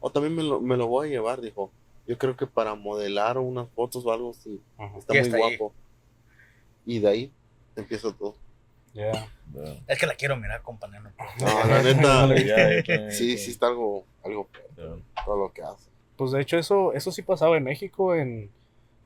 Oh, 0.00 0.10
también 0.10 0.34
me 0.34 0.42
lo, 0.42 0.60
me 0.60 0.76
lo 0.76 0.86
voy 0.86 1.08
a 1.08 1.10
llevar, 1.10 1.40
dijo. 1.40 1.70
Yo 2.06 2.16
creo 2.18 2.36
que 2.36 2.46
para 2.46 2.76
modelar 2.76 3.38
unas 3.38 3.68
fotos 3.70 4.06
o 4.06 4.12
algo 4.12 4.30
así. 4.30 4.60
Está 4.98 5.14
muy 5.14 5.28
guapo. 5.28 5.72
Y 6.86 7.00
de 7.00 7.08
ahí 7.08 7.32
empieza 7.76 8.12
todo. 8.12 8.36
Yeah. 8.94 9.28
Es 9.86 9.98
que 9.98 10.06
la 10.06 10.14
quiero 10.14 10.36
mirar, 10.36 10.62
compañero. 10.62 11.10
No, 11.38 11.68
la 11.68 11.82
neta. 11.82 13.10
sí, 13.10 13.36
sí 13.36 13.50
está 13.50 13.66
algo, 13.66 14.06
algo 14.24 14.48
todo 15.24 15.36
lo 15.36 15.52
que 15.52 15.62
hace. 15.62 15.90
Pues 16.16 16.30
de 16.30 16.40
hecho 16.40 16.56
eso, 16.56 16.94
eso 16.94 17.12
sí 17.12 17.20
pasaba 17.20 17.58
en 17.58 17.64
México, 17.64 18.14
en 18.14 18.50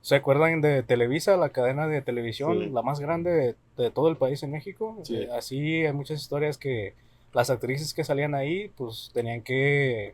¿se 0.00 0.14
acuerdan 0.14 0.60
de 0.60 0.82
Televisa, 0.82 1.36
la 1.36 1.50
cadena 1.50 1.88
de 1.88 2.02
televisión, 2.02 2.72
la 2.72 2.82
más 2.82 3.00
grande 3.00 3.56
de, 3.76 3.90
todo 3.90 4.08
el 4.08 4.16
país 4.16 4.42
en 4.42 4.52
México? 4.52 4.98
Sí. 5.02 5.26
así 5.32 5.84
hay 5.84 5.92
muchas 5.92 6.20
historias 6.20 6.56
que 6.56 6.94
las 7.32 7.50
actrices 7.50 7.94
que 7.94 8.04
salían 8.04 8.34
ahí, 8.34 8.68
pues 8.76 9.10
tenían 9.12 9.42
que 9.42 10.12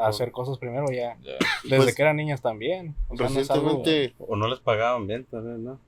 hacer 0.00 0.32
cosas 0.32 0.58
primero 0.58 0.90
ya. 0.90 1.16
Desde 1.62 1.76
pues, 1.76 1.94
que 1.94 2.02
eran 2.02 2.16
niñas 2.16 2.40
también. 2.40 2.94
O 3.08 3.16
recientemente... 3.16 4.14
O 4.18 4.36
no 4.36 4.48
les 4.48 4.60
pagaban 4.60 5.06
bien 5.06 5.24
también, 5.24 5.64
¿no? 5.64 5.78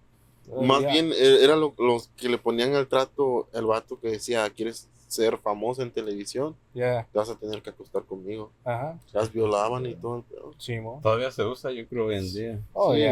Más 0.63 0.81
bien 0.81 1.13
eh, 1.13 1.39
era 1.43 1.57
los 1.57 2.09
que 2.17 2.29
le 2.29 2.39
ponían 2.39 2.75
al 2.75 2.87
trato 2.87 3.49
el 3.53 3.67
vato 3.67 3.99
que 3.99 4.11
decía, 4.11 4.49
¿quieres 4.51 4.89
ser 5.09 5.39
famoso 5.39 5.83
en 5.83 5.91
televisión? 5.91 6.57
Ya. 6.75 7.07
Te 7.13 7.19
vas 7.19 7.29
a 7.31 7.39
tener 7.39 7.63
que 7.63 7.71
acostar 7.71 8.05
conmigo. 8.05 8.53
Ajá. 8.65 8.99
Las 9.13 9.33
violaban 9.33 9.87
y 9.87 9.95
todo. 9.95 10.25
Sí, 10.59 10.79
Todavía 11.03 11.31
se 11.31 11.45
usa, 11.45 11.71
yo 11.73 11.87
creo, 11.89 12.07
hoy 12.07 12.17
en 12.17 12.33
día. 12.33 12.61
Oh, 12.73 12.95
sí, 12.95 13.03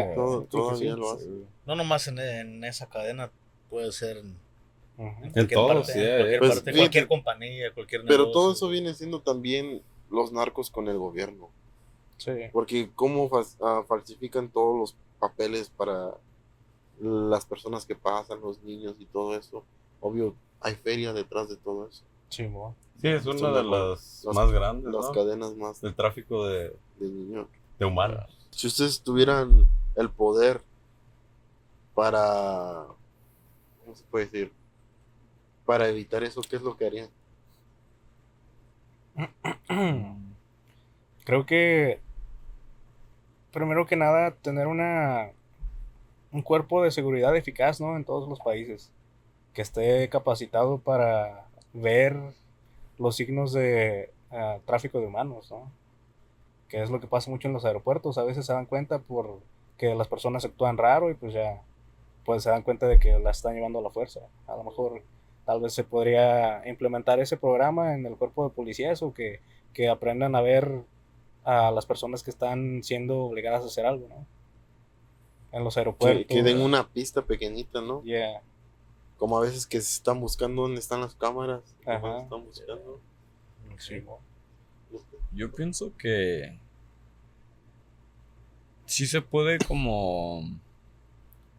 todavía 0.49 0.95
lo 0.95 1.13
hace. 1.13 1.29
No 1.65 1.75
nomás 1.75 2.07
en, 2.07 2.19
en, 2.19 2.63
esa 2.63 2.87
cadena, 2.87 3.31
puede 3.69 3.91
ser 3.91 4.17
en, 4.17 4.37
en 4.97 5.31
cualquier 5.31 5.67
parte, 5.67 5.93
sí, 5.93 5.99
cualquier, 5.99 6.39
pues, 6.39 6.55
parte, 6.55 6.73
cualquier 6.73 7.07
compañía, 7.07 7.73
cualquier 7.73 8.03
negocio. 8.03 8.23
Pero 8.23 8.31
todo 8.31 8.53
eso 8.53 8.69
viene 8.69 8.93
siendo 8.93 9.21
también 9.21 9.81
los 10.09 10.31
narcos 10.31 10.69
con 10.69 10.87
el 10.87 10.97
gobierno. 10.97 11.49
Sí. 12.17 12.31
Porque 12.53 12.89
cómo 12.95 13.29
ah, 13.61 13.83
falsifican 13.87 14.49
todos 14.49 14.79
los 14.79 14.95
papeles 15.19 15.69
para 15.69 16.11
las 16.99 17.45
personas 17.45 17.85
que 17.85 17.95
pasan, 17.95 18.41
los 18.41 18.61
niños 18.63 18.95
y 18.99 19.05
todo 19.05 19.37
eso. 19.37 19.63
Obvio, 20.01 20.35
hay 20.61 20.75
feria 20.75 21.13
detrás 21.13 21.49
de 21.49 21.57
todo 21.57 21.87
eso. 21.87 22.03
Sí, 22.29 22.47
sí 22.47 23.07
es 23.07 23.25
una 23.25 23.51
de 23.51 23.63
las, 23.63 24.25
más 24.33 24.51
grandes. 24.51 24.93
Las 24.93 25.09
cadenas 25.11 25.55
más. 25.55 25.81
Del 25.81 25.95
tráfico 25.95 26.47
de, 26.47 26.75
de 26.99 27.09
niños. 27.09 27.47
De 27.77 27.85
humanos. 27.85 28.25
Si 28.51 28.67
ustedes 28.67 29.01
tuvieran 29.01 29.67
el 29.95 30.09
poder 30.09 30.61
para. 31.93 32.85
¿Cómo 33.83 33.95
se 33.95 34.03
puede 34.05 34.25
decir? 34.25 34.51
Para 35.65 35.87
evitar 35.87 36.23
eso, 36.23 36.41
¿qué 36.41 36.55
es 36.57 36.61
lo 36.61 36.77
que 36.77 36.85
harían? 36.85 37.09
Creo 41.25 41.45
que. 41.45 41.99
Primero 43.51 43.85
que 43.85 43.95
nada, 43.95 44.31
tener 44.31 44.67
una 44.67 45.31
un 46.35 46.41
cuerpo 46.41 46.83
de 46.83 46.91
seguridad 46.91 47.33
eficaz, 47.37 47.79
¿no? 47.79 47.95
En 47.95 48.03
todos 48.03 48.27
los 48.27 48.41
países. 48.41 48.91
Que 49.53 49.61
esté 49.61 50.09
capacitado 50.09 50.79
para 50.79 51.47
ver 51.71 52.17
los 52.97 53.15
signos 53.15 53.53
de 53.53 54.11
ah, 54.31 54.57
tráfico 54.65 54.99
de 54.99 55.07
humanos, 55.07 55.49
¿no? 55.49 55.71
Que 56.67 56.83
es 56.83 56.89
lo 56.89 56.99
que 56.99 57.07
pasa 57.07 57.31
mucho 57.31 57.47
en 57.47 57.53
los 57.53 57.63
aeropuertos. 57.63 58.17
A 58.17 58.25
veces 58.25 58.45
se 58.45 58.51
dan 58.51 58.65
cuenta 58.65 58.99
por 58.99 59.39
que 59.77 59.95
las 59.95 60.09
personas 60.09 60.43
actúan 60.43 60.77
raro 60.77 61.09
y 61.09 61.13
pues 61.13 61.33
ya 61.33 61.61
pues 62.25 62.43
se 62.43 62.49
dan 62.49 62.63
cuenta 62.63 62.87
de 62.87 62.99
que 62.99 63.17
la 63.19 63.31
están 63.31 63.55
llevando 63.55 63.79
a 63.79 63.83
la 63.83 63.89
fuerza. 63.89 64.19
A 64.47 64.57
lo 64.57 64.65
mejor 64.65 65.03
tal 65.45 65.61
vez 65.61 65.73
se 65.73 65.85
podría 65.85 66.67
implementar 66.67 67.19
ese 67.21 67.37
programa 67.37 67.93
en 67.93 68.05
el 68.05 68.17
cuerpo 68.17 68.43
de 68.43 68.53
policías 68.53 69.01
o 69.03 69.13
que, 69.13 69.39
que 69.73 69.87
aprendan 69.87 70.35
a 70.35 70.41
ver 70.41 70.81
a 71.45 71.71
las 71.71 71.85
personas 71.85 72.23
que 72.23 72.31
están 72.31 72.83
siendo 72.83 73.19
obligadas 73.19 73.63
a 73.63 73.67
hacer 73.67 73.85
algo, 73.85 74.09
¿no? 74.09 74.25
En 75.55 75.63
los 75.63 75.77
aeropuertos. 75.77 76.25
Que, 76.27 76.43
den 76.43 76.61
una 76.61 76.87
pista 76.89 77.21
pequeñita, 77.21 77.79
¿no? 77.79 78.03
Yeah. 78.03 78.41
Como 79.17 79.37
a 79.37 79.41
veces 79.41 79.65
que 79.65 79.79
se 79.79 79.95
están 79.95 80.19
buscando 80.19 80.63
dónde 80.63 80.81
están 80.81 80.99
las 80.99 81.15
cámaras. 81.15 81.61
Ajá. 81.85 82.23
Están 82.23 82.43
buscando. 82.43 82.99
Sí. 83.77 84.03
Yo 85.33 85.51
pienso 85.51 85.93
que 85.97 86.57
sí 88.85 89.07
se 89.07 89.21
puede 89.21 89.57
como 89.59 90.43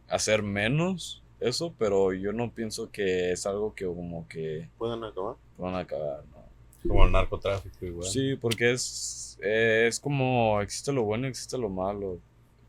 hacer 0.09 0.43
menos 0.43 1.23
eso, 1.41 1.75
pero 1.79 2.13
yo 2.13 2.33
no 2.33 2.51
pienso 2.51 2.91
que 2.91 3.33
es 3.33 3.47
algo 3.47 3.75
que 3.75 3.87
como 3.87 4.29
que 4.29 4.69
puedan 4.77 5.05
acabar. 5.05 5.37
Puedan 5.57 5.77
acabar, 5.77 6.23
¿no? 6.33 6.89
Como 6.89 7.07
el 7.07 7.13
narcotráfico 7.13 7.87
igual. 7.87 8.09
Sí, 8.09 8.37
porque 8.37 8.73
es, 8.73 9.39
es 9.41 9.99
como 10.01 10.61
existe 10.61 10.93
lo 10.93 11.05
bueno 11.05 11.27
y 11.27 11.31
existe 11.31 11.57
lo 11.57 11.71
malo. 11.71 12.19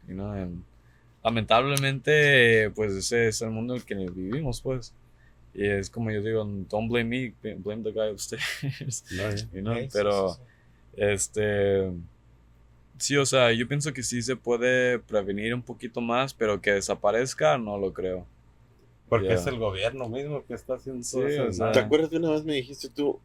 You 0.08 0.14
know, 0.14 0.34
lamentablemente, 1.28 2.72
pues 2.74 2.94
ese 2.94 3.28
es 3.28 3.42
el 3.42 3.50
mundo 3.50 3.74
en 3.74 3.82
el 3.82 3.86
que 3.86 3.96
vivimos, 3.96 4.62
pues. 4.62 4.94
Y 5.54 5.66
es 5.66 5.90
como 5.90 6.10
yo 6.10 6.22
digo, 6.22 6.46
don't 6.70 6.90
blame 6.90 7.34
me, 7.44 7.56
blame 7.56 7.84
the 7.84 7.92
guy 7.92 8.12
upstairs. 8.12 9.04
No, 9.52 9.74
Pero, 9.92 10.38
este, 10.96 11.92
sí, 12.98 13.18
o 13.18 13.26
sea, 13.26 13.52
yo 13.52 13.68
pienso 13.68 13.92
que 13.92 14.04
sí 14.04 14.22
se 14.22 14.38
puede 14.38 15.00
prevenir 15.00 15.54
un 15.54 15.62
poquito 15.62 16.00
más, 16.00 16.34
pero 16.34 16.62
que 16.62 16.72
desaparezca, 16.72 17.58
no 17.58 17.78
lo 17.78 17.92
creo. 17.92 18.26
Porque 19.10 19.34
es 19.34 19.46
el 19.48 19.58
gobierno 19.58 20.08
mismo 20.08 20.46
que 20.46 20.54
está 20.54 20.76
haciendo 20.76 21.02
eso. 21.02 21.72
¿Te 21.74 21.80
acuerdas 21.80 22.10
de 22.10 22.18
una 22.18 22.32
vez 22.32 22.46
me 22.46 22.54
dijiste 22.54 22.88
tú, 22.88 23.20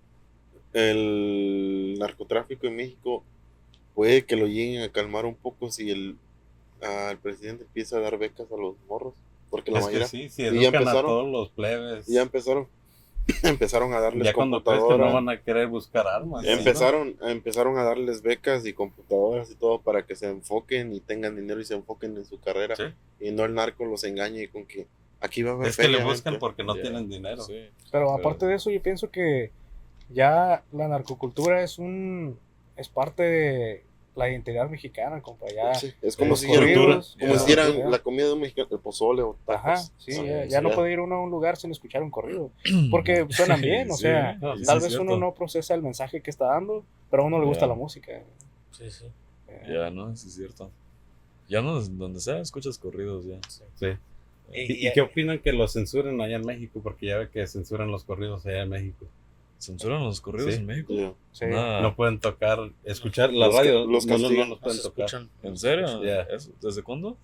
el 0.72 1.96
narcotráfico 2.00 2.66
en 2.66 2.74
México 2.74 3.22
puede 3.94 4.24
que 4.24 4.34
lo 4.34 4.46
lleguen 4.46 4.82
a 4.82 4.88
calmar 4.88 5.24
un 5.24 5.36
poco 5.36 5.70
si 5.70 5.90
el 5.90 6.16
el 6.82 7.18
presidente 7.18 7.64
empieza 7.64 7.96
a 7.96 8.00
dar 8.00 8.18
becas 8.18 8.50
a 8.50 8.56
los 8.56 8.76
morros. 8.88 9.14
Porque 9.50 9.70
la 9.70 9.80
mayoría. 9.80 10.06
sí, 10.06 10.28
sí, 10.30 10.44
ya 10.44 10.68
empezaron, 10.68 10.88
a 10.88 11.02
todos 11.02 11.30
los 11.30 11.50
plebes. 11.50 12.06
Ya 12.06 12.22
empezaron. 12.22 12.68
empezaron 13.44 13.92
a 13.92 14.00
darles 14.00 14.26
ya 14.26 14.32
cuando 14.32 14.64
que 14.64 14.70
no 14.72 15.12
van 15.12 15.28
a 15.28 15.40
querer 15.40 15.68
buscar 15.68 16.06
armas. 16.06 16.44
Empezaron, 16.44 17.16
empezaron 17.22 17.78
a 17.78 17.84
darles 17.84 18.22
becas 18.22 18.66
y 18.66 18.72
computadoras 18.72 19.50
y 19.50 19.54
todo 19.54 19.80
para 19.80 20.04
que 20.04 20.16
se 20.16 20.28
enfoquen 20.28 20.92
y 20.92 21.00
tengan 21.00 21.36
dinero 21.36 21.60
y 21.60 21.64
se 21.64 21.74
enfoquen 21.74 22.16
en 22.16 22.24
su 22.24 22.40
carrera. 22.40 22.74
Y 23.20 23.30
no 23.30 23.44
el 23.44 23.54
narco 23.54 23.84
los 23.84 24.02
engañe 24.04 24.48
con 24.48 24.64
que 24.66 24.86
aquí 25.20 25.42
va 25.42 25.52
a 25.52 25.54
haber 25.54 25.68
Es 25.68 25.76
que 25.76 25.88
le 25.88 26.02
buscan 26.02 26.38
porque 26.38 26.64
no 26.64 26.74
tienen 26.74 27.08
dinero. 27.08 27.44
Pero 27.92 28.12
aparte 28.12 28.46
de 28.46 28.56
eso, 28.56 28.70
yo 28.70 28.82
pienso 28.82 29.10
que 29.10 29.52
ya 30.08 30.64
la 30.72 30.88
narcocultura 30.88 31.62
es 31.62 31.78
un 31.78 32.38
es 32.76 32.88
parte 32.88 33.22
de 33.22 33.84
la 34.14 34.28
identidad 34.28 34.68
mexicana, 34.68 35.20
compa. 35.22 35.46
Ya, 35.48 35.72
es 36.02 36.16
como 36.16 36.36
si, 36.36 36.46
como 36.46 37.38
si 37.38 37.46
dieran 37.46 37.90
la 37.90 37.98
comida 37.98 38.26
de 38.26 38.32
un 38.34 38.40
mexicano, 38.40 38.68
el 38.70 38.78
pozole 38.78 39.22
o 39.22 39.36
tacos. 39.46 39.64
Ajá, 39.64 39.76
sí, 39.98 40.12
ya, 40.48 40.60
no 40.60 40.70
puede 40.70 40.92
ir 40.92 41.00
uno 41.00 41.16
a 41.16 41.22
un 41.22 41.30
lugar 41.30 41.56
sin 41.56 41.70
escuchar 41.70 42.02
un 42.02 42.10
corrido. 42.10 42.50
Porque 42.90 43.26
suenan 43.30 43.60
bien, 43.60 43.90
o 43.90 43.96
sea, 43.96 44.38
tal 44.66 44.80
vez 44.80 44.94
uno 44.96 45.16
no 45.16 45.34
procesa 45.34 45.74
el 45.74 45.82
mensaje 45.82 46.20
que 46.20 46.30
está 46.30 46.46
dando, 46.46 46.84
pero 47.10 47.22
a 47.22 47.26
uno 47.26 47.38
le 47.38 47.46
gusta 47.46 47.66
la 47.66 47.74
música. 47.74 48.22
Sí, 48.72 48.90
sí. 48.90 49.06
Ya, 49.68 49.90
no, 49.90 50.10
eso 50.12 50.26
es 50.26 50.34
cierto. 50.34 50.70
Ya 51.48 51.60
no, 51.60 51.80
donde 51.80 52.20
sea, 52.20 52.38
escuchas 52.38 52.78
corridos 52.78 53.26
ya. 53.26 53.38
Sí. 53.74 53.86
¿Y, 54.54 54.88
¿Y, 54.88 54.92
qué 54.92 55.00
opinan 55.00 55.38
que 55.38 55.52
lo 55.52 55.66
censuren 55.66 56.20
allá 56.20 56.36
en 56.36 56.44
México? 56.44 56.80
Porque 56.82 57.06
ya 57.06 57.18
ve 57.18 57.30
que 57.30 57.46
censuran 57.46 57.90
los 57.90 58.04
corridos 58.04 58.44
allá 58.44 58.62
en 58.62 58.68
México. 58.68 59.06
¿Censuran 59.62 60.02
los 60.02 60.20
corridos 60.20 60.54
en 60.54 60.66
México? 60.66 61.16
Sí. 61.30 61.44
No 61.46 61.94
pueden 61.94 62.18
tocar, 62.18 62.58
escuchar 62.84 63.32
la 63.32 63.48
radio. 63.48 63.86
los 63.86 64.04
no, 64.06 64.18
no, 64.18 64.28
los 64.46 64.58
pueden 64.58 64.82
tocar. 64.82 65.08
¿En 65.44 65.56
serio? 65.56 66.00
¿Desde 66.60 66.82
cuándo? 66.82 67.16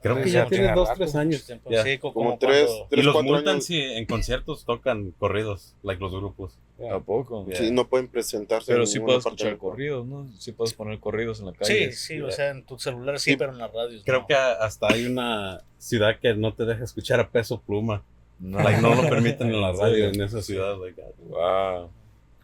Creo 0.00 0.20
que 0.20 0.30
ya 0.30 0.46
tiene 0.46 0.72
dos, 0.74 0.88
tres 0.96 1.14
años. 1.14 1.42
Sí, 1.84 1.98
como, 1.98 2.14
Como 2.14 2.38
tres, 2.38 2.66
cuando- 2.66 2.86
tres 2.90 3.02
y 3.02 3.06
los 3.06 3.22
multan 3.22 3.48
años. 3.54 3.64
si 3.66 3.78
en 3.80 4.06
conciertos 4.06 4.64
tocan 4.64 5.12
corridos, 5.18 5.74
like 5.82 6.00
los 6.02 6.12
grupos. 6.12 6.58
¿A 6.90 6.98
poco? 6.98 7.46
Yeah. 7.46 7.56
Sí, 7.56 7.70
no 7.70 7.86
pueden 7.86 8.08
presentarse. 8.08 8.72
Pero 8.72 8.82
en 8.84 8.86
sí 8.88 8.98
puedes 8.98 9.24
escuchar 9.24 9.56
corridos, 9.58 10.04
¿no? 10.06 10.26
Sí 10.38 10.50
puedes 10.50 10.72
poner 10.74 10.98
corridos 10.98 11.38
en 11.40 11.46
la 11.46 11.52
calle. 11.52 11.92
Sí, 11.92 12.14
sí, 12.16 12.20
o 12.22 12.30
sea, 12.32 12.48
en 12.50 12.64
tu 12.64 12.78
celular 12.78 13.20
sí, 13.20 13.32
Sí. 13.32 13.36
pero 13.36 13.52
en 13.52 13.58
las 13.58 13.72
radios. 13.72 14.02
Creo 14.04 14.20
no. 14.22 14.26
que 14.26 14.34
hasta 14.34 14.88
hay 14.92 15.04
una 15.06 15.60
ciudad 15.78 16.18
que 16.18 16.34
no 16.34 16.52
te 16.54 16.64
deja 16.64 16.82
escuchar 16.82 17.20
a 17.20 17.28
peso 17.30 17.60
pluma. 17.60 18.02
No, 18.42 18.58
Like, 18.60 18.80
no 18.82 18.94
lo 18.94 19.02
permiten 19.08 19.48
en 19.48 19.60
la 19.60 19.70
¿En 19.70 19.78
radio 19.78 20.08
en 20.08 20.20
esa 20.20 20.42
ciudad. 20.42 20.76
Like, 20.78 21.00
Wow. 21.28 21.90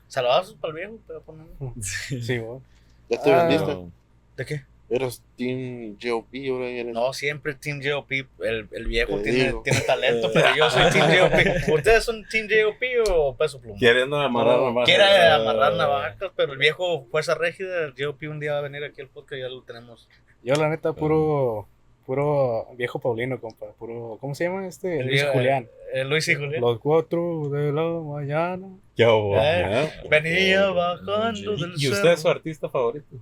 Saludazos 0.07 0.55
para 0.55 0.71
el 0.73 0.77
viejo, 0.79 0.99
te 1.07 1.13
voy 1.13 1.23
a 1.23 1.25
poner. 1.25 1.47
Sí, 1.83 2.39
bueno. 2.39 2.63
¿Ya 3.11 3.21
te 3.23 3.33
Ah. 3.33 3.43
vendiste? 3.45 3.75
No. 3.75 3.93
¿De 4.37 4.47
qué? 4.47 4.63
Eras 4.91 5.23
Team 5.37 5.99
GOP, 6.03 6.29
ahora 6.51 6.67
eres. 6.69 6.95
No, 6.95 7.13
siempre 7.13 7.55
Team 7.55 7.81
GOP. 7.85 8.11
El, 8.41 8.69
el 8.73 8.87
viejo 8.87 9.19
tiene, 9.21 9.53
tiene 9.63 9.81
talento, 9.83 10.31
pero 10.33 10.47
yo 10.57 10.71
soy 10.71 10.91
Team 10.91 11.09
GOP. 11.11 11.75
¿Ustedes 11.75 12.05
son 12.05 12.25
Team 12.31 12.47
GOP 12.47 13.11
o 13.11 13.37
Peso 13.37 13.61
Pluma? 13.61 13.77
Queriendo 13.79 14.17
amarrar 14.19 14.61
navajas. 14.61 14.87
Quiere 14.87 15.05
amarrar 15.29 15.75
navajas, 15.75 16.17
pero 16.35 16.53
el 16.55 16.59
viejo 16.59 17.05
Fuerza 17.11 17.35
Régida, 17.35 17.85
el 17.85 17.93
GOP 17.93 18.23
un 18.31 18.41
día 18.41 18.53
va 18.53 18.59
a 18.61 18.63
venir 18.63 18.83
aquí 18.85 19.03
al 19.03 19.09
podcast, 19.09 19.41
ya 19.43 19.49
lo 19.49 19.61
tenemos. 19.63 20.09
Yo, 20.43 20.55
la 20.55 20.71
neta, 20.71 20.95
puro, 20.95 21.69
puro 22.09 22.67
viejo 22.75 22.99
Paulino, 22.99 23.39
compa. 23.39 23.67
Puro, 23.79 24.17
¿cómo 24.19 24.35
se 24.35 24.45
llama 24.45 24.67
este? 24.67 24.99
El 25.01 25.09
Luis 25.09 25.21
viejo- 25.21 25.33
Julián. 25.35 25.69
Eh, 25.93 26.05
Luis 26.05 26.27
y 26.29 26.35
Julián. 26.37 26.63
Los 26.63 26.79
cuatro 26.79 27.51
de 27.51 27.71
la 27.71 27.83
mañana. 27.83 28.67
¿Qué 28.97 29.05
hubo? 29.05 29.37
Eh, 29.37 29.85
¿Eh? 29.85 29.91
Venía 30.11 30.71
bajando 30.71 31.57
del 31.57 31.75
¿Y 31.77 31.89
usted 31.91 32.13
es 32.13 32.21
su 32.23 32.29
artista 32.29 32.67
favorito? 32.71 33.15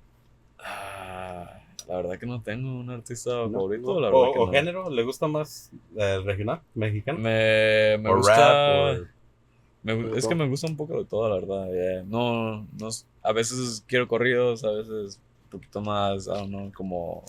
Ah, 0.60 1.58
la 1.88 1.96
verdad 1.96 2.16
que 2.16 2.26
no 2.26 2.40
tengo 2.40 2.78
un 2.78 2.88
artista 2.90 3.30
¿No? 3.30 3.50
favorito. 3.50 3.92
¿No? 3.94 3.98
La 4.00 4.06
verdad 4.06 4.22
¿O, 4.22 4.32
que 4.32 4.38
o 4.38 4.46
no. 4.46 4.52
género? 4.52 4.88
¿Le 4.90 5.02
gusta 5.02 5.26
más 5.26 5.70
eh, 5.96 6.20
regional, 6.24 6.60
mexicano? 6.74 7.18
Me, 7.18 7.98
me 8.00 8.08
¿O 8.10 8.16
gusta. 8.18 8.92
rap? 8.92 9.06
me 9.82 10.16
es 10.16 10.28
que 10.28 10.34
me 10.36 10.48
gusta 10.48 10.68
un 10.68 10.76
poco 10.76 10.96
de 10.98 11.04
todo, 11.06 11.28
la 11.28 11.34
verdad. 11.44 11.72
yeah. 11.72 12.02
No, 12.06 12.66
no, 12.78 12.88
a 13.24 13.32
veces 13.32 13.82
quiero 13.88 14.06
corridos, 14.06 14.62
a 14.62 14.70
veces 14.70 15.18
un 15.44 15.50
poquito 15.50 15.80
más, 15.80 16.26
I 16.28 16.30
don't 16.30 16.48
know, 16.50 16.72
como 16.72 17.24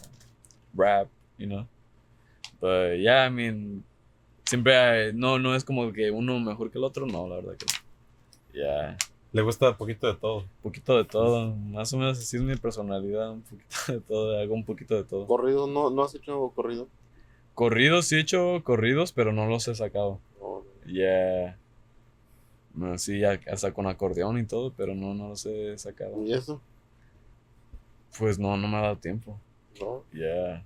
rap, 0.75 1.07
you 1.37 1.47
know. 1.47 1.67
But 2.59 2.97
yeah, 2.99 3.27
I 3.27 3.29
mean, 3.29 3.83
siempre 4.45 4.75
hay- 4.75 5.13
no, 5.13 5.37
no 5.39 5.55
es 5.55 5.63
como 5.63 5.91
que 5.93 6.09
uno 6.11 6.39
mejor 6.39 6.71
que 6.71 6.77
el 6.77 6.83
otro, 6.83 7.05
no, 7.05 7.27
la 7.27 7.35
verdad 7.35 7.55
que 7.57 7.65
no. 7.65 8.59
Yeah, 8.59 8.97
¿Le 9.33 9.41
gusta 9.41 9.69
un 9.69 9.75
poquito 9.77 10.07
de 10.07 10.15
todo? 10.15 10.37
un 10.39 10.47
poquito 10.63 10.97
de 10.97 11.03
todo, 11.05 11.53
más 11.55 11.93
o 11.93 11.97
menos 11.97 12.17
así 12.17 12.37
es 12.37 12.41
mi 12.43 12.55
personalidad, 12.55 13.31
un 13.31 13.41
poquito 13.41 13.75
de 13.93 13.99
todo, 13.99 14.39
hago 14.39 14.53
un 14.53 14.63
poquito 14.65 14.95
de 14.95 15.03
todo. 15.03 15.27
¿Corrido? 15.27 15.67
¿No, 15.67 15.89
¿No 15.89 16.03
has 16.03 16.15
hecho 16.15 16.51
corrido? 16.55 16.87
Corridos, 17.53 18.05
sí 18.07 18.15
he 18.15 18.19
hecho 18.21 18.61
corridos, 18.63 19.11
pero 19.11 19.33
no 19.33 19.45
los 19.47 19.67
he 19.67 19.75
sacado. 19.75 20.19
No. 20.39 20.63
Yeah. 20.85 21.57
No, 22.73 22.97
sí, 22.97 23.19
ya- 23.19 23.39
hasta 23.51 23.73
con 23.73 23.85
acordeón 23.87 24.37
y 24.39 24.45
todo, 24.45 24.71
pero 24.77 24.95
no, 24.95 25.13
no 25.13 25.29
los 25.29 25.45
he 25.45 25.77
sacado. 25.77 26.23
¿Y 26.23 26.33
eso? 26.33 26.61
Pues 28.17 28.39
no, 28.39 28.55
no 28.57 28.67
me 28.67 28.77
ha 28.77 28.81
dado 28.81 28.97
tiempo. 28.97 29.39
No. 29.79 30.03
Yeah. 30.13 30.63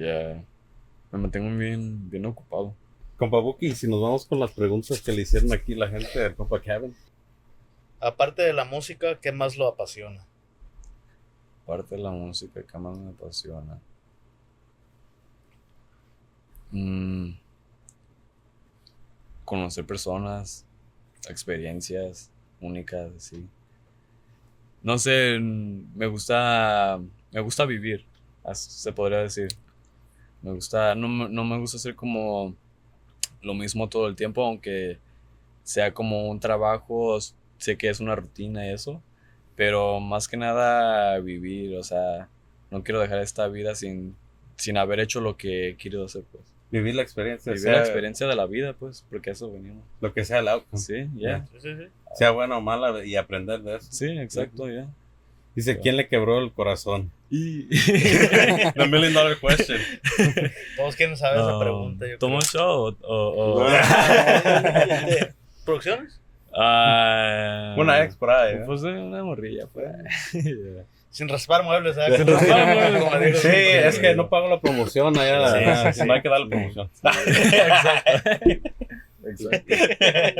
Yeah. 0.00 0.42
Me 1.12 1.18
mantengo 1.18 1.54
bien, 1.58 2.08
bien 2.08 2.24
ocupado. 2.24 2.74
Compa 3.18 3.38
Buki, 3.38 3.74
si 3.74 3.86
nos 3.86 4.00
vamos 4.00 4.24
con 4.24 4.40
las 4.40 4.50
preguntas 4.52 5.02
que 5.02 5.12
le 5.12 5.20
hicieron 5.20 5.52
aquí 5.52 5.74
la 5.74 5.88
gente 5.88 6.18
del 6.18 6.34
compa 6.34 6.58
Kevin. 6.62 6.96
Aparte 8.00 8.40
de 8.40 8.54
la 8.54 8.64
música, 8.64 9.20
¿qué 9.20 9.30
más 9.30 9.58
lo 9.58 9.68
apasiona? 9.68 10.24
Parte 11.66 11.96
de 11.96 12.00
la 12.00 12.10
música 12.12 12.62
que 12.62 12.78
más 12.78 12.96
me 12.96 13.10
apasiona. 13.10 13.78
Mm, 16.70 17.32
conocer 19.44 19.84
personas, 19.84 20.64
experiencias 21.28 22.30
únicas, 22.62 23.10
sí. 23.18 23.46
No 24.82 24.96
sé, 24.96 25.38
mm, 25.38 25.94
me 25.94 26.06
gusta, 26.06 26.98
me 27.32 27.40
gusta 27.40 27.66
vivir, 27.66 28.06
se 28.54 28.92
podría 28.94 29.18
decir. 29.18 29.48
Me 30.42 30.52
gusta, 30.52 30.94
no, 30.94 31.08
me- 31.08 31.28
no 31.28 31.44
me 31.44 31.58
gusta 31.58 31.76
hacer 31.76 31.94
como 31.94 32.54
lo 33.42 33.54
mismo 33.54 33.88
todo 33.88 34.06
el 34.06 34.16
tiempo, 34.16 34.44
aunque 34.44 34.98
sea 35.64 35.92
como 35.92 36.28
un 36.28 36.40
trabajo, 36.40 37.18
sé 37.58 37.76
que 37.76 37.88
es 37.88 38.00
una 38.00 38.16
rutina 38.16 38.66
y 38.66 38.70
eso, 38.72 39.02
pero 39.56 40.00
más 40.00 40.28
que 40.28 40.36
nada 40.36 41.18
vivir, 41.20 41.76
o 41.76 41.82
sea, 41.82 42.28
no 42.70 42.82
quiero 42.82 43.00
dejar 43.00 43.18
esta 43.20 43.46
vida 43.48 43.74
sin, 43.74 44.16
sin 44.56 44.76
haber 44.78 45.00
hecho 45.00 45.20
lo 45.20 45.36
que 45.36 45.76
quiero 45.78 46.04
hacer, 46.04 46.24
pues. 46.32 46.44
Vivir 46.70 46.94
la 46.94 47.02
experiencia. 47.02 47.52
Vivir 47.52 47.62
sea 47.64 47.72
la 47.72 47.80
experiencia 47.80 48.26
de 48.28 48.36
la 48.36 48.46
vida, 48.46 48.74
pues, 48.74 49.04
porque 49.10 49.30
a 49.30 49.32
eso 49.32 49.50
venimos. 49.50 49.84
Lo 50.00 50.14
que 50.14 50.24
sea 50.24 50.38
el 50.38 50.48
outcome. 50.48 50.80
Sí, 50.80 51.08
ya. 51.16 51.44
Sí, 51.52 51.60
sí, 51.60 51.74
sí. 51.76 51.84
Sea 52.14 52.30
buena 52.30 52.56
o 52.56 52.60
mala 52.60 53.04
y 53.04 53.16
aprender 53.16 53.60
de 53.62 53.76
eso. 53.76 53.88
Sí, 53.90 54.06
exacto, 54.18 54.68
ya. 54.70 54.88
Dice, 55.60 55.78
¿quién 55.78 55.96
le 55.98 56.08
quebró 56.08 56.38
el 56.38 56.52
corazón? 56.52 57.10
Y... 57.30 57.64
The 57.68 58.86
million 58.88 59.12
dollar 59.12 59.36
question. 59.38 59.78
Todos 60.76 60.96
quieren 60.96 61.16
saber 61.18 61.40
esa 61.40 61.54
Um, 61.56 61.60
pregunta. 61.60 62.06
Yo 62.08 62.18
¿Tomo 62.18 62.38
creo. 62.38 62.50
show 62.50 62.96
o...? 63.02 63.14
o- 63.14 63.54
o- 63.62 63.70
¿De 63.70 65.32
¿Producciones? 65.66 66.18
Ah, 66.56 67.74
Una 67.78 68.02
ex 68.02 68.16
por 68.16 68.30
ahí. 68.30 68.54
¿eh? 68.54 68.62
Pues 68.64 68.82
eh, 68.84 68.86
una 68.88 69.22
morrilla, 69.22 69.66
pues. 69.72 69.86
Yeah. 70.32 70.84
Sin 71.10 71.28
raspar 71.28 71.62
muebles, 71.62 71.94
¿sabes? 71.96 72.16
Sin 72.16 72.26
raspar 72.26 72.74
muebles, 72.74 73.02
Como 73.04 73.18
dijo 73.18 73.38
Sí, 73.38 73.48
es 73.52 73.98
que 73.98 74.14
no 74.14 74.28
pago 74.30 74.48
la 74.48 74.60
promoción 74.60 75.16
allá. 75.18 75.92
Sí, 75.92 76.00
sí, 76.00 76.06
No 76.06 76.14
hay 76.14 76.22
que 76.22 76.28
darle 76.30 76.46
promoción. 76.48 76.88
Exacto. 79.26 79.74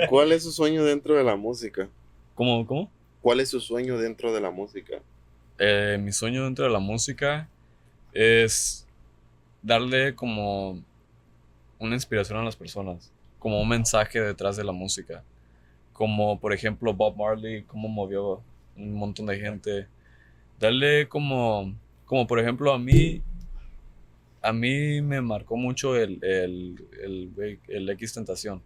¿Cuál 0.08 0.32
es 0.32 0.42
su 0.44 0.52
sueño 0.52 0.82
dentro 0.84 1.14
de 1.14 1.24
la 1.24 1.36
música? 1.36 1.88
¿Cómo, 2.34 2.66
cómo? 2.66 2.90
¿Cuál 3.20 3.40
es 3.40 3.50
su 3.50 3.60
sueño 3.60 3.98
dentro 3.98 4.32
de 4.32 4.40
la 4.40 4.50
música? 4.50 5.00
Eh, 5.58 5.98
mi 6.00 6.10
sueño 6.10 6.44
dentro 6.44 6.64
de 6.64 6.70
la 6.70 6.78
música 6.78 7.48
es 8.12 8.86
darle 9.62 10.14
como 10.14 10.82
una 11.78 11.94
inspiración 11.94 12.38
a 12.38 12.44
las 12.44 12.56
personas, 12.56 13.12
como 13.38 13.60
un 13.60 13.68
mensaje 13.68 14.20
detrás 14.20 14.56
de 14.56 14.64
la 14.64 14.72
música. 14.72 15.22
Como 15.92 16.40
por 16.40 16.54
ejemplo 16.54 16.94
Bob 16.94 17.16
Marley, 17.16 17.62
cómo 17.64 17.88
movió 17.88 18.42
un 18.76 18.94
montón 18.94 19.26
de 19.26 19.38
gente. 19.38 19.86
Darle 20.58 21.06
como, 21.08 21.74
como 22.06 22.26
por 22.26 22.40
ejemplo 22.40 22.72
a 22.72 22.78
mí, 22.78 23.20
a 24.40 24.52
mí 24.54 25.02
me 25.02 25.20
marcó 25.20 25.56
mucho 25.56 25.94
el, 25.94 26.18
el, 26.24 26.86
el, 27.02 27.58
el 27.68 27.90
X 27.90 28.14
Tentación. 28.14 28.62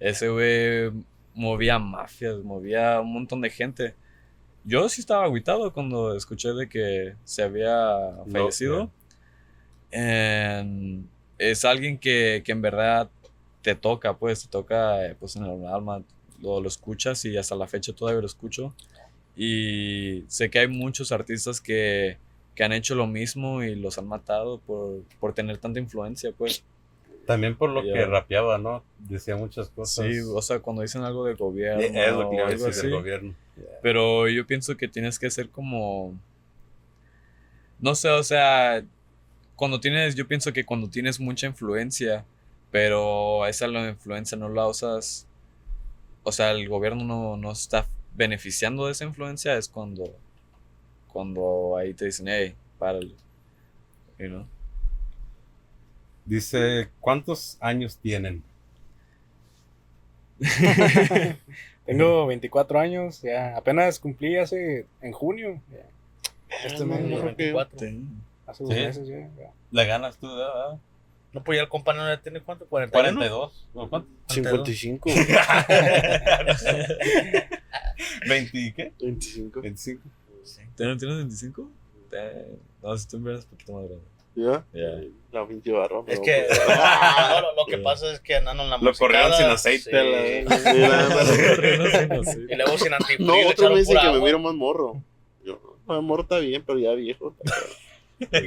Ese 0.00 0.28
güey 0.30 0.92
movía 1.36 1.78
mafias, 1.78 2.38
movía 2.42 3.00
un 3.00 3.12
montón 3.14 3.42
de 3.42 3.50
gente. 3.50 3.94
Yo 4.64 4.88
sí 4.88 5.00
estaba 5.02 5.24
agüitado 5.24 5.72
cuando 5.72 6.16
escuché 6.16 6.52
de 6.54 6.68
que 6.68 7.16
se 7.24 7.42
había 7.44 7.78
fallecido. 8.30 8.90
En- 9.90 11.08
es 11.38 11.64
alguien 11.64 11.98
que, 11.98 12.42
que 12.44 12.52
en 12.52 12.62
verdad 12.62 13.10
te 13.62 13.74
toca, 13.74 14.16
pues, 14.16 14.42
te 14.42 14.48
toca 14.48 15.06
eh, 15.06 15.16
pues, 15.18 15.36
en 15.36 15.44
el 15.44 15.66
alma, 15.66 16.02
lo, 16.40 16.60
lo 16.60 16.68
escuchas 16.68 17.24
y 17.24 17.36
hasta 17.36 17.54
la 17.56 17.66
fecha 17.66 17.92
todavía 17.94 18.20
lo 18.20 18.26
escucho. 18.26 18.74
Y 19.36 20.24
sé 20.28 20.50
que 20.50 20.60
hay 20.60 20.68
muchos 20.68 21.12
artistas 21.12 21.60
que, 21.60 22.18
que 22.54 22.64
han 22.64 22.72
hecho 22.72 22.94
lo 22.94 23.06
mismo 23.06 23.62
y 23.62 23.74
los 23.76 23.98
han 23.98 24.08
matado 24.08 24.58
por, 24.60 25.02
por 25.20 25.34
tener 25.34 25.58
tanta 25.58 25.80
influencia, 25.80 26.32
pues. 26.36 26.64
También 27.26 27.56
por 27.56 27.70
lo 27.70 27.82
que 27.82 28.04
rapeaba, 28.06 28.56
¿no? 28.56 28.84
Decía 28.98 29.36
muchas 29.36 29.68
cosas. 29.68 30.06
Sí, 30.06 30.20
o 30.20 30.40
sea, 30.40 30.60
cuando 30.60 30.82
dicen 30.82 31.02
algo 31.02 31.24
del 31.24 31.36
gobierno 31.36 31.82
es 31.82 32.12
lo 32.12 32.30
que 32.30 32.36
iba 32.36 32.44
o 32.44 32.46
a 32.46 32.50
algo 32.50 32.66
del 32.66 32.90
gobierno. 32.90 33.34
pero 33.82 34.28
yo 34.28 34.46
pienso 34.46 34.76
que 34.76 34.86
tienes 34.86 35.18
que 35.18 35.30
ser 35.30 35.50
como. 35.50 36.14
No 37.80 37.94
sé, 37.94 38.08
o 38.10 38.22
sea. 38.22 38.84
Cuando 39.56 39.80
tienes. 39.80 40.14
Yo 40.14 40.28
pienso 40.28 40.52
que 40.52 40.64
cuando 40.64 40.88
tienes 40.88 41.18
mucha 41.18 41.46
influencia, 41.46 42.24
pero 42.70 43.44
esa 43.46 43.66
la 43.66 43.88
influencia 43.88 44.38
no 44.38 44.48
la 44.48 44.68
usas. 44.68 45.26
O 46.22 46.30
sea, 46.32 46.52
el 46.52 46.68
gobierno 46.68 47.04
no, 47.04 47.36
no 47.36 47.52
está 47.52 47.86
beneficiando 48.14 48.86
de 48.86 48.92
esa 48.92 49.04
influencia, 49.04 49.56
es 49.56 49.68
cuando. 49.68 50.04
Cuando 51.08 51.76
ahí 51.76 51.92
te 51.94 52.04
dicen, 52.04 52.28
hey, 52.28 52.54
párale. 52.78 53.14
You 54.18 54.28
know? 54.28 54.55
Dice, 56.26 56.88
¿cuántos 57.00 57.56
años 57.60 57.96
tienen? 57.98 58.42
Tengo 61.86 62.26
24 62.26 62.78
años, 62.80 63.22
ya 63.22 63.56
apenas 63.56 63.98
cumplí 64.00 64.36
hace 64.36 64.86
en 65.00 65.12
junio. 65.12 65.60
ya. 65.72 65.86
Este 66.64 66.80
no, 66.80 66.86
mes, 66.86 67.00
no, 67.00 67.08
ya, 67.08 67.20
creo 67.22 67.36
que- 67.36 67.52
24. 67.52 67.78
hace 68.46 68.64
dos 68.64 68.74
Sí. 68.74 68.80
meses 68.80 69.06
ya. 69.08 69.18
ya. 69.38 69.50
¿Le 69.70 69.86
ganas 69.86 70.16
tú, 70.16 70.26
verdad? 70.28 70.78
No, 71.32 71.42
pues 71.44 71.56
ya 71.58 71.62
el 71.62 71.68
compañero 71.68 72.06
ya 72.08 72.20
tiene 72.20 72.40
cuánto? 72.40 72.66
41. 72.66 73.18
42. 73.18 73.66
¿O 73.74 73.88
cuánto? 73.88 74.08
55. 74.28 75.10
¿20 78.28 78.50
y 78.52 78.72
qué? 78.74 78.92
25. 79.00 79.60
25. 79.60 80.02
¿Tienes, 80.76 80.98
¿tienes 80.98 81.16
25? 81.18 81.70
Eh, 82.12 82.58
No, 82.82 82.96
si 82.96 83.06
tú 83.08 83.18
me 83.20 83.30
eres 83.32 83.44
un 83.44 83.50
poquito 83.50 83.72
más 83.74 83.84
grande. 83.84 84.04
¿Ya? 84.36 84.64
Yeah. 84.72 85.02
La 85.32 85.46
pinche 85.48 85.72
barba. 85.72 86.04
Es 86.06 86.20
que 86.20 86.44
pues, 86.46 86.60
no, 86.68 87.40
lo, 87.40 87.56
lo 87.56 87.66
que 87.66 87.78
pasa 87.78 88.12
es 88.12 88.20
que 88.20 88.36
andan 88.36 88.60
en 88.60 88.70
la 88.70 88.78
Lo 88.78 88.92
corrieron 88.92 89.32
sin 89.32 89.46
aceite, 89.46 89.90
la- 89.92 90.48
sí, 90.58 90.78
la- 90.78 92.24
Y 92.52 92.56
luego 92.56 92.78
sin. 92.78 92.92
No, 93.26 93.34
otro 93.48 93.70
me 93.70 93.80
dice 93.80 93.94
que 94.00 94.10
me 94.10 94.20
miro 94.20 94.38
más 94.38 94.54
morro. 94.54 95.02
Yo, 95.44 95.58
no, 95.88 96.02
morro 96.02 96.22
está 96.22 96.38
bien, 96.38 96.62
pero 96.66 96.78
ya 96.78 96.92
viejo. 96.92 97.34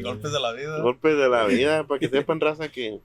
Golpes 0.03 0.31
de 0.31 0.39
la 0.39 0.53
vida. 0.53 0.81
Golpe 0.81 1.13
de 1.15 1.29
la 1.29 1.45
vida, 1.45 1.83
para 1.85 1.99
que 1.99 2.09
sepan, 2.09 2.39
raza, 2.39 2.69
que 2.69 2.99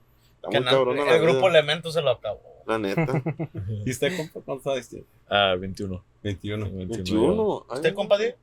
está 0.51 0.85
muy 0.85 0.99
el 1.09 1.21
grupo. 1.23 1.49
Elemento 1.49 1.91
se 1.91 2.03
lo 2.03 2.11
acabó. 2.11 2.41
La 2.67 2.79
neta. 2.79 3.23
¿Y 3.85 3.91
usted, 3.91 4.17
compa, 4.17 4.41
cuántos 4.45 4.73
años 4.73 4.89
tiene? 4.89 5.05
Ah, 5.29 5.55
21. 5.59 6.03
21. 6.23 6.71
21. 6.71 7.67
Ay, 7.69 7.77
¿Usted, 7.77 7.95
compadre? 7.95 8.37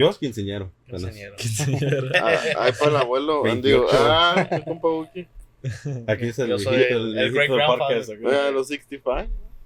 Yo, 0.00 0.18
quinceañero. 0.18 0.72
Ingeniero. 0.88 1.36
Ah, 2.22 2.38
Ay, 2.58 2.72
para 2.78 2.90
el 2.90 2.96
abuelo. 2.96 3.42
28. 3.42 3.62
Digo, 3.68 3.86
ah, 3.92 4.48
el 4.50 4.64
compa 4.64 4.88
Buki. 4.88 5.28
Aquí 6.08 6.26
es 6.28 6.38
el 6.38 6.48
Yo 6.48 6.58
soy 6.58 6.76
viejito, 6.76 6.96
el- 6.98 7.18
el, 7.18 7.18
el 7.18 7.30
viejito 7.32 7.54
great 7.54 7.68
del 8.06 8.18
grandfather. 8.20 8.52
los 8.54 8.68
65. 8.68 9.12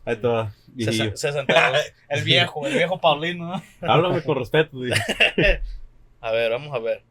Ahí 0.07 0.17
te 0.17 0.27
va, 0.27 0.55
viejillo. 0.67 1.05
Sesen- 1.13 1.47
62. 1.47 1.93
El 2.11 2.25
viejo, 2.25 2.67
el 2.67 2.75
viejo 2.75 3.01
Paulino. 3.01 3.47
¿no? 3.81 3.89
Háblame 3.91 4.23
con 4.23 4.37
respeto. 4.37 4.77
A 6.21 6.31
ver, 6.33 6.51
vamos 6.51 6.75
a 6.75 6.79
ver. 6.79 7.03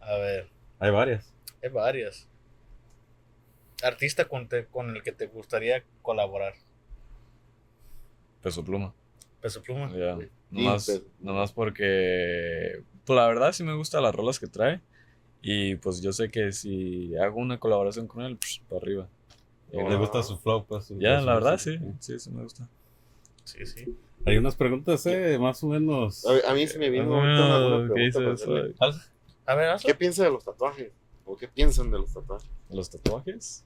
A 0.00 0.16
ver, 0.16 0.48
Hay 0.78 0.90
varias. 0.90 1.32
hay 1.62 1.68
varias. 1.70 2.28
Artista 3.82 4.26
con, 4.26 4.48
te- 4.48 4.66
con 4.66 4.94
el 4.96 5.02
que 5.02 5.12
te 5.12 5.26
gustaría 5.26 5.84
colaborar. 6.02 6.54
Peso 8.42 8.64
pluma. 8.64 8.94
Peso 9.40 9.62
Pluma. 9.62 9.90
Ya. 9.96 10.16
Sí, 10.18 10.28
Nomás, 10.50 10.86
pero- 10.86 11.04
nomás 11.20 11.52
porque. 11.52 12.82
Pues 13.04 13.16
la 13.16 13.26
verdad 13.26 13.52
sí 13.52 13.64
me 13.64 13.74
gustan 13.74 14.02
las 14.02 14.14
rolas 14.14 14.38
que 14.38 14.46
trae. 14.46 14.80
Y 15.42 15.76
pues 15.76 16.02
yo 16.02 16.12
sé 16.12 16.30
que 16.30 16.52
si 16.52 17.16
hago 17.16 17.38
una 17.40 17.58
colaboración 17.58 18.06
con 18.06 18.22
él, 18.24 18.36
pues 18.36 18.60
para 18.68 18.80
arriba. 18.82 19.08
Le 19.72 19.96
gusta 19.96 20.22
su 20.22 20.36
flow, 20.36 20.66
pues. 20.66 20.88
Ya, 20.98 21.20
su 21.20 21.26
la 21.26 21.34
verdad 21.34 21.58
sí. 21.58 21.78
Sí, 22.00 22.18
sí 22.18 22.30
me 22.30 22.42
gusta. 22.42 22.68
Sí, 23.44 23.64
sí. 23.64 23.96
Hay 24.26 24.36
unas 24.36 24.54
preguntas, 24.54 25.06
eh, 25.06 25.38
más 25.38 25.62
o 25.64 25.68
menos. 25.68 26.26
A, 26.26 26.50
a 26.50 26.54
mí 26.54 26.66
se 26.66 26.78
me 26.78 26.90
vino 26.90 27.06
una, 27.08 27.66
una 27.66 27.76
Ah, 27.76 27.88
¿Qué 27.94 28.10
pregunta. 28.12 28.44
A 29.46 29.54
ver, 29.54 29.70
hazlo. 29.70 29.86
¿Qué 29.86 29.94
piensa 29.94 30.24
de 30.24 30.30
los 30.30 30.44
tatuajes? 30.44 30.92
¿O 31.24 31.36
qué 31.36 31.48
piensan 31.48 31.90
de 31.90 31.98
los 31.98 32.12
tatuajes? 32.12 32.50
¿Los 32.68 32.90
tatuajes? 32.90 33.64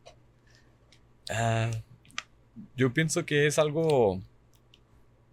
Ah, 1.30 1.70
yo 2.76 2.92
pienso 2.92 3.26
que 3.26 3.46
es 3.46 3.58
algo. 3.58 4.20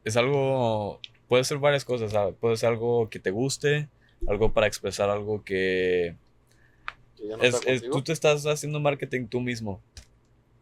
Es 0.03 0.17
algo. 0.17 0.99
Puede 1.27 1.43
ser 1.43 1.59
varias 1.59 1.85
cosas, 1.85 2.11
¿sabes? 2.11 2.35
Puede 2.39 2.57
ser 2.57 2.69
algo 2.69 3.09
que 3.09 3.19
te 3.19 3.31
guste, 3.31 3.87
algo 4.27 4.53
para 4.53 4.67
expresar 4.67 5.09
algo 5.09 5.43
que. 5.43 6.15
¿Que 7.17 7.27
ya 7.27 7.37
no 7.37 7.43
Es, 7.43 7.61
es- 7.65 7.89
tú 7.89 8.01
te 8.03 8.11
estás 8.11 8.45
haciendo 8.45 8.79
marketing 8.79 9.27
tú 9.27 9.39
mismo. 9.41 9.81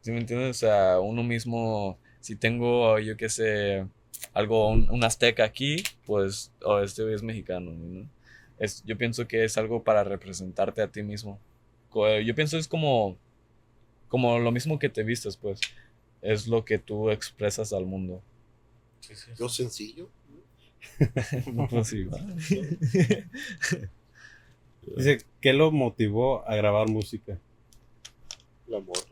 ¿Sí 0.01 0.11
me 0.11 0.19
entiendes? 0.19 0.49
O 0.49 0.59
sea, 0.59 0.99
uno 0.99 1.23
mismo. 1.23 1.97
Si 2.19 2.35
tengo, 2.35 2.99
yo 2.99 3.15
qué 3.15 3.29
sé, 3.29 3.85
algo, 4.33 4.69
un, 4.69 4.89
un 4.89 5.03
azteca 5.03 5.43
aquí, 5.43 5.77
pues. 6.05 6.51
Oh, 6.63 6.79
este 6.79 7.11
es 7.13 7.23
mexicano, 7.23 7.71
¿no? 7.71 8.09
Es, 8.59 8.83
yo 8.83 8.97
pienso 8.97 9.27
que 9.27 9.45
es 9.45 9.57
algo 9.57 9.83
para 9.83 10.03
representarte 10.03 10.81
a 10.81 10.91
ti 10.91 11.01
mismo. 11.01 11.39
Yo 11.93 12.35
pienso 12.35 12.57
es 12.57 12.67
como. 12.67 13.17
Como 14.09 14.39
lo 14.39 14.51
mismo 14.51 14.79
que 14.79 14.89
te 14.89 15.03
vistes, 15.03 15.37
pues. 15.37 15.59
Es 16.21 16.47
lo 16.47 16.65
que 16.65 16.77
tú 16.79 17.09
expresas 17.09 17.71
al 17.73 17.85
mundo. 17.85 18.21
Sí, 18.99 19.15
sí. 19.15 19.31
Yo 19.37 19.49
sencillo. 19.49 20.09
Pues 21.69 21.87
sí, 21.87 22.03
¿va? 22.05 22.19
Dice, 24.95 25.25
¿qué 25.41 25.53
lo 25.53 25.71
motivó 25.71 26.47
a 26.47 26.55
grabar 26.55 26.87
música? 26.89 27.39
El 28.67 28.75
amor. 28.75 29.05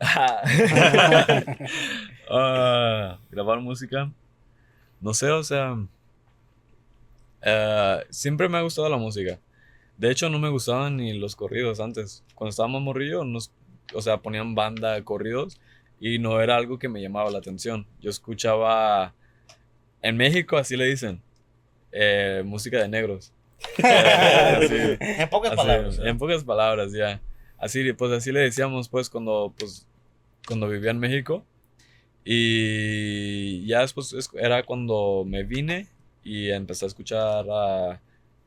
Ah, 2.30 3.20
grabar 3.30 3.60
música. 3.60 4.12
No 5.00 5.14
sé, 5.14 5.30
o 5.30 5.42
sea. 5.44 5.76
eh, 7.42 7.98
siempre 8.10 8.48
me 8.48 8.58
ha 8.58 8.62
gustado 8.62 8.88
la 8.88 8.96
música. 8.96 9.40
De 9.96 10.10
hecho, 10.10 10.30
no 10.30 10.38
me 10.38 10.48
gustaban 10.50 10.96
ni 10.96 11.14
los 11.18 11.36
corridos 11.36 11.80
antes. 11.80 12.24
Cuando 12.34 12.50
estábamos 12.50 12.82
morrillo, 12.82 13.24
nos, 13.24 13.52
o 13.94 14.02
sea, 14.02 14.18
ponían 14.22 14.54
banda, 14.54 15.02
corridos, 15.04 15.60
y 16.02 16.18
no 16.18 16.40
era 16.40 16.56
algo 16.56 16.78
que 16.78 16.88
me 16.88 17.00
llamaba 17.00 17.30
la 17.30 17.38
atención. 17.38 17.86
Yo 18.00 18.10
escuchaba. 18.10 19.14
En 20.02 20.16
México, 20.16 20.56
así 20.56 20.76
le 20.76 20.86
dicen. 20.86 21.22
eh, 21.92 22.42
música 22.44 22.78
de 22.82 22.88
negros. 22.88 23.32
Eh. 23.78 24.98
En 25.00 25.28
pocas 25.30 25.52
Así, 25.52 25.56
palabras. 25.58 25.98
¿eh? 25.98 26.08
En 26.08 26.18
pocas 26.18 26.42
palabras, 26.44 26.92
ya. 26.92 27.20
Así, 27.58 27.92
pues 27.92 28.10
así 28.12 28.32
le 28.32 28.40
decíamos, 28.40 28.88
pues, 28.88 29.08
cuando, 29.08 29.54
pues, 29.58 29.86
cuando 30.48 30.68
vivía 30.68 30.90
en 30.90 30.98
México. 30.98 31.44
Y 32.24 33.66
ya 33.66 33.80
después 33.80 34.12
es- 34.12 34.30
era 34.34 34.62
cuando 34.64 35.24
me 35.26 35.42
vine 35.44 35.88
y 36.24 36.50
empecé 36.50 36.84
a 36.84 36.88
escuchar 36.88 37.44
a, 37.50 38.00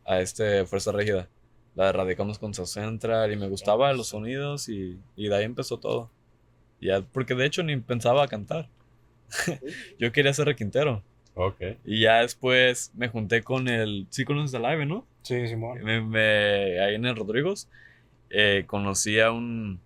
a 0.06 0.20
este 0.22 0.66
Fuerza 0.66 0.92
Régida. 0.92 1.30
La 1.76 1.88
de 1.88 1.92
Radicamos 1.94 2.40
con 2.40 2.54
Central 2.54 3.32
y 3.34 3.36
me 3.36 3.50
gustaban 3.50 3.98
los 3.98 4.08
sonidos 4.08 4.70
y, 4.70 4.98
y 5.18 5.28
de 5.28 5.36
ahí 5.36 5.44
empezó 5.44 5.78
todo. 5.78 6.10
Ya, 6.82 7.02
porque 7.02 7.36
de 7.36 7.46
hecho 7.46 7.64
ni 7.64 7.76
pensaba 7.78 8.28
cantar. 8.28 8.68
Yo 10.00 10.12
quería 10.12 10.34
ser 10.34 10.46
requintero. 10.46 11.04
Ok. 11.34 11.62
Y 11.84 12.02
ya 12.02 12.22
después 12.22 12.92
me 12.96 13.10
junté 13.10 13.44
con 13.44 13.68
el... 13.68 14.08
Sí 14.10 14.24
conoces 14.24 14.56
a 14.56 14.60
Live, 14.60 14.86
¿no? 14.86 15.06
Sí, 15.24 15.48
Simón. 15.48 15.84
Me- 15.84 16.02
me- 16.02 16.80
ahí 16.80 16.96
en 16.96 17.06
el 17.06 17.16
Rodrigos 17.16 17.68
eh, 18.30 18.64
conocí 18.68 19.20
a 19.20 19.32
un, 19.32 19.82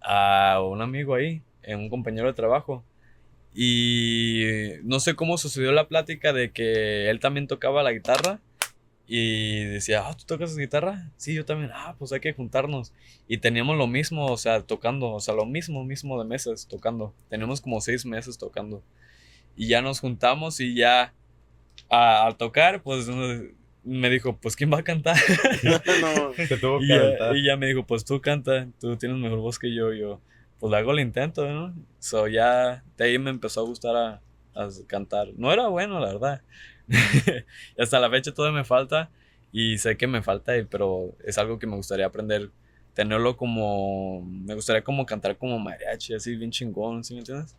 a 0.00 0.60
un 0.62 0.82
amigo 0.82 1.14
ahí, 1.14 1.42
eh, 1.62 1.76
un 1.76 1.88
compañero 1.88 2.26
de 2.26 2.34
trabajo. 2.34 2.82
Y 3.54 4.46
no 4.82 4.98
sé 4.98 5.14
cómo 5.14 5.38
sucedió 5.38 5.70
la 5.70 5.86
plática 5.86 6.32
de 6.32 6.50
que 6.50 7.08
él 7.08 7.20
también 7.20 7.46
tocaba 7.46 7.82
la 7.84 7.92
guitarra. 7.92 8.40
Y 9.06 9.64
decía, 9.64 10.08
ah, 10.08 10.16
¿tú 10.16 10.24
tocas 10.24 10.56
guitarra? 10.56 11.10
Sí, 11.18 11.34
yo 11.34 11.44
también. 11.44 11.70
Ah, 11.74 11.94
pues 11.98 12.12
hay 12.12 12.20
que 12.20 12.32
juntarnos. 12.32 12.92
Y 13.28 13.38
teníamos 13.38 13.76
lo 13.76 13.86
mismo, 13.86 14.26
o 14.26 14.36
sea, 14.38 14.62
tocando, 14.62 15.10
o 15.10 15.20
sea, 15.20 15.34
lo 15.34 15.44
mismo, 15.44 15.84
mismo 15.84 16.18
de 16.22 16.26
meses 16.28 16.66
tocando. 16.66 17.14
Teníamos 17.28 17.60
como 17.60 17.80
seis 17.82 18.06
meses 18.06 18.38
tocando. 18.38 18.82
Y 19.56 19.68
ya 19.68 19.82
nos 19.82 20.00
juntamos 20.00 20.58
y 20.60 20.74
ya 20.74 21.12
a- 21.90 22.26
al 22.26 22.36
tocar, 22.36 22.82
pues 22.82 23.06
me 23.84 24.08
dijo, 24.08 24.38
pues 24.38 24.56
¿quién 24.56 24.72
va 24.72 24.78
a 24.78 24.82
cantar? 24.84 25.16
no, 26.00 26.30
Te 26.48 26.56
tuvo 26.56 26.78
que 26.78 26.84
Y 26.86 26.88
ya, 26.88 26.94
aventar. 26.96 27.36
y 27.36 27.44
ya 27.46 27.56
me 27.58 27.66
dijo, 27.66 27.84
pues 27.86 28.04
tú 28.06 28.20
canta, 28.22 28.68
tú 28.80 28.96
tienes 28.96 29.18
mejor 29.18 29.38
voz 29.40 29.58
que 29.58 29.74
yo. 29.74 29.92
Y 29.92 30.00
yo, 30.00 30.20
pues 30.58 30.70
le 30.70 30.78
hago 30.78 30.92
el 30.92 31.00
intento, 31.00 31.46
¿no? 31.46 31.74
So 31.98 32.26
ya 32.26 32.82
de 32.96 33.04
ahí 33.04 33.18
me 33.18 33.28
empezó 33.30 33.60
a 33.60 33.64
gustar 33.64 33.94
a, 33.96 34.22
a 34.54 34.68
cantar. 34.86 35.28
No 35.36 35.52
era 35.52 35.68
bueno, 35.68 36.00
la 36.00 36.06
verdad. 36.06 36.42
y 37.76 37.82
hasta 37.82 38.00
la 38.00 38.10
fecha 38.10 38.32
todavía 38.32 38.58
me 38.58 38.64
falta. 38.64 39.10
Y 39.52 39.78
sé 39.78 39.96
que 39.96 40.06
me 40.06 40.22
falta, 40.22 40.52
pero 40.68 41.14
es 41.24 41.38
algo 41.38 41.58
que 41.58 41.66
me 41.66 41.76
gustaría 41.76 42.06
aprender. 42.06 42.50
Tenerlo 42.94 43.36
como. 43.36 44.22
Me 44.22 44.54
gustaría 44.54 44.82
como 44.82 45.06
cantar 45.06 45.36
como 45.36 45.58
mariachi, 45.58 46.14
así 46.14 46.36
bien 46.36 46.50
chingón, 46.50 47.04
¿sí 47.04 47.14
me 47.14 47.20
entiendes? 47.20 47.56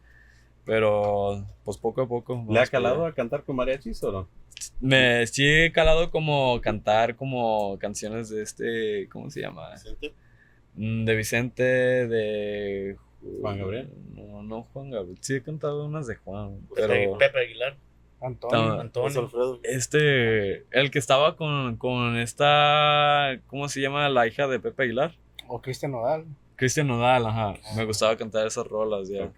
Pero, 0.66 1.46
pues 1.64 1.78
poco 1.78 2.02
a 2.02 2.08
poco. 2.08 2.46
¿Le 2.50 2.60
ha 2.60 2.68
calado 2.68 3.06
a 3.06 3.14
cantar 3.14 3.44
con 3.44 3.56
mariachis 3.56 4.04
o 4.04 4.12
no? 4.12 4.30
Me 4.80 5.26
sí 5.28 5.46
he 5.46 5.72
calado 5.72 6.10
como 6.12 6.60
cantar 6.62 7.16
como 7.16 7.78
canciones 7.80 8.30
de 8.30 8.42
este. 8.44 9.10
¿Cómo 9.10 9.30
se 9.30 9.42
llama? 9.42 9.72
Vicente, 9.72 10.14
Mm, 10.76 11.06
De 11.06 11.16
Vicente, 11.16 11.64
de... 11.64 12.98
Juan 13.42 13.58
Gabriel. 13.58 13.90
No, 14.14 14.44
no 14.44 14.64
Juan 14.64 14.92
Gabriel. 14.92 15.18
Sí 15.22 15.36
he 15.36 15.42
cantado 15.42 15.86
unas 15.86 16.06
de 16.08 16.16
Juan, 16.16 16.60
Pepe, 16.76 16.88
pero... 16.88 17.18
Pepe 17.18 17.40
Aguilar, 17.40 17.78
Antonio. 18.28 18.74
Ah, 18.74 18.82
Antonio. 18.82 19.20
Alfredo. 19.22 19.60
Este, 19.64 20.66
el 20.78 20.92
que 20.92 21.00
estaba 21.00 21.36
con, 21.36 21.78
con 21.78 22.18
esta... 22.18 23.40
¿Cómo 23.48 23.68
se 23.70 23.82
llama? 23.82 24.10
La 24.10 24.28
hija 24.28 24.48
de 24.48 24.60
Pepe 24.60 24.84
Aguilar. 24.84 25.14
O 25.48 25.62
Cristian 25.62 25.92
Nodal. 25.92 26.26
Cristian 26.56 26.88
Nodal, 26.88 27.26
ajá. 27.28 27.54
Me 27.76 27.86
gustaba 27.86 28.16
cantar 28.18 28.48
esas 28.48 28.66
rolas, 28.68 29.10
ya. 29.10 29.26
Ok. 29.26 29.38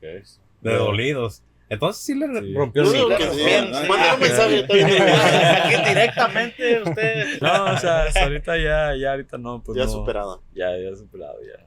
De 0.62 0.74
dolidos. 0.76 1.44
Entonces 1.70 2.02
sí 2.04 2.16
le 2.16 2.28
Sí. 2.28 2.54
rompió 2.54 2.84
el 2.84 2.94
digo 2.94 3.10
Sí, 3.34 3.44
bien. 3.46 3.72
Mándale 3.72 4.14
un 4.14 4.20
mensaje. 4.22 4.66
bien. 4.72 4.88
Aquí 5.02 5.90
directamente 5.90 6.82
usted. 6.82 7.42
No, 7.42 7.66
o 7.74 7.78
sea, 7.78 8.06
ahorita 8.24 8.58
ya, 8.58 8.96
ya 8.96 9.12
ahorita 9.12 9.38
no, 9.38 9.62
pues 9.62 9.78
Ya 9.78 9.84
no. 9.86 9.92
superada. 9.92 10.40
Ya, 10.54 10.78
ya 10.78 10.96
superado, 10.96 11.36
ya. 11.42 11.66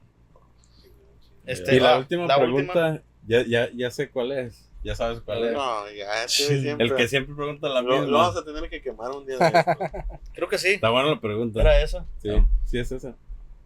Este, 1.44 1.76
Y 1.76 1.80
la 1.80 1.94
ah, 1.94 1.98
última 1.98 2.26
la 2.26 2.38
pregunta, 2.38 3.02
Ya, 3.26 3.42
ya, 3.46 3.68
ya 3.74 3.90
sé 3.90 4.08
cuál 4.10 4.32
es. 4.32 4.69
Ya 4.82 4.94
sabes 4.94 5.20
cuál 5.20 5.44
es. 5.44 5.52
No, 5.52 5.90
ya, 5.90 6.24
este 6.24 6.42
Sí. 6.44 6.60
siempre. 6.62 6.86
El 6.86 6.94
que 6.94 7.06
siempre 7.08 7.34
pregunta 7.34 7.68
la 7.68 7.82
Lo, 7.82 7.92
misma. 7.92 8.06
lo 8.06 8.18
vamos 8.18 8.36
a 8.36 8.44
tener 8.44 8.68
que 8.70 8.80
quemar 8.80 9.10
un 9.10 9.26
día 9.26 9.36
de 9.38 9.46
esto. 9.46 9.60
Creo 10.34 10.48
que 10.48 10.58
sí. 10.58 10.68
Está 10.70 10.88
buena 10.90 11.10
la 11.10 11.20
pregunta. 11.20 11.60
¿Era 11.60 11.82
esa? 11.82 12.04
Sí, 12.22 12.30
sí 12.64 12.78
es 12.78 12.90
esa. 12.92 13.14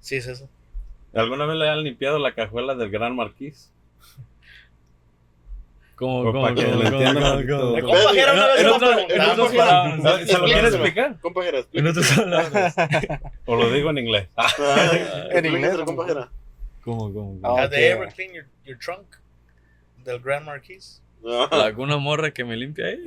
Sí, 0.01 0.17
es 0.17 0.27
esa. 0.27 0.47
¿Alguna 1.15 1.47
vez 1.47 1.57
le 1.57 1.69
han 1.69 1.83
limpiado 1.85 2.19
la 2.19 2.35
cajuela 2.35 2.75
del 2.75 2.91
Gran 2.91 3.15
Marquís? 3.15 3.71
¿Cómo, 5.95 6.25
cómo, 6.25 6.43
para 6.43 6.57
que 6.57 6.65
cómo, 6.65 6.75
lo 6.75 6.83
cómo, 6.91 6.97
entiendan 7.03 7.23
cómo, 7.23 7.37
un 7.37 7.47
cómo, 7.47 7.61
poquito. 7.71 7.87
cómo? 7.87 7.95
Compajera 8.03 8.33
una 8.33 8.47
vez 8.49 8.59
En 8.59 8.65
me 8.67 8.73
otro- 8.73 8.91
en 8.99 9.07
preguntaron, 9.07 9.31
otras 9.31 9.47
güey. 9.47 9.59
palabras. 9.59 9.95
¿Se 9.95 10.03
lo 10.03 10.17
quieres 10.19 10.31
Explíquenselo. 10.35 10.75
explicar? 10.85 11.21
Compajera, 11.21 11.59
En 11.73 11.87
otras 11.87 12.13
palabras. 12.19 12.75
O 13.47 13.55
lo 13.57 13.71
digo 13.71 13.91
en 13.91 13.99
inglés. 13.99 14.29
Ah, 14.37 14.51
En 15.31 15.47
inglés, 15.47 15.77
compajera. 15.85 16.31
¿Cómo, 16.83 17.13
cómo, 17.15 17.39
Ah, 17.45 17.49
cómo? 17.49 17.59
Have 17.59 17.69
they 17.77 17.85
ever 17.93 18.13
cleaned 18.13 18.35
your, 18.35 18.47
your 18.65 18.77
trunk? 18.79 19.07
Del 20.05 20.19
Grand 20.19 20.45
Marquis. 20.45 21.01
¿Alguna 21.51 21.97
morra 21.99 22.31
que 22.33 22.45
me 22.45 22.57
limpie 22.57 22.85
ahí? 22.85 22.99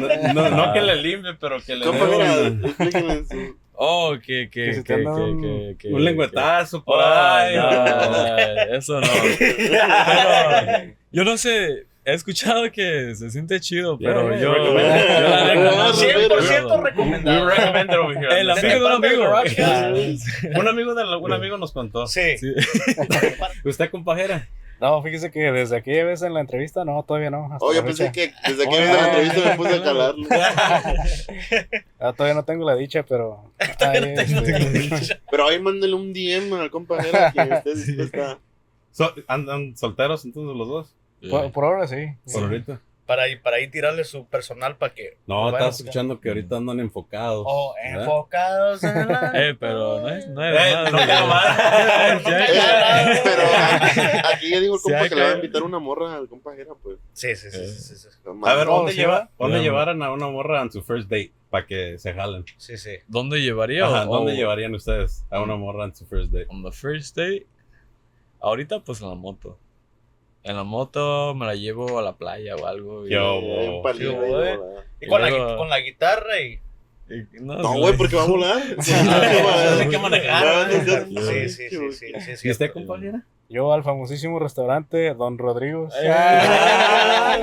no, 0.00 0.32
no, 0.34 0.50
no 0.50 0.72
que 0.72 0.80
le 0.80 0.96
limpie, 0.96 1.34
pero 1.40 1.58
que 1.60 1.76
le 1.76 1.86
dé 1.86 3.52
Oh, 3.74 4.14
que, 4.24 4.48
que, 4.50 4.82
Que 4.82 4.84
que, 4.84 4.94
un- 5.06 5.40
que, 5.42 5.76
que- 5.78 5.88
un 5.94 6.04
lengüetazo 6.04 6.80
que- 6.80 6.84
por 6.84 6.98
Oh, 6.98 7.02
ahí. 7.04 7.56
no, 7.56 7.70
no, 7.70 8.36
eso 8.76 9.00
no. 9.00 9.08
Pero, 9.38 10.92
yo 11.12 11.24
no 11.24 11.36
sé, 11.36 11.86
he 12.04 12.14
escuchado 12.14 12.70
que 12.70 13.14
se 13.16 13.30
siente 13.30 13.58
chido, 13.60 13.98
pero 13.98 14.28
Yeah, 14.30 14.40
yo, 14.40 14.52
recomiendo. 14.54 14.96
yo 14.98 15.24
la 15.24 15.54
no 15.88 15.92
sé. 15.94 16.14
100% 16.14 16.82
We 16.82 16.90
recomendado. 16.90 17.50
El 18.38 18.50
amigo 18.50 18.68
de 18.68 18.84
un 18.84 18.92
amigo. 19.04 19.32
Un 20.60 20.68
amigo 20.68 20.94
de 20.94 21.16
un 21.16 21.32
amigo 21.32 21.56
nos 21.58 21.72
contó. 21.72 22.06
Sí. 22.06 22.38
Sí. 22.38 22.52
¿Usted 23.64 23.90
compajera? 23.90 24.46
No, 24.82 25.00
fíjese 25.00 25.30
que 25.30 25.52
desde 25.52 25.76
aquella 25.76 26.04
vez 26.04 26.22
en 26.22 26.34
la 26.34 26.40
entrevista, 26.40 26.84
no, 26.84 27.02
todavía 27.04 27.30
no. 27.30 27.56
Oh, 27.60 27.72
yo 27.72 27.84
pensé 27.84 28.10
fecha. 28.10 28.12
que 28.12 28.50
desde 28.50 28.64
que 28.64 28.68
Oye, 28.68 28.80
vi 28.80 28.92
la 28.92 29.00
no. 29.00 29.06
entrevista 29.08 29.48
me 29.50 29.56
puse 29.56 29.74
a 29.76 29.82
calarle. 29.84 30.26
Ah, 32.00 32.12
todavía 32.12 32.34
no 32.34 32.44
tengo 32.44 32.64
la 32.66 32.74
dicha, 32.74 33.04
pero. 33.04 33.44
ahí, 33.80 34.14
este, 34.16 35.20
Pero 35.30 35.46
ahí 35.48 35.60
mándale 35.60 35.94
un 35.94 36.12
DM 36.12 36.52
al 36.54 36.70
compajera 36.70 37.30
que 37.32 37.40
esté 37.42 37.74
dispuesta. 37.76 38.38
So- 38.90 39.14
¿Andan 39.28 39.76
solteros 39.76 40.24
entonces 40.24 40.56
los 40.56 40.68
dos? 40.68 40.94
por, 41.30 41.52
por 41.52 41.64
ahora 41.64 41.86
sí. 41.86 42.08
Por 42.32 42.42
ahorita. 42.42 42.80
Para, 43.12 43.24
ahí- 43.24 43.36
para 43.36 43.56
ahí 43.58 43.68
tirarle 43.68 44.04
su 44.04 44.26
personal 44.26 44.78
para 44.78 44.94
que. 44.94 45.18
No, 45.26 45.42
Bueno, 45.42 45.58
estás 45.58 45.80
escuchando 45.80 46.18
que 46.18 46.30
ahorita 46.30 46.56
andan 46.56 46.80
enfocados. 46.80 47.44
Oh, 47.46 47.74
¿verdad? 47.84 48.04
enfocados 48.04 48.82
en 48.84 49.06
la. 49.06 49.32
Eh, 49.34 49.54
pero 49.60 50.00
no 50.00 50.08
es, 50.08 50.26
no 50.28 50.42
es 50.42 50.54
Eh, 50.54 50.56
nada 50.72 50.90
no 50.90 50.98
Eh, 50.98 51.06
que- 51.06 51.12
Pero 53.22 53.42
aquí 54.34 54.48
ya 54.50 54.60
dijo 54.60 54.76
el 54.76 54.80
compa 54.80 55.08
que 55.10 55.14
le 55.14 55.22
va 55.24 55.28
a 55.28 55.34
invitar 55.34 55.62
una 55.62 55.78
morra 55.78 56.16
al 56.16 56.26
compajera, 56.26 56.70
pues. 56.82 56.96
Sí, 57.12 57.36
sí, 57.36 57.50
sí, 57.50 57.66
sí, 57.68 57.82
sí, 57.82 57.96
sí. 57.96 58.08
A 58.44 58.54
ver, 58.54 58.66
No, 58.66 58.76
¿dónde, 58.76 58.92
sí 58.92 58.98
lleva, 58.98 59.18
va. 59.18 59.30
¿dónde 59.38 59.60
llevaran 59.60 60.02
a 60.02 60.10
una 60.10 60.28
morra 60.28 60.62
en 60.62 60.72
su 60.72 60.82
first 60.82 61.10
date? 61.10 61.32
Para 61.50 61.66
que 61.66 61.98
se 61.98 62.14
jalen. 62.14 62.46
Sí, 62.56 62.78
sí. 62.78 62.92
¿Dónde 63.08 63.42
llevaría? 63.42 63.84
¿Dónde 63.86 64.34
llevarían 64.34 64.74
ustedes 64.74 65.26
a 65.28 65.42
una 65.42 65.56
morra 65.56 65.84
en 65.84 65.94
su 65.94 66.06
first 66.06 66.32
date? 66.32 66.46
On 66.48 66.64
the 66.64 66.72
first 66.72 67.14
date. 67.14 67.46
Ahorita, 68.40 68.80
pues 68.80 69.02
en 69.02 69.10
la 69.10 69.14
moto. 69.16 69.58
En 70.44 70.56
la 70.56 70.64
moto 70.64 71.34
me 71.34 71.46
la 71.46 71.54
llevo 71.54 71.98
a 71.98 72.02
la 72.02 72.16
playa 72.16 72.56
o 72.56 72.66
algo. 72.66 73.06
y- 73.06 73.10
Yo, 73.10 73.34
Eh, 73.40 73.68
un 73.76 73.82
palillo 73.82 74.12
Sí. 74.12 74.58
Y 75.00 75.06
con, 75.08 75.20
la, 75.22 75.30
luego- 75.30 75.48
gui- 75.50 75.56
con 75.56 75.68
la 75.68 75.80
guitarra 75.80 76.40
y. 76.40 76.58
No, 77.40 77.74
güey, 77.74 77.96
porque 77.96 78.16
va 78.16 78.22
a 78.22 78.26
volar. 78.26 78.62
Tiene 78.84 79.88
que 79.90 79.98
manejar, 79.98 80.70
Sí, 80.72 81.48
sí, 81.48 81.68
sí, 81.68 81.92
sí, 81.92 82.12
sí, 82.20 82.36
sí. 82.36 82.48
¿Y 82.48 82.50
usted, 82.50 82.72
compañera? 82.72 83.22
Yo 83.52 83.72
al 83.74 83.82
famosísimo 83.84 84.38
restaurante 84.38 85.12
Don 85.12 85.36
Rodrigo. 85.36 85.88
Ah. 86.08 87.36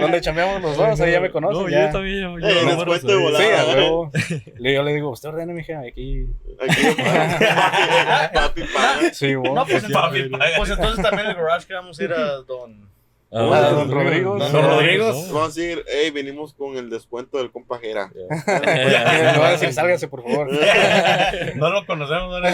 donde 0.00 0.20
chambeamos 0.20 0.60
los 0.60 0.76
dos, 0.76 1.00
ahí 1.00 1.12
ya 1.12 1.20
me 1.20 1.30
conocen. 1.30 1.62
No, 1.62 1.68
ya. 1.68 1.86
yo 1.86 1.92
también. 1.92 2.20
Yo, 2.40 2.48
Eh, 2.48 2.74
bueno, 2.74 2.98
de 2.98 3.16
volada. 3.16 4.10
Sí, 4.26 4.42
Yo 4.58 4.82
le 4.82 4.92
digo, 4.94 5.10
usted 5.10 5.28
ordena, 5.28 5.52
mija, 5.52 5.78
aquí. 5.80 6.26
Aquí, 6.60 6.82
papi, 8.34 8.62
papi. 8.62 9.14
Sí, 9.14 9.34
vos. 9.36 9.54
No, 9.54 9.64
pues, 9.64 9.84
Papi, 9.84 10.20
entonces, 10.20 10.30
paga. 10.38 10.56
pues 10.56 10.70
entonces 10.70 11.02
también 11.04 11.28
el 11.28 11.34
garage 11.36 11.66
que 11.68 11.74
vamos 11.74 11.98
a 11.98 12.04
ir 12.04 12.12
a 12.12 12.32
Don. 12.42 12.91
Ah, 13.34 13.48
Ah, 13.52 13.70
Don 13.70 13.90
Rodrigo. 13.90 14.36
No, 14.36 14.48
Don 14.48 14.52
no, 14.62 14.68
Rodrigo. 14.76 15.06
no. 15.08 15.12
Vamos 15.32 15.42
a 15.42 15.46
decir, 15.60 15.84
hey, 15.88 16.10
venimos 16.10 16.52
con 16.52 16.76
el 16.76 16.90
descuento 16.90 17.38
del 17.38 17.50
compajera. 17.50 18.10
Me 18.14 19.38
va 19.38 19.48
a 19.48 19.52
decir, 19.52 19.72
sálgase, 19.72 20.08
por 20.08 20.22
favor. 20.22 20.48
No 21.56 21.70
lo 21.70 21.86
conocemos, 21.86 22.40
¿no? 22.40 22.48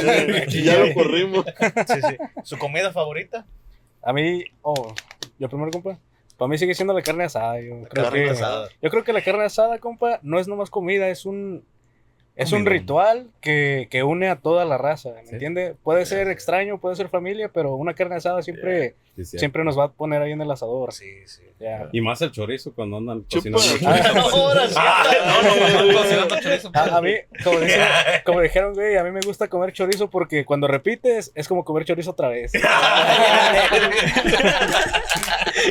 Y 0.49 0.63
ya 0.63 0.79
lo 0.79 0.95
corrimos. 0.95 1.45
Sí, 1.87 2.01
sí. 2.09 2.17
¿Su 2.45 2.59
comida 2.59 2.93
favorita? 2.93 3.45
A 4.03 4.13
mí, 4.13 4.45
oh, 4.63 4.95
yo 5.39 5.49
primero, 5.49 5.71
compa. 5.73 5.99
Para 6.37 6.49
mí 6.49 6.57
sigue 6.59 6.75
siendo 6.75 6.95
la 6.95 7.03
carne 7.03 7.25
asada. 7.25 7.61
Yo 7.61 7.83
creo, 7.89 8.05
carne 8.05 8.25
que, 8.25 8.31
asada. 8.31 8.69
yo 8.81 8.91
creo 8.91 9.03
que 9.03 9.13
la 9.13 9.23
carne 9.23 9.45
asada, 9.45 9.79
compa, 9.79 10.21
no 10.23 10.39
es 10.39 10.47
nomás 10.47 10.71
comida, 10.71 11.09
es 11.09 11.27
un, 11.27 11.65
es 12.37 12.53
un 12.53 12.65
ritual 12.65 13.27
que, 13.41 13.89
que 13.91 14.05
une 14.05 14.29
a 14.29 14.37
toda 14.37 14.65
la 14.65 14.79
raza, 14.79 15.11
¿me 15.17 15.25
Sí. 15.27 15.33
entiende? 15.33 15.75
Puede 15.83 16.07
ser 16.07 16.29
extraño, 16.29 16.79
puede 16.79 16.95
ser 16.95 17.09
familia, 17.09 17.51
pero 17.53 17.75
una 17.75 17.95
carne 17.95 18.15
asada 18.15 18.43
siempre, 18.43 18.95
sí. 19.25 19.39
siempre 19.39 19.65
nos 19.65 19.79
va 19.79 19.85
a 19.85 19.93
poner 19.93 20.23
ahí 20.23 20.33
en 20.33 20.41
el 20.41 20.51
asador. 20.51 20.93
Sí, 20.93 21.11
sí. 21.27 21.43
Ya. 21.61 21.89
Y 21.93 22.01
más 22.01 22.21
el 22.23 22.31
chorizo 22.33 22.73
cuando 22.73 22.99
andan 22.99 23.23
cocinando. 23.31 23.59
Ah, 23.87 25.03
sí. 26.07 26.65
A, 26.75 26.97
a 26.97 27.01
mí, 27.03 27.15
como, 27.45 27.59
dicen- 27.61 27.89
como 28.25 28.41
dijeron, 28.41 28.75
güey, 28.75 28.97
a 28.97 29.05
mí 29.05 29.11
me 29.11 29.21
gusta 29.21 29.49
comer 29.49 29.73
chorizo 29.73 30.09
porque 30.11 30.45
cuando 30.45 30.67
repites 30.69 31.33
es 31.35 31.49
como 31.49 31.65
comer 31.65 31.85
chorizo 31.85 32.11
otra 32.13 32.29
vez. 32.29 32.53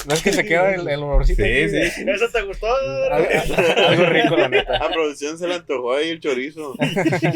no 0.05 0.13
es 0.13 0.21
que 0.21 0.33
se 0.33 0.45
queda 0.45 0.73
el, 0.75 0.87
el 0.87 1.01
olorcito. 1.03 1.43
Sí, 1.43 1.49
aquí, 1.49 1.69
sí. 1.91 2.05
¿Eso 2.07 2.27
te 2.31 2.41
gustó? 2.43 2.67
Algo, 3.11 3.27
algo 3.87 4.05
rico, 4.05 4.35
la 4.37 4.49
neta. 4.49 4.77
A 4.77 4.89
producción 4.89 5.37
se 5.37 5.47
le 5.47 5.55
antojó 5.55 5.93
ahí 5.93 6.09
el 6.09 6.19
chorizo. 6.19 6.73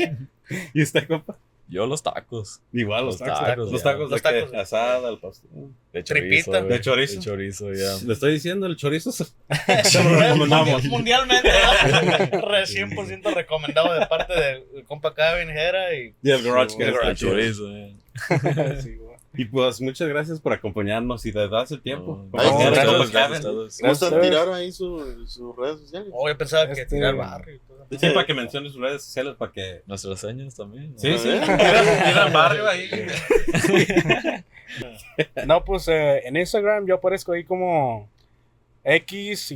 ¿Y 0.74 0.82
usted, 0.84 1.08
compa? 1.08 1.38
Yo 1.72 1.86
los 1.88 2.04
tacos. 2.04 2.60
Igual, 2.74 3.06
los 3.06 3.20
Los 3.20 3.30
tacos. 3.30 3.48
tacos, 3.48 3.72
los 3.72 3.82
tacos 3.84 4.10
de 4.10 4.16
Los 4.16 4.22
tacos. 4.22 4.54
Asada, 4.54 5.08
al 5.08 5.20
pastor. 5.20 5.50
De 5.94 6.04
Tripita. 6.04 6.44
chorizo. 6.52 6.68
¿De 6.68 6.82
chorizo? 6.82 7.16
De 7.16 7.22
chorizo, 7.22 7.74
ya. 7.74 7.96
Le 8.06 8.14
estoy 8.14 8.34
diciendo, 8.34 8.66
el 8.68 8.76
chorizo 8.76 9.12
se 9.14 9.24
se 9.86 10.04
lo 10.04 10.20
recomendamos. 10.20 10.84
Mundialmente, 10.86 11.50
¿no? 11.50 12.42
Re 12.50 12.64
100% 12.64 13.34
recomendado 13.34 13.94
de 13.98 14.06
parte 14.06 14.34
del 14.40 14.84
compa 14.86 15.16
Kevin 15.16 15.48
Jera 15.56 15.96
y 15.96 16.14
Y 16.22 16.30
el 16.32 16.44
garage 16.44 16.78
que 16.78 16.84
El 16.84 16.94
De 16.94 17.16
chorizo, 17.16 17.64
ya. 17.72 18.76
Sí, 18.82 18.96
güey. 18.98 19.12
Y 19.34 19.46
pues 19.46 19.80
muchas 19.80 20.10
gracias 20.10 20.42
por 20.42 20.52
acompañarnos 20.52 21.26
y 21.26 21.32
de 21.32 21.48
darse 21.48 21.76
el 21.76 21.82
tiempo. 21.82 22.28
No, 22.34 22.44
no, 22.44 22.60
gracias, 22.70 23.12
gracias. 23.12 23.46
¿Gusta 23.46 24.10
Gracias. 24.10 24.22
tirar 24.22 24.50
ahí 24.52 24.74
su- 24.74 25.26
sus 25.26 25.56
redes 25.56 25.80
sociales? 25.80 26.10
Oh, 26.12 26.28
yo 26.28 26.38
pensaba 26.38 26.66
que 26.68 26.74
Este- 26.82 26.98
tirar 26.98 27.16
barrio. 27.16 27.62
Sí, 28.00 28.10
para 28.10 28.26
que 28.26 28.34
menciones 28.34 28.72
sus 28.74 28.82
redes 28.82 29.04
sociales, 29.04 29.36
para 29.38 29.52
que... 29.52 29.82
Nuestras 29.86 30.20
señas 30.20 30.56
también. 30.56 30.94
¿no? 30.94 31.00
Sí, 31.00 31.18
sí. 31.18 31.28
Mira 31.30 32.26
el 32.28 32.34
barrio 32.34 32.68
ahí. 32.68 32.90
No, 35.46 35.66
pues 35.66 35.88
eh, 35.90 36.22
en 36.26 36.38
Instagram 36.38 36.88
yo 36.88 36.96
aparezco 36.96 37.34
ahí 37.34 37.44
como 37.44 38.10
X-F-F-X 38.84 39.52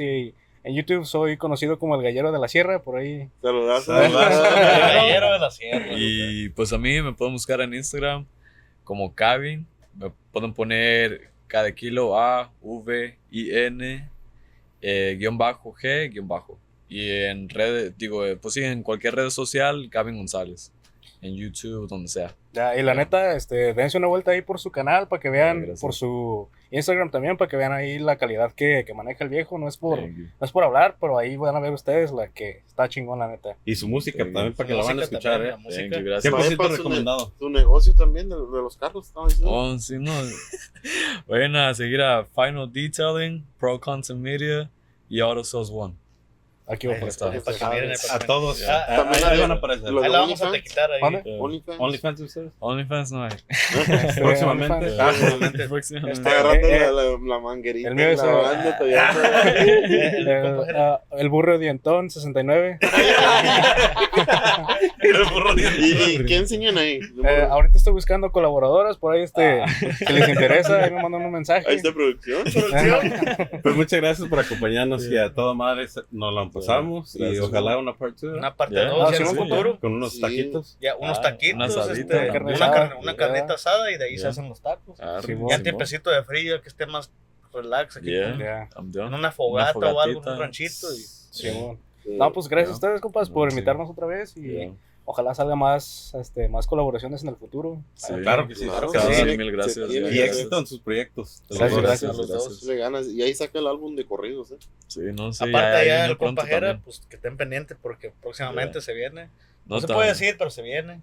y 0.00 0.34
en 0.62 0.74
YouTube 0.74 1.06
soy 1.06 1.36
conocido 1.38 1.78
como 1.78 1.96
el 1.96 2.02
gallero 2.02 2.32
de 2.32 2.38
la 2.38 2.48
sierra, 2.48 2.82
por 2.82 2.98
ahí. 2.98 3.28
Saludas. 3.40 3.84
Saludas. 3.84 4.34
El 4.54 4.94
gallero 4.94 5.32
de 5.32 5.38
la 5.38 5.50
sierra. 5.50 5.86
Y 5.90 6.50
pues 6.50 6.72
a 6.72 6.78
mí 6.78 7.00
me 7.00 7.14
pueden 7.14 7.32
buscar 7.32 7.60
en 7.62 7.72
Instagram 7.72 8.26
como 8.84 9.14
Kevin. 9.14 9.66
Me 9.94 10.10
pueden 10.32 10.52
poner 10.52 11.30
cada 11.46 11.72
kilo 11.72 12.18
A, 12.18 12.52
V, 12.60 13.18
I, 13.30 13.56
N, 13.56 14.08
eh, 14.80 15.16
guion 15.18 15.38
bajo, 15.38 15.74
G, 15.74 16.10
guion 16.10 16.28
bajo. 16.28 16.58
Y 16.88 17.08
en 17.08 17.48
redes, 17.48 17.96
digo, 17.96 18.26
eh, 18.26 18.36
pues 18.36 18.54
sí, 18.54 18.64
en 18.64 18.82
cualquier 18.82 19.14
red 19.14 19.30
social, 19.30 19.88
Kevin 19.90 20.16
González. 20.16 20.72
En 21.22 21.34
YouTube, 21.36 21.86
donde 21.88 22.08
sea. 22.08 22.34
Ya, 22.52 22.76
y 22.76 22.82
la 22.82 22.94
neta, 22.94 23.36
este, 23.36 23.74
dense 23.74 23.98
una 23.98 24.06
vuelta 24.08 24.30
ahí 24.32 24.40
por 24.42 24.58
su 24.58 24.72
canal 24.72 25.06
para 25.06 25.20
que 25.20 25.28
vean, 25.30 25.58
Gracias. 25.58 25.80
por 25.80 25.92
su 25.94 26.48
Instagram 26.70 27.10
también, 27.10 27.36
para 27.36 27.48
que 27.48 27.56
vean 27.56 27.72
ahí 27.72 27.98
la 27.98 28.16
calidad 28.16 28.52
que, 28.54 28.84
que 28.86 28.94
maneja 28.94 29.22
el 29.22 29.30
viejo. 29.30 29.58
No 29.58 29.68
es 29.68 29.76
por, 29.76 29.98
Thank 30.00 30.16
you. 30.16 30.24
no 30.40 30.44
es 30.46 30.50
por 30.50 30.64
hablar, 30.64 30.96
pero 31.00 31.18
ahí 31.18 31.36
van 31.36 31.54
a 31.54 31.60
ver 31.60 31.72
ustedes 31.72 32.10
la 32.10 32.28
que 32.28 32.62
está 32.66 32.88
chingón, 32.88 33.18
la 33.18 33.28
neta. 33.28 33.56
Y 33.64 33.74
su 33.76 33.86
música 33.86 34.24
Sí. 34.24 34.32
también, 34.32 34.54
para 34.54 34.66
que 34.66 34.74
la 34.74 34.82
van 34.82 34.98
a 34.98 35.02
escuchar, 35.02 35.32
también, 35.34 35.48
¿eh? 35.48 35.56
la 35.56 35.56
música. 35.58 35.82
Thank 35.90 35.98
you, 36.00 36.04
gracias. 36.10 36.34
100% 36.34 36.56
Para 36.56 36.70
su, 36.70 36.76
recomendado. 36.78 37.32
su 37.38 37.50
negocio 37.50 37.94
también 37.94 38.28
de, 38.28 38.36
de 38.36 38.42
los 38.62 38.76
carros, 38.76 39.12
diciendo. 39.28 39.52
Oh, 39.52 39.78
sí, 39.78 39.98
no. 39.98 40.12
Vayan 41.28 41.54
a 41.56 41.74
seguir 41.74 42.00
a 42.00 42.24
Final 42.24 42.72
Detailing, 42.72 43.44
Pro 43.58 43.78
Content 43.78 44.18
Media 44.20 44.70
y 45.08 45.20
Auto 45.20 45.44
Sales 45.44 45.70
One. 45.72 45.94
Aquí 46.72 46.86
va 46.86 46.94
a 46.94 46.96
aparecer. 46.98 47.34
está, 47.34 47.44
para 47.44 47.58
que 47.58 47.64
miren 47.76 47.90
el 47.90 47.96
A 48.10 48.18
todos. 48.20 48.62
Ah, 48.68 48.84
Ah, 48.88 48.96
también 48.96 49.24
ahí 49.24 49.36
la- 49.36 49.42
van 49.42 49.50
a 49.50 49.54
aparecer. 49.54 49.90
lo- 49.92 50.02
Ahí 50.02 50.10
la 50.10 50.20
vamos 50.20 50.40
a 50.40 50.46
OnlyFans. 50.46 50.68
quitar 50.68 50.90
ahí. 50.92 51.14
Eh, 51.24 51.38
OnlyFans. 51.40 51.80
OnlyFans 51.80 52.20
ustedes. 52.20 52.52
OnlyFans 52.60 53.12
no 53.12 53.24
hay. 53.24 53.30
Este, 53.50 54.20
Próximamente. 54.20 54.96
Ah, 54.98 55.12
Próximamente. 55.68 56.12
Está 56.12 56.30
agarrando 56.30 56.66
Eh, 56.68 56.76
eh, 56.76 56.80
la, 56.80 57.02
la, 57.02 57.18
la 57.26 57.38
manguerita. 57.40 57.88
el 57.88 57.94
mío 57.94 58.08
es, 58.08 58.20
eh, 58.22 58.74
tallando. 58.78 58.84
El 59.60 60.28
El, 60.28 60.42
compa 60.42 60.66
Jera. 60.66 60.94
ah, 60.94 61.00
el 61.18 61.28
burro 61.28 61.58
dientón 61.58 62.10
69. 62.10 62.78
¿Y, 65.02 66.24
qué 66.24 66.36
enseñan 66.36 66.78
ahí? 66.78 67.00
Eh, 67.24 67.46
ahorita 67.48 67.78
estoy 67.78 67.92
buscando 67.92 68.30
colaboradoras, 68.30 68.96
por 68.98 69.14
ahí 69.14 69.22
este, 69.22 69.62
si 69.98 70.12
les 70.12 70.28
interesa, 70.28 70.84
ahí 70.84 70.90
me 70.90 71.02
mandan 71.02 71.22
un 71.24 71.32
mensaje. 71.32 71.64
Ahí 71.68 71.76
está 71.76 71.92
producción. 71.92 72.42
Pues 73.62 73.74
muchas 73.76 74.00
gracias 74.00 74.28
por 74.28 74.38
acompañarnos 74.38 75.04
y 75.06 75.16
a 75.16 75.32
toda 75.32 75.54
madre 75.54 75.86
nos 76.10 76.34
la 76.34 76.42
pasamos 76.60 77.16
y 77.16 77.38
ojalá 77.38 77.78
una 77.78 77.96
parte 77.96 78.26
2. 78.26 78.38
Una 78.38 78.54
parte 78.54 78.84
2 78.84 79.14
en 79.14 79.22
el 79.22 79.36
futuro. 79.36 79.80
Con 79.80 79.94
unos 79.94 80.20
taquitos. 80.20 80.76
Ya, 80.80 80.96
unos 80.96 81.18
ah, 81.18 81.22
taquitos, 81.22 81.76
una, 81.76 81.92
este, 81.92 82.30
una, 82.30 82.96
una, 83.00 83.16
carnita 83.16 83.54
asada 83.54 83.90
y 83.90 83.98
de 83.98 84.04
ahí 84.04 84.18
se 84.18 84.28
hacen 84.28 84.48
los 84.48 84.60
tacos. 84.60 84.98
Ah, 85.00 85.20
y 85.26 85.32
un 85.32 85.62
tiempecito 85.62 86.10
de 86.10 86.22
frío 86.22 86.60
que 86.62 86.68
esté 86.68 86.86
más 86.86 87.10
relax 87.52 87.96
aquí. 87.96 88.14
En 88.14 89.14
una 89.14 89.32
fogata 89.32 89.78
o 89.78 90.00
algo, 90.00 90.20
un 90.20 90.38
ranchito. 90.38 90.86
Y... 90.92 92.16
No, 92.16 92.32
pues 92.32 92.48
gracias 92.48 92.70
a 92.70 92.74
ustedes, 92.74 93.00
compas, 93.00 93.30
por 93.30 93.50
invitarnos 93.50 93.90
otra 93.90 94.06
vez 94.06 94.36
y 94.36 94.72
ojalá 95.10 95.34
salga 95.34 95.56
más, 95.56 96.14
este, 96.14 96.48
más 96.48 96.66
colaboraciones 96.68 97.22
en 97.22 97.30
el 97.30 97.36
futuro. 97.36 97.82
claro 98.22 98.46
que 98.46 98.54
sí, 98.54 98.66
claro 98.66 98.90
que 98.92 99.00
sí. 99.00 99.36
Mil 99.36 99.50
gracias. 99.50 99.90
y 99.90 100.20
éxito 100.20 100.58
en 100.58 100.66
sus 100.66 100.80
proyectos. 100.80 101.42
Gracias, 101.50 101.82
gracias. 101.82 102.16
Los 102.16 102.28
dos. 102.28 102.66
ganas. 102.68 103.08
Y 103.08 103.20
ahí 103.22 103.34
saca 103.34 103.58
el 103.58 103.66
álbum 103.66 103.96
de 103.96 104.06
corridos, 104.06 104.52
¿eh? 104.52 104.58
Sí, 104.86 105.00
no 105.12 105.32
sé. 105.32 105.44
Aparte 105.44 105.76
allá 105.78 106.06
el 106.06 106.16
compajera, 106.16 106.80
pues 106.84 107.02
que 107.08 107.16
estén 107.16 107.36
pendientes 107.36 107.76
porque 107.80 108.12
próximamente 108.22 108.80
se 108.80 108.94
viene. 108.94 109.30
No, 109.66 109.80
se 109.80 109.88
puede 109.88 110.08
decir, 110.08 110.36
pero 110.38 110.50
se 110.50 110.62
viene. 110.62 111.00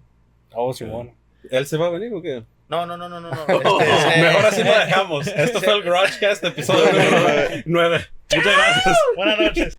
Oh, 0.54 0.72
Simón. 0.72 1.12
¿Él 1.50 1.66
se 1.66 1.76
va 1.76 1.86
a 1.86 1.90
venir 1.90 2.12
o 2.12 2.22
qué? 2.22 2.44
No, 2.68 2.84
no, 2.86 2.96
no, 2.96 3.08
no, 3.08 3.20
no. 3.20 3.30
Este, 3.80 4.22
Mejor 4.22 4.46
así 4.46 4.64
lo 4.64 4.72
dejamos. 4.72 5.26
Esto 5.26 5.60
fue 5.60 5.74
el 5.74 5.82
GarageCast, 5.82 6.44
episodio 6.44 6.84
número 6.92 7.62
9. 7.66 8.06
Muchas 8.34 8.56
gracias. 8.56 8.98
Buenas 9.16 9.38
noches. 9.38 9.78